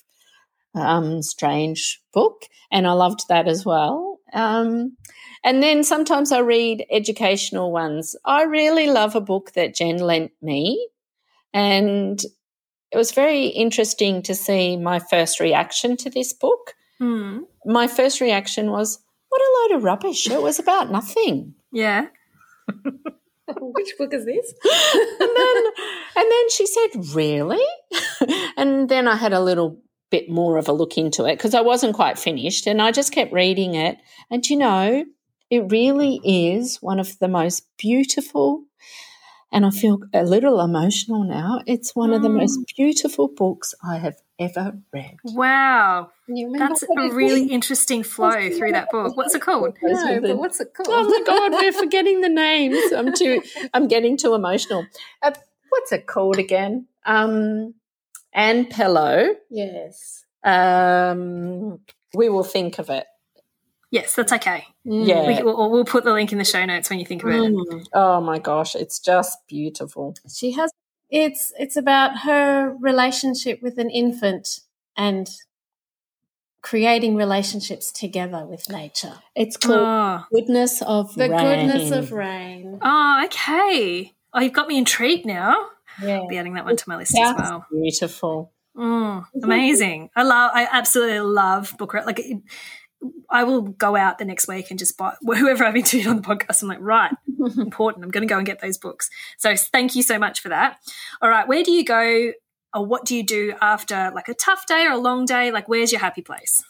um, 0.74 1.22
strange 1.22 2.00
book, 2.12 2.44
and 2.70 2.86
I 2.86 2.92
loved 2.92 3.28
that 3.28 3.48
as 3.48 3.64
well. 3.64 4.20
Um, 4.32 4.96
and 5.44 5.62
then 5.62 5.84
sometimes 5.84 6.32
I 6.32 6.38
read 6.38 6.86
educational 6.90 7.72
ones. 7.72 8.16
I 8.24 8.44
really 8.44 8.86
love 8.86 9.14
a 9.14 9.20
book 9.20 9.52
that 9.52 9.74
Jen 9.74 9.98
lent 9.98 10.32
me, 10.40 10.88
and 11.52 12.22
it 12.90 12.96
was 12.96 13.12
very 13.12 13.46
interesting 13.46 14.22
to 14.22 14.34
see 14.34 14.76
my 14.76 14.98
first 14.98 15.40
reaction 15.40 15.96
to 15.98 16.10
this 16.10 16.32
book. 16.32 16.74
Hmm. 16.98 17.40
My 17.64 17.86
first 17.86 18.20
reaction 18.20 18.70
was, 18.70 18.98
"What 19.28 19.40
a 19.40 19.52
load 19.58 19.76
of 19.78 19.84
rubbish! 19.84 20.30
It 20.30 20.42
was 20.42 20.58
about 20.58 20.90
nothing." 20.90 21.54
Yeah. 21.72 22.06
Which 23.60 23.94
book 23.98 24.12
is 24.14 24.24
this? 24.24 24.54
and 25.20 25.36
then 25.36 25.64
and 26.16 26.30
then 26.30 26.50
she 26.50 26.66
said, 26.66 26.88
"Really?" 27.14 27.64
and 28.56 28.88
then 28.88 29.08
I 29.08 29.16
had 29.16 29.32
a 29.32 29.40
little 29.40 29.80
bit 30.10 30.28
more 30.28 30.58
of 30.58 30.68
a 30.68 30.72
look 30.72 30.98
into 30.98 31.24
it 31.24 31.36
because 31.36 31.54
I 31.54 31.62
wasn't 31.62 31.94
quite 31.94 32.18
finished 32.18 32.66
and 32.66 32.82
I 32.82 32.92
just 32.92 33.12
kept 33.12 33.32
reading 33.32 33.74
it. 33.74 33.96
And 34.30 34.48
you 34.48 34.56
know, 34.56 35.04
it 35.50 35.70
really 35.70 36.20
is 36.24 36.80
one 36.80 37.00
of 37.00 37.18
the 37.18 37.28
most 37.28 37.66
beautiful 37.78 38.64
and 39.52 39.66
I 39.66 39.70
feel 39.70 40.00
a 40.14 40.24
little 40.24 40.60
emotional 40.60 41.24
now. 41.24 41.60
It's 41.66 41.94
one 41.94 42.10
mm. 42.10 42.16
of 42.16 42.22
the 42.22 42.30
most 42.30 42.58
mm. 42.58 42.64
beautiful 42.74 43.28
books 43.28 43.74
I 43.84 43.98
have 43.98 44.16
ever 44.38 44.78
read. 44.92 45.18
Wow. 45.24 46.10
That's 46.26 46.82
a 46.82 47.10
really 47.12 47.44
interesting 47.44 48.02
flow 48.02 48.50
through 48.50 48.72
that 48.72 48.90
book. 48.90 49.16
What's 49.16 49.34
it 49.34 49.42
called? 49.42 49.76
No, 49.82 50.20
but 50.20 50.38
what's 50.38 50.60
it 50.60 50.72
called? 50.74 50.88
Oh 50.90 51.08
my 51.08 51.22
god, 51.26 51.52
we're 51.52 51.72
forgetting 51.72 52.22
the 52.22 52.30
names. 52.30 52.92
I'm 52.92 53.12
too 53.12 53.42
I'm 53.74 53.88
getting 53.88 54.16
too 54.16 54.34
emotional. 54.34 54.86
Uh, 55.22 55.32
what's 55.68 55.92
it 55.92 56.06
called 56.06 56.38
again? 56.38 56.86
Um 57.04 57.74
Ann 58.32 58.66
Pelo. 58.66 59.34
Yes. 59.50 60.24
Um 60.42 61.80
we 62.14 62.30
will 62.30 62.44
think 62.44 62.78
of 62.78 62.88
it. 62.88 63.06
Yes, 63.92 64.14
that's 64.14 64.32
okay. 64.32 64.64
Mm. 64.86 65.06
Yeah. 65.06 65.26
We, 65.26 65.42
will 65.42 65.70
we'll 65.70 65.84
put 65.84 66.02
the 66.02 66.14
link 66.14 66.32
in 66.32 66.38
the 66.38 66.44
show 66.44 66.64
notes 66.64 66.88
when 66.88 66.98
you 66.98 67.04
think 67.04 67.22
of 67.22 67.28
it. 67.28 67.52
Mm. 67.52 67.84
Oh 67.92 68.22
my 68.22 68.38
gosh, 68.38 68.74
it's 68.74 68.98
just 68.98 69.38
beautiful. 69.46 70.16
She 70.34 70.52
has 70.52 70.72
it's 71.10 71.52
it's 71.58 71.76
about 71.76 72.20
her 72.20 72.74
relationship 72.80 73.60
with 73.62 73.76
an 73.78 73.90
infant 73.90 74.60
and 74.96 75.28
creating 76.62 77.16
relationships 77.16 77.92
together 77.92 78.46
with 78.46 78.70
nature. 78.70 79.18
It's 79.36 79.58
called 79.58 79.80
oh. 79.80 80.24
Goodness 80.32 80.80
of 80.80 81.14
the 81.14 81.28
Rain. 81.28 81.68
Goodness 81.68 81.90
of 81.90 82.12
Rain. 82.12 82.78
Oh, 82.80 83.22
okay. 83.26 84.14
Oh, 84.32 84.40
you've 84.40 84.54
got 84.54 84.68
me 84.68 84.78
intrigued 84.78 85.26
now. 85.26 85.68
Yeah. 86.02 86.20
I'll 86.20 86.28
be 86.28 86.38
adding 86.38 86.54
that 86.54 86.64
one 86.64 86.76
to 86.76 86.88
my 86.88 86.96
list 86.96 87.12
That's 87.14 87.38
as 87.38 87.50
well. 87.50 87.66
Beautiful. 87.70 88.52
Mm, 88.74 89.26
amazing. 89.42 90.08
I 90.16 90.22
love 90.22 90.50
I 90.54 90.66
absolutely 90.72 91.20
love 91.20 91.74
book 91.76 91.92
like 91.92 92.24
I 93.30 93.44
will 93.44 93.62
go 93.62 93.96
out 93.96 94.18
the 94.18 94.24
next 94.24 94.46
week 94.46 94.70
and 94.70 94.78
just 94.78 94.96
buy 94.96 95.14
whoever 95.22 95.64
I've 95.64 95.76
interviewed 95.76 96.06
on 96.06 96.16
the 96.16 96.22
podcast. 96.22 96.62
I'm 96.62 96.68
like, 96.68 96.78
right, 96.80 97.12
important. 97.58 98.04
I'm 98.04 98.10
going 98.10 98.26
to 98.26 98.32
go 98.32 98.38
and 98.38 98.46
get 98.46 98.60
those 98.60 98.78
books. 98.78 99.10
So 99.38 99.56
thank 99.56 99.94
you 99.94 100.02
so 100.02 100.18
much 100.18 100.40
for 100.40 100.48
that. 100.50 100.78
All 101.20 101.30
right, 101.30 101.46
where 101.48 101.62
do 101.62 101.72
you 101.72 101.84
go 101.84 102.32
or 102.74 102.86
what 102.86 103.04
do 103.04 103.16
you 103.16 103.22
do 103.22 103.54
after 103.60 104.10
like 104.14 104.28
a 104.28 104.34
tough 104.34 104.66
day 104.66 104.86
or 104.86 104.92
a 104.92 104.98
long 104.98 105.24
day? 105.24 105.50
Like, 105.50 105.68
where's 105.68 105.92
your 105.92 106.00
happy 106.00 106.22
place? 106.22 106.62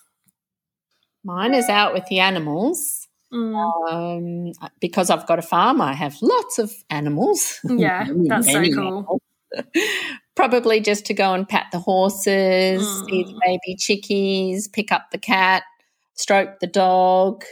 Mine 1.25 1.55
is 1.55 1.69
out 1.69 1.95
with 1.95 2.07
the 2.07 2.21
animals. 2.21 3.09
Mm. 3.33 3.91
Um, 3.91 4.71
because 4.81 5.09
I've 5.09 5.27
got 5.27 5.39
a 5.39 5.43
farm, 5.43 5.81
I 5.81 5.95
have 5.95 6.21
lots 6.21 6.59
of 6.59 6.73
animals. 6.91 7.61
Yeah, 7.65 8.07
that's 8.27 8.53
so 8.53 8.63
cool. 8.73 9.23
Probably 10.35 10.81
just 10.81 11.07
to 11.07 11.15
go 11.15 11.33
and 11.33 11.49
pat 11.49 11.67
the 11.73 11.79
horses, 11.79 12.83
mm. 12.83 13.07
the 13.07 13.39
baby 13.45 13.77
chickies, 13.77 14.71
pick 14.71 14.93
up 14.93 15.11
the 15.13 15.19
cat, 15.19 15.63
stroke 16.15 16.61
the 16.61 16.67
dog, 16.67 17.45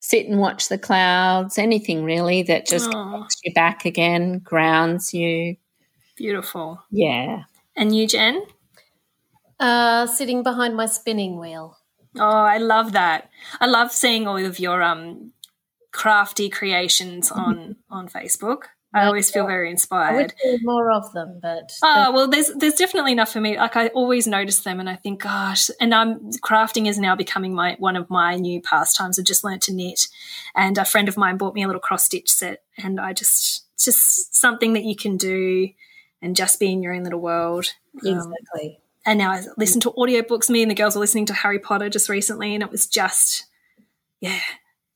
sit 0.00 0.26
and 0.26 0.38
watch 0.38 0.68
the 0.68 0.78
clouds, 0.78 1.58
anything 1.58 2.04
really 2.04 2.42
that 2.44 2.66
just 2.66 2.90
oh. 2.94 3.26
you 3.44 3.52
back 3.52 3.84
again, 3.84 4.38
grounds 4.38 5.12
you. 5.12 5.56
Beautiful. 6.16 6.82
Yeah. 6.90 7.44
And 7.76 7.94
you, 7.94 8.06
Jen? 8.06 8.42
Uh, 9.60 10.06
sitting 10.06 10.42
behind 10.42 10.76
my 10.76 10.86
spinning 10.86 11.38
wheel. 11.38 11.76
Oh, 12.16 12.22
I 12.22 12.58
love 12.58 12.92
that. 12.92 13.30
I 13.60 13.66
love 13.66 13.92
seeing 13.92 14.26
all 14.26 14.36
of 14.36 14.58
your 14.58 14.82
um 14.82 15.32
crafty 15.92 16.48
creations 16.48 17.30
on 17.32 17.76
on 17.90 18.08
Facebook. 18.08 18.64
I 18.94 19.04
always 19.04 19.30
feel 19.30 19.46
very 19.46 19.70
inspired. 19.70 20.32
more 20.62 20.90
of 20.90 21.12
them, 21.12 21.40
but 21.42 21.72
oh 21.82 22.10
well, 22.10 22.28
there's 22.28 22.48
there's 22.54 22.74
definitely 22.74 23.12
enough 23.12 23.30
for 23.30 23.40
me. 23.40 23.58
Like 23.58 23.76
I 23.76 23.88
always 23.88 24.26
notice 24.26 24.60
them, 24.60 24.80
and 24.80 24.88
I 24.88 24.96
think, 24.96 25.22
gosh, 25.22 25.70
and 25.78 25.94
I'm 25.94 26.30
crafting 26.44 26.88
is 26.88 26.98
now 26.98 27.14
becoming 27.14 27.54
my 27.54 27.76
one 27.78 27.96
of 27.96 28.08
my 28.08 28.36
new 28.36 28.62
pastimes. 28.62 29.18
I've 29.18 29.26
just 29.26 29.44
learned 29.44 29.62
to 29.62 29.74
knit, 29.74 30.08
and 30.54 30.78
a 30.78 30.86
friend 30.86 31.08
of 31.08 31.18
mine 31.18 31.36
bought 31.36 31.54
me 31.54 31.62
a 31.62 31.66
little 31.66 31.80
cross 31.80 32.06
stitch 32.06 32.30
set, 32.30 32.62
and 32.78 32.98
I 32.98 33.12
just 33.12 33.66
it's 33.74 33.84
just 33.84 34.34
something 34.34 34.72
that 34.72 34.84
you 34.84 34.96
can 34.96 35.18
do, 35.18 35.68
and 36.22 36.34
just 36.34 36.58
be 36.58 36.72
in 36.72 36.82
your 36.82 36.94
own 36.94 37.04
little 37.04 37.20
world. 37.20 37.66
Um, 38.06 38.16
exactly. 38.16 38.78
Um, 38.78 38.82
and 39.04 39.18
now 39.18 39.32
I 39.32 39.42
listen 39.58 39.80
to 39.82 39.90
audiobooks. 39.92 40.50
Me 40.50 40.62
and 40.62 40.70
the 40.70 40.74
girls 40.74 40.94
were 40.94 41.00
listening 41.00 41.26
to 41.26 41.34
Harry 41.34 41.58
Potter 41.58 41.90
just 41.90 42.08
recently, 42.08 42.54
and 42.54 42.62
it 42.62 42.70
was 42.70 42.86
just, 42.86 43.46
yeah, 44.20 44.40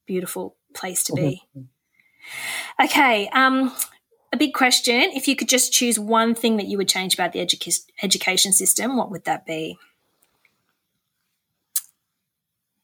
beautiful 0.07 0.57
place 0.74 1.05
to 1.05 1.14
be. 1.14 1.43
Mm-hmm. 1.57 1.66
Okay, 2.83 3.29
um, 3.29 3.73
a 4.33 4.37
big 4.37 4.55
question. 4.55 5.01
If 5.14 5.29
you 5.29 5.37
could 5.37 5.49
just 5.49 5.73
choose 5.73 5.99
one 5.99 6.35
thing 6.35 6.57
that 6.57 6.66
you 6.66 6.79
would 6.79 6.89
change 6.89 7.14
about 7.14 7.33
the 7.33 7.41
edu- 7.41 7.83
education 8.03 8.53
system, 8.53 8.97
what 8.97 9.11
would 9.11 9.25
that 9.25 9.45
be? 9.47 9.79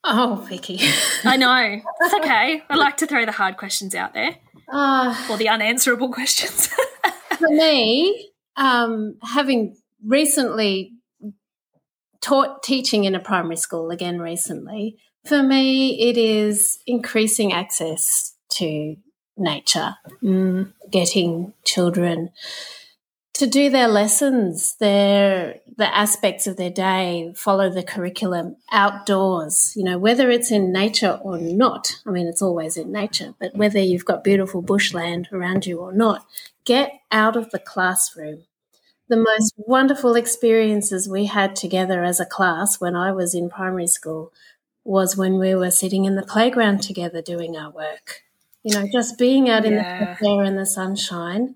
Oh, 0.04 0.44
Vicky. 0.48 0.78
I 1.24 1.36
know. 1.36 1.80
It's 2.00 2.14
okay. 2.14 2.62
I 2.68 2.76
like 2.76 2.96
to 2.98 3.06
throw 3.06 3.26
the 3.26 3.32
hard 3.32 3.56
questions 3.56 3.94
out 3.94 4.14
there. 4.14 4.36
Uh, 4.70 5.14
or 5.30 5.36
the 5.36 5.48
unanswerable 5.48 6.12
questions. 6.12 6.68
for 7.36 7.48
me, 7.48 8.30
um, 8.56 9.16
having 9.22 9.76
recently 10.04 10.92
taught 12.20 12.62
teaching 12.62 13.04
in 13.04 13.14
a 13.14 13.20
primary 13.20 13.56
school 13.56 13.90
again 13.90 14.20
recently, 14.20 14.96
for 15.26 15.42
me, 15.42 16.08
it 16.08 16.16
is 16.16 16.78
increasing 16.86 17.52
access 17.52 18.34
to 18.52 18.96
nature, 19.38 19.96
mm, 20.22 20.72
getting 20.90 21.52
children 21.64 22.30
to 23.38 23.46
do 23.46 23.70
their 23.70 23.86
lessons, 23.86 24.74
their 24.80 25.60
the 25.76 25.96
aspects 25.96 26.48
of 26.48 26.56
their 26.56 26.70
day, 26.70 27.32
follow 27.36 27.70
the 27.70 27.84
curriculum 27.84 28.56
outdoors, 28.72 29.72
you 29.76 29.84
know, 29.84 29.96
whether 29.96 30.28
it's 30.28 30.50
in 30.50 30.72
nature 30.72 31.20
or 31.22 31.38
not. 31.38 31.92
I 32.04 32.10
mean, 32.10 32.26
it's 32.26 32.42
always 32.42 32.76
in 32.76 32.90
nature, 32.90 33.34
but 33.38 33.54
whether 33.54 33.78
you've 33.78 34.04
got 34.04 34.24
beautiful 34.24 34.60
bushland 34.60 35.28
around 35.30 35.66
you 35.66 35.78
or 35.78 35.92
not, 35.92 36.26
get 36.64 36.90
out 37.12 37.36
of 37.36 37.50
the 37.50 37.60
classroom. 37.60 38.42
The 39.08 39.16
most 39.16 39.54
wonderful 39.56 40.16
experiences 40.16 41.08
we 41.08 41.26
had 41.26 41.54
together 41.54 42.02
as 42.02 42.18
a 42.18 42.26
class 42.26 42.80
when 42.80 42.96
I 42.96 43.12
was 43.12 43.36
in 43.36 43.50
primary 43.50 43.86
school 43.86 44.32
was 44.82 45.16
when 45.16 45.38
we 45.38 45.54
were 45.54 45.70
sitting 45.70 46.06
in 46.06 46.16
the 46.16 46.26
playground 46.26 46.82
together 46.82 47.22
doing 47.22 47.56
our 47.56 47.70
work 47.70 48.24
you 48.62 48.74
know, 48.74 48.86
just 48.92 49.18
being 49.18 49.48
out 49.48 49.64
in 49.64 49.74
the 49.76 49.86
air 49.86 50.44
in 50.44 50.56
the 50.56 50.66
sunshine, 50.66 51.54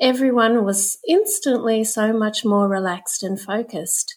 everyone 0.00 0.64
was 0.64 0.98
instantly 1.08 1.84
so 1.84 2.12
much 2.12 2.44
more 2.44 2.68
relaxed 2.68 3.22
and 3.22 3.40
focused. 3.40 4.16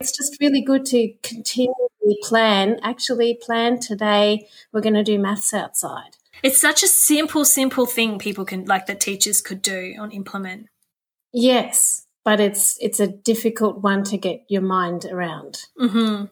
It's 0.00 0.16
just 0.16 0.38
really 0.40 0.62
good 0.62 0.84
to 0.86 1.12
continually 1.22 2.18
plan, 2.22 2.78
actually 2.82 3.38
plan 3.40 3.80
today, 3.80 4.48
we're 4.72 4.80
going 4.80 4.94
to 4.94 5.04
do 5.04 5.18
maths 5.18 5.54
outside. 5.54 6.16
It's 6.42 6.60
such 6.60 6.82
a 6.82 6.88
simple, 6.88 7.44
simple 7.44 7.86
thing 7.86 8.18
people 8.18 8.44
can, 8.44 8.64
like, 8.64 8.86
that 8.86 9.00
teachers 9.00 9.40
could 9.40 9.62
do 9.62 9.94
on 9.98 10.10
implement. 10.10 10.66
Yes, 11.32 12.06
but 12.24 12.40
it's 12.40 12.76
it's 12.80 13.00
a 13.00 13.06
difficult 13.06 13.82
one 13.82 14.04
to 14.04 14.16
get 14.16 14.44
your 14.48 14.62
mind 14.62 15.04
around. 15.04 15.62
Mm-hmm. 15.80 16.26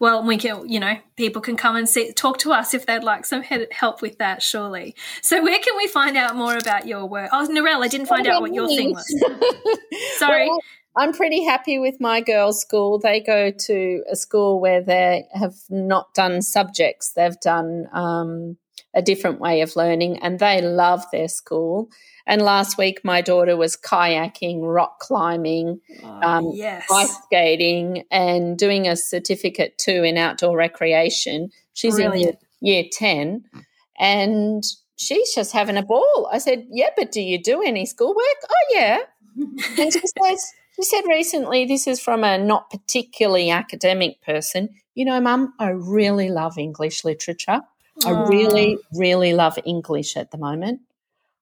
Well, 0.00 0.24
we 0.24 0.36
can, 0.36 0.68
you 0.68 0.80
know, 0.80 0.98
people 1.16 1.42
can 1.42 1.56
come 1.56 1.76
and 1.76 1.88
see, 1.88 2.12
talk 2.12 2.38
to 2.38 2.52
us 2.52 2.74
if 2.74 2.86
they'd 2.86 3.04
like 3.04 3.24
some 3.24 3.42
help 3.42 4.02
with 4.02 4.18
that, 4.18 4.42
surely. 4.42 4.94
So, 5.22 5.42
where 5.42 5.58
can 5.58 5.76
we 5.76 5.88
find 5.88 6.16
out 6.16 6.36
more 6.36 6.56
about 6.56 6.86
your 6.86 7.06
work? 7.06 7.30
Oh, 7.32 7.46
Narelle, 7.50 7.84
I 7.84 7.88
didn't 7.88 8.06
find 8.06 8.26
out 8.26 8.40
what 8.40 8.54
your 8.54 8.68
thing 8.68 8.92
was. 8.92 9.06
Sorry. 10.18 10.48
Well, 10.48 10.58
I'm 10.96 11.12
pretty 11.12 11.44
happy 11.44 11.78
with 11.78 12.00
my 12.00 12.22
girls' 12.22 12.60
school. 12.60 12.98
They 12.98 13.20
go 13.20 13.50
to 13.50 14.04
a 14.10 14.16
school 14.16 14.60
where 14.60 14.82
they 14.82 15.26
have 15.32 15.54
not 15.68 16.14
done 16.14 16.40
subjects, 16.40 17.12
they've 17.12 17.38
done 17.40 17.86
um, 17.92 18.56
a 18.94 19.02
different 19.02 19.38
way 19.38 19.60
of 19.60 19.76
learning, 19.76 20.18
and 20.22 20.38
they 20.38 20.62
love 20.62 21.04
their 21.12 21.28
school. 21.28 21.90
And 22.26 22.42
last 22.42 22.76
week, 22.76 23.02
my 23.04 23.20
daughter 23.20 23.56
was 23.56 23.76
kayaking, 23.76 24.60
rock 24.62 24.98
climbing, 24.98 25.80
oh, 26.02 26.20
um, 26.22 26.50
yes. 26.52 26.84
ice 26.90 27.16
skating, 27.24 28.04
and 28.10 28.58
doing 28.58 28.88
a 28.88 28.96
certificate 28.96 29.78
too 29.78 30.02
in 30.02 30.18
outdoor 30.18 30.56
recreation. 30.56 31.50
She's 31.74 31.94
Brilliant. 31.94 32.38
in 32.60 32.66
year, 32.66 32.82
year 32.82 32.84
10. 32.90 33.44
And 33.98 34.64
she's 34.96 35.34
just 35.34 35.52
having 35.52 35.76
a 35.76 35.82
ball. 35.82 36.28
I 36.32 36.38
said, 36.38 36.66
Yeah, 36.70 36.90
but 36.96 37.12
do 37.12 37.20
you 37.20 37.40
do 37.40 37.62
any 37.62 37.86
schoolwork? 37.86 38.16
Oh, 38.44 38.74
yeah. 38.74 38.98
and 39.78 39.92
she 39.92 40.00
says, 40.22 40.52
she 40.74 40.82
said 40.82 41.02
recently, 41.08 41.64
this 41.64 41.86
is 41.86 42.00
from 42.00 42.24
a 42.24 42.38
not 42.38 42.70
particularly 42.70 43.50
academic 43.50 44.20
person, 44.22 44.70
you 44.94 45.04
know, 45.04 45.20
mum, 45.20 45.54
I 45.58 45.68
really 45.68 46.30
love 46.30 46.58
English 46.58 47.04
literature. 47.04 47.60
I 48.04 48.10
really, 48.10 48.78
really 48.92 49.32
love 49.32 49.58
English 49.64 50.16
at 50.16 50.30
the 50.30 50.38
moment. 50.38 50.80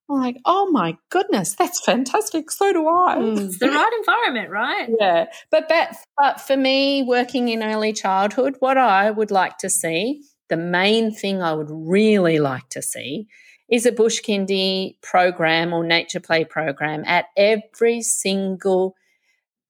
I'm 0.09 0.21
like, 0.21 0.37
oh 0.45 0.71
my 0.71 0.97
goodness, 1.11 1.55
that's 1.55 1.81
fantastic. 1.85 2.51
So 2.51 2.73
do 2.73 2.87
I. 2.87 3.17
Mm. 3.19 3.41
It's 3.45 3.59
the 3.59 3.71
right 3.71 3.93
environment, 3.99 4.51
right? 4.51 4.91
Yeah. 5.01 5.27
But, 5.51 5.69
but, 5.69 5.97
but 6.19 6.41
for 6.41 6.57
me, 6.57 7.03
working 7.03 7.49
in 7.49 7.63
early 7.63 7.93
childhood, 7.93 8.57
what 8.59 8.77
I 8.77 9.11
would 9.11 9.31
like 9.31 9.59
to 9.59 9.71
see, 9.71 10.23
the 10.49 10.57
main 10.57 11.13
thing 11.13 11.43
I 11.43 11.55
would 11.55 11.71
really 11.71 12.39
like 12.39 12.69
to 12.71 12.83
see 12.83 13.29
is 13.69 13.87
a 13.87 13.93
bush 13.93 14.21
kindy 14.21 15.01
program 15.01 15.73
or 15.73 15.85
nature 15.85 16.21
play 16.21 16.45
program 16.45 17.03
at 17.07 17.27
every 17.37 18.03
single 18.03 18.95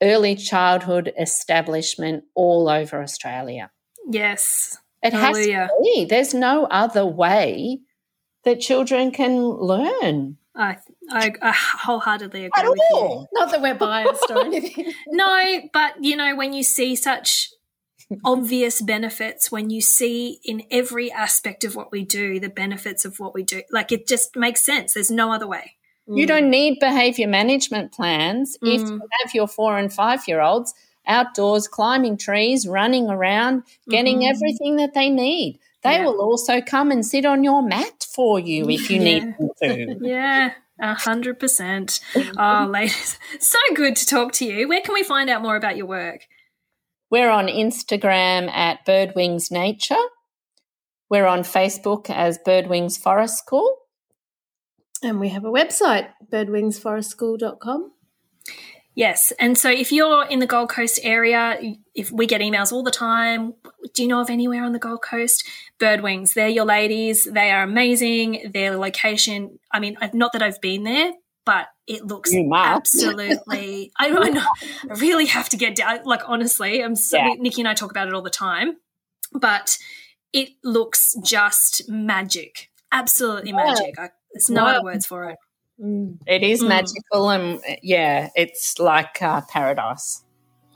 early 0.02 0.34
childhood 0.34 1.12
establishment 1.18 2.24
all 2.34 2.68
over 2.68 3.00
Australia. 3.00 3.70
Yes. 4.10 4.78
It 5.02 5.12
Hallelujah. 5.12 5.58
has 5.60 5.68
to 5.68 5.80
be. 5.82 6.04
There's 6.06 6.34
no 6.34 6.64
other 6.66 7.06
way 7.06 7.80
that 8.44 8.60
children 8.60 9.10
can 9.10 9.42
learn. 9.44 10.36
I 10.54 10.76
I, 11.10 11.32
I 11.42 11.52
wholeheartedly 11.52 12.44
agree 12.46 12.62
At 12.62 12.68
with 12.70 12.78
all. 12.94 13.28
you. 13.32 13.38
Not 13.40 13.50
that 13.50 13.60
we're 13.62 13.74
biased 13.74 14.30
or 14.30 14.38
anything. 14.44 14.92
No, 15.08 15.60
but 15.72 16.02
you 16.04 16.16
know, 16.16 16.34
when 16.36 16.52
you 16.52 16.62
see 16.62 16.94
such 16.96 17.50
obvious 18.24 18.80
benefits, 18.80 19.50
when 19.50 19.70
you 19.70 19.80
see 19.80 20.38
in 20.44 20.62
every 20.70 21.10
aspect 21.10 21.64
of 21.64 21.74
what 21.74 21.90
we 21.90 22.04
do 22.04 22.38
the 22.38 22.48
benefits 22.50 23.04
of 23.04 23.18
what 23.18 23.34
we 23.34 23.42
do, 23.42 23.62
like 23.70 23.90
it 23.92 24.06
just 24.06 24.36
makes 24.36 24.64
sense. 24.64 24.94
There's 24.94 25.10
no 25.10 25.32
other 25.32 25.46
way. 25.46 25.76
You 26.06 26.26
don't 26.26 26.50
need 26.50 26.80
behavior 26.80 27.26
management 27.26 27.92
plans 27.92 28.58
if 28.60 28.82
Mm. 28.82 28.90
you 28.90 29.00
have 29.22 29.34
your 29.34 29.48
four 29.48 29.78
and 29.78 29.90
five 29.90 30.28
year 30.28 30.42
olds 30.42 30.74
outdoors 31.06 31.66
climbing 31.66 32.18
trees, 32.18 32.68
running 32.68 33.08
around, 33.08 33.62
getting 33.88 34.20
Mhm. 34.20 34.30
everything 34.30 34.76
that 34.76 34.92
they 34.94 35.08
need. 35.08 35.58
They 35.82 35.94
Yeah. 35.96 36.04
will 36.04 36.20
also 36.20 36.60
come 36.60 36.90
and 36.90 37.04
sit 37.06 37.24
on 37.24 37.42
your 37.42 37.62
mat 37.62 38.03
for 38.14 38.38
you 38.38 38.68
if 38.70 38.90
you 38.90 38.98
need 38.98 39.22
them 39.22 39.50
to. 39.62 39.98
Yeah, 40.00 40.52
a 40.80 40.94
hundred 40.94 41.40
percent. 41.40 42.00
Oh, 42.38 42.68
ladies, 42.70 43.18
so 43.40 43.58
good 43.74 43.96
to 43.96 44.06
talk 44.06 44.32
to 44.34 44.44
you. 44.44 44.68
Where 44.68 44.80
can 44.80 44.94
we 44.94 45.02
find 45.02 45.28
out 45.28 45.42
more 45.42 45.56
about 45.56 45.76
your 45.76 45.86
work? 45.86 46.26
We're 47.10 47.30
on 47.30 47.46
Instagram 47.46 48.48
at 48.50 48.84
Birdwings 48.86 49.50
Nature. 49.50 50.02
We're 51.10 51.26
on 51.26 51.40
Facebook 51.40 52.10
as 52.10 52.38
Birdwings 52.38 52.98
Forest 52.98 53.38
School. 53.38 53.76
And 55.02 55.20
we 55.20 55.28
have 55.28 55.44
a 55.44 55.50
website, 55.50 56.08
birdwingsforestschool.com. 56.32 57.92
Yes, 58.96 59.32
and 59.40 59.58
so 59.58 59.68
if 59.70 59.90
you're 59.90 60.24
in 60.26 60.38
the 60.38 60.46
Gold 60.46 60.68
Coast 60.70 61.00
area, 61.02 61.58
if 61.96 62.12
we 62.12 62.26
get 62.26 62.40
emails 62.40 62.70
all 62.72 62.84
the 62.84 62.92
time, 62.92 63.54
do 63.92 64.02
you 64.02 64.08
know 64.08 64.20
of 64.20 64.30
anywhere 64.30 64.62
on 64.64 64.72
the 64.72 64.78
Gold 64.78 65.02
Coast? 65.02 65.44
Birdwings, 65.80 66.34
they're 66.34 66.48
your 66.48 66.64
ladies. 66.64 67.24
They 67.24 67.50
are 67.50 67.64
amazing. 67.64 68.50
Their 68.54 68.76
location, 68.76 69.58
I 69.72 69.80
mean, 69.80 69.96
I've- 70.00 70.16
not 70.16 70.32
that 70.32 70.42
I've 70.42 70.60
been 70.60 70.84
there, 70.84 71.12
but 71.44 71.66
it 71.88 72.06
looks 72.06 72.32
absolutely. 72.32 73.90
I, 73.98 74.08
I 74.10 74.30
know. 74.30 74.46
I 74.90 74.94
really 74.98 75.26
have 75.26 75.48
to 75.50 75.56
get 75.56 75.74
down. 75.76 76.04
Like 76.04 76.22
honestly, 76.28 76.82
I'm 76.82 76.94
so, 76.96 77.18
Yeah. 77.18 77.34
Nikki 77.38 77.62
and 77.62 77.68
I 77.68 77.74
talk 77.74 77.90
about 77.90 78.06
it 78.08 78.14
all 78.14 78.22
the 78.22 78.30
time, 78.30 78.76
but 79.32 79.76
it 80.32 80.50
looks 80.62 81.14
just 81.24 81.88
magic. 81.88 82.70
Absolutely 82.92 83.50
Yeah. 83.50 83.56
magic. 83.56 83.98
I, 83.98 84.10
there's 84.32 84.50
no 84.50 84.62
Wow. 84.64 84.70
other 84.76 84.84
words 84.84 85.04
for 85.04 85.28
it. 85.30 85.36
It 85.78 86.42
is 86.42 86.62
Mm. 86.62 86.68
magical 86.68 87.30
and 87.30 87.60
yeah, 87.82 88.28
it's 88.36 88.78
like 88.78 89.20
uh, 89.20 89.40
paradise. 89.48 90.22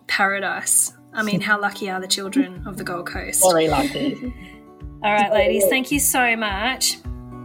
Paradise. 0.08 0.92
I 1.12 1.22
mean, 1.22 1.40
how 1.40 1.60
lucky 1.60 1.88
are 1.90 2.00
the 2.00 2.08
children 2.08 2.66
of 2.66 2.76
the 2.76 2.84
Gold 2.84 3.06
Coast? 3.06 3.42
Very 3.48 3.68
lucky. 3.68 4.34
All 5.04 5.12
right, 5.12 5.32
ladies, 5.32 5.64
thank 5.68 5.92
you 5.92 6.00
so 6.00 6.36
much. 6.36 6.98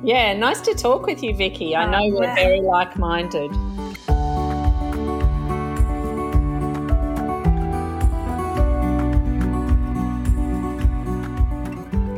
Yeah, 0.03 0.33
nice 0.33 0.59
to 0.61 0.73
talk 0.73 1.05
with 1.05 1.21
you, 1.23 1.35
Vicky. 1.35 1.75
I 1.75 1.85
Oh, 1.85 1.91
know 1.91 2.15
we're 2.15 2.27
wow. 2.27 2.35
very 2.35 2.61
like 2.61 2.97
minded. 2.97 3.51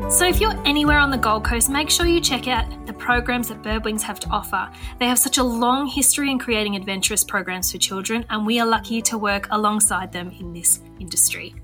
So, 0.09 0.25
if 0.25 0.39
you're 0.39 0.55
anywhere 0.65 0.99
on 0.99 1.09
the 1.09 1.17
Gold 1.17 1.43
Coast, 1.43 1.69
make 1.69 1.89
sure 1.89 2.05
you 2.05 2.21
check 2.21 2.47
out 2.47 2.65
programs 2.97 3.47
that 3.49 3.61
Birdwings 3.61 4.01
have 4.01 4.19
to 4.21 4.29
offer. 4.29 4.69
They 4.99 5.07
have 5.07 5.19
such 5.19 5.37
a 5.37 5.43
long 5.43 5.87
history 5.87 6.31
in 6.31 6.39
creating 6.39 6.75
adventurous 6.75 7.23
programs 7.23 7.71
for 7.71 7.77
children, 7.77 8.25
and 8.29 8.45
we 8.45 8.59
are 8.59 8.67
lucky 8.67 9.01
to 9.03 9.17
work 9.17 9.47
alongside 9.51 10.11
them 10.11 10.31
in 10.39 10.53
this 10.53 10.79
industry. 10.99 11.55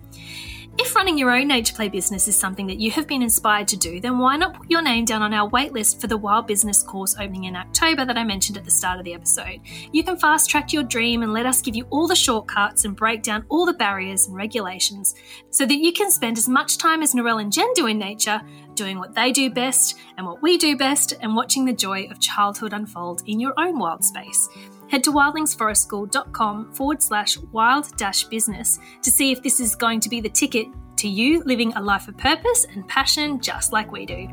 If 0.78 0.96
running 0.96 1.18
your 1.18 1.32
own 1.32 1.50
nature 1.50 1.76
play 1.76 1.90
business 1.90 2.30
is 2.30 2.38
something 2.38 2.66
that 2.68 2.80
you 2.80 2.92
have 2.92 3.06
been 3.06 3.22
inspired 3.22 3.68
to 3.70 3.78
do, 3.78 4.00
then 4.00 4.18
why 4.20 4.38
not 4.38 4.54
put 4.54 4.72
your 4.72 4.82
name 4.82 5.04
down 5.04 5.22
on 5.22 5.34
our 5.34 5.50
waitlist 5.50 6.00
for 6.00 6.08
the 6.08 6.18
Wild 6.18 6.48
Business 6.48 6.82
course 6.82 7.16
opening 7.20 7.44
in 7.44 7.58
October 7.58 8.06
that 8.06 8.18
I 8.18 8.24
mentioned 8.24 8.58
at 8.58 8.64
the 8.64 8.72
start 8.72 8.98
of 8.98 9.04
the 9.04 9.14
episode? 9.14 9.60
You 9.92 10.04
can 10.04 10.18
fast 10.18 10.50
track 10.50 10.72
your 10.72 10.84
dream 10.84 11.24
and 11.24 11.34
let 11.34 11.46
us 11.46 11.62
give 11.62 11.76
you 11.76 11.86
all 11.90 12.08
the 12.08 12.16
shortcuts 12.16 12.86
and 12.86 12.96
break 12.96 13.22
down 13.22 13.46
all 13.50 13.66
the 13.66 13.74
barriers 13.74 14.28
and 14.28 14.36
regulations 14.36 15.14
so 15.50 15.66
that 15.66 15.76
you 15.76 15.92
can 15.92 16.10
spend 16.10 16.38
as 16.38 16.48
much 16.48 16.78
time 16.78 17.04
as 17.04 17.14
Narelle 17.14 17.42
and 17.42 17.52
Jen 17.52 17.74
do 17.74 17.88
in 17.88 18.00
nature, 18.00 18.42
doing 18.82 18.98
what 18.98 19.14
they 19.14 19.32
do 19.32 19.52
best 19.52 20.00
and 20.18 20.26
what 20.26 20.42
we 20.42 20.58
do 20.58 20.76
best, 20.76 21.14
and 21.22 21.36
watching 21.36 21.66
the 21.66 21.74
joy 21.74 22.08
of 22.10 22.20
childhood 22.20 22.74
unfold 22.74 23.22
in 23.28 23.40
your 23.40 23.54
own 23.58 23.78
wild 23.78 24.04
space. 24.04 24.50
Head 24.90 25.04
to 25.04 25.12
wildlingsforestschool.com 25.12 26.74
forward 26.74 27.04
slash 27.04 27.38
wild 27.52 27.96
dash 27.96 28.24
business 28.24 28.80
to 29.04 29.12
see 29.12 29.32
if 29.32 29.44
this 29.44 29.60
is 29.60 29.76
going 29.76 30.00
to 30.00 30.10
be 30.10 30.20
the 30.20 30.30
ticket 30.30 30.66
to 30.98 31.08
you 31.08 31.44
living 31.44 31.74
a 31.74 31.82
life 31.82 32.08
of 32.08 32.18
purpose 32.18 32.66
and 32.74 32.88
passion 32.88 33.40
just 33.40 33.72
like 33.72 33.92
we 33.92 34.06
do. 34.06 34.28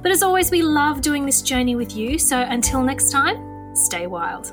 But 0.00 0.12
as 0.12 0.22
always, 0.22 0.52
we 0.52 0.62
love 0.62 1.00
doing 1.00 1.26
this 1.26 1.42
journey 1.42 1.74
with 1.74 1.96
you, 1.96 2.18
so 2.18 2.38
until 2.38 2.82
next 2.82 3.10
time, 3.10 3.74
stay 3.74 4.06
wild. 4.06 4.52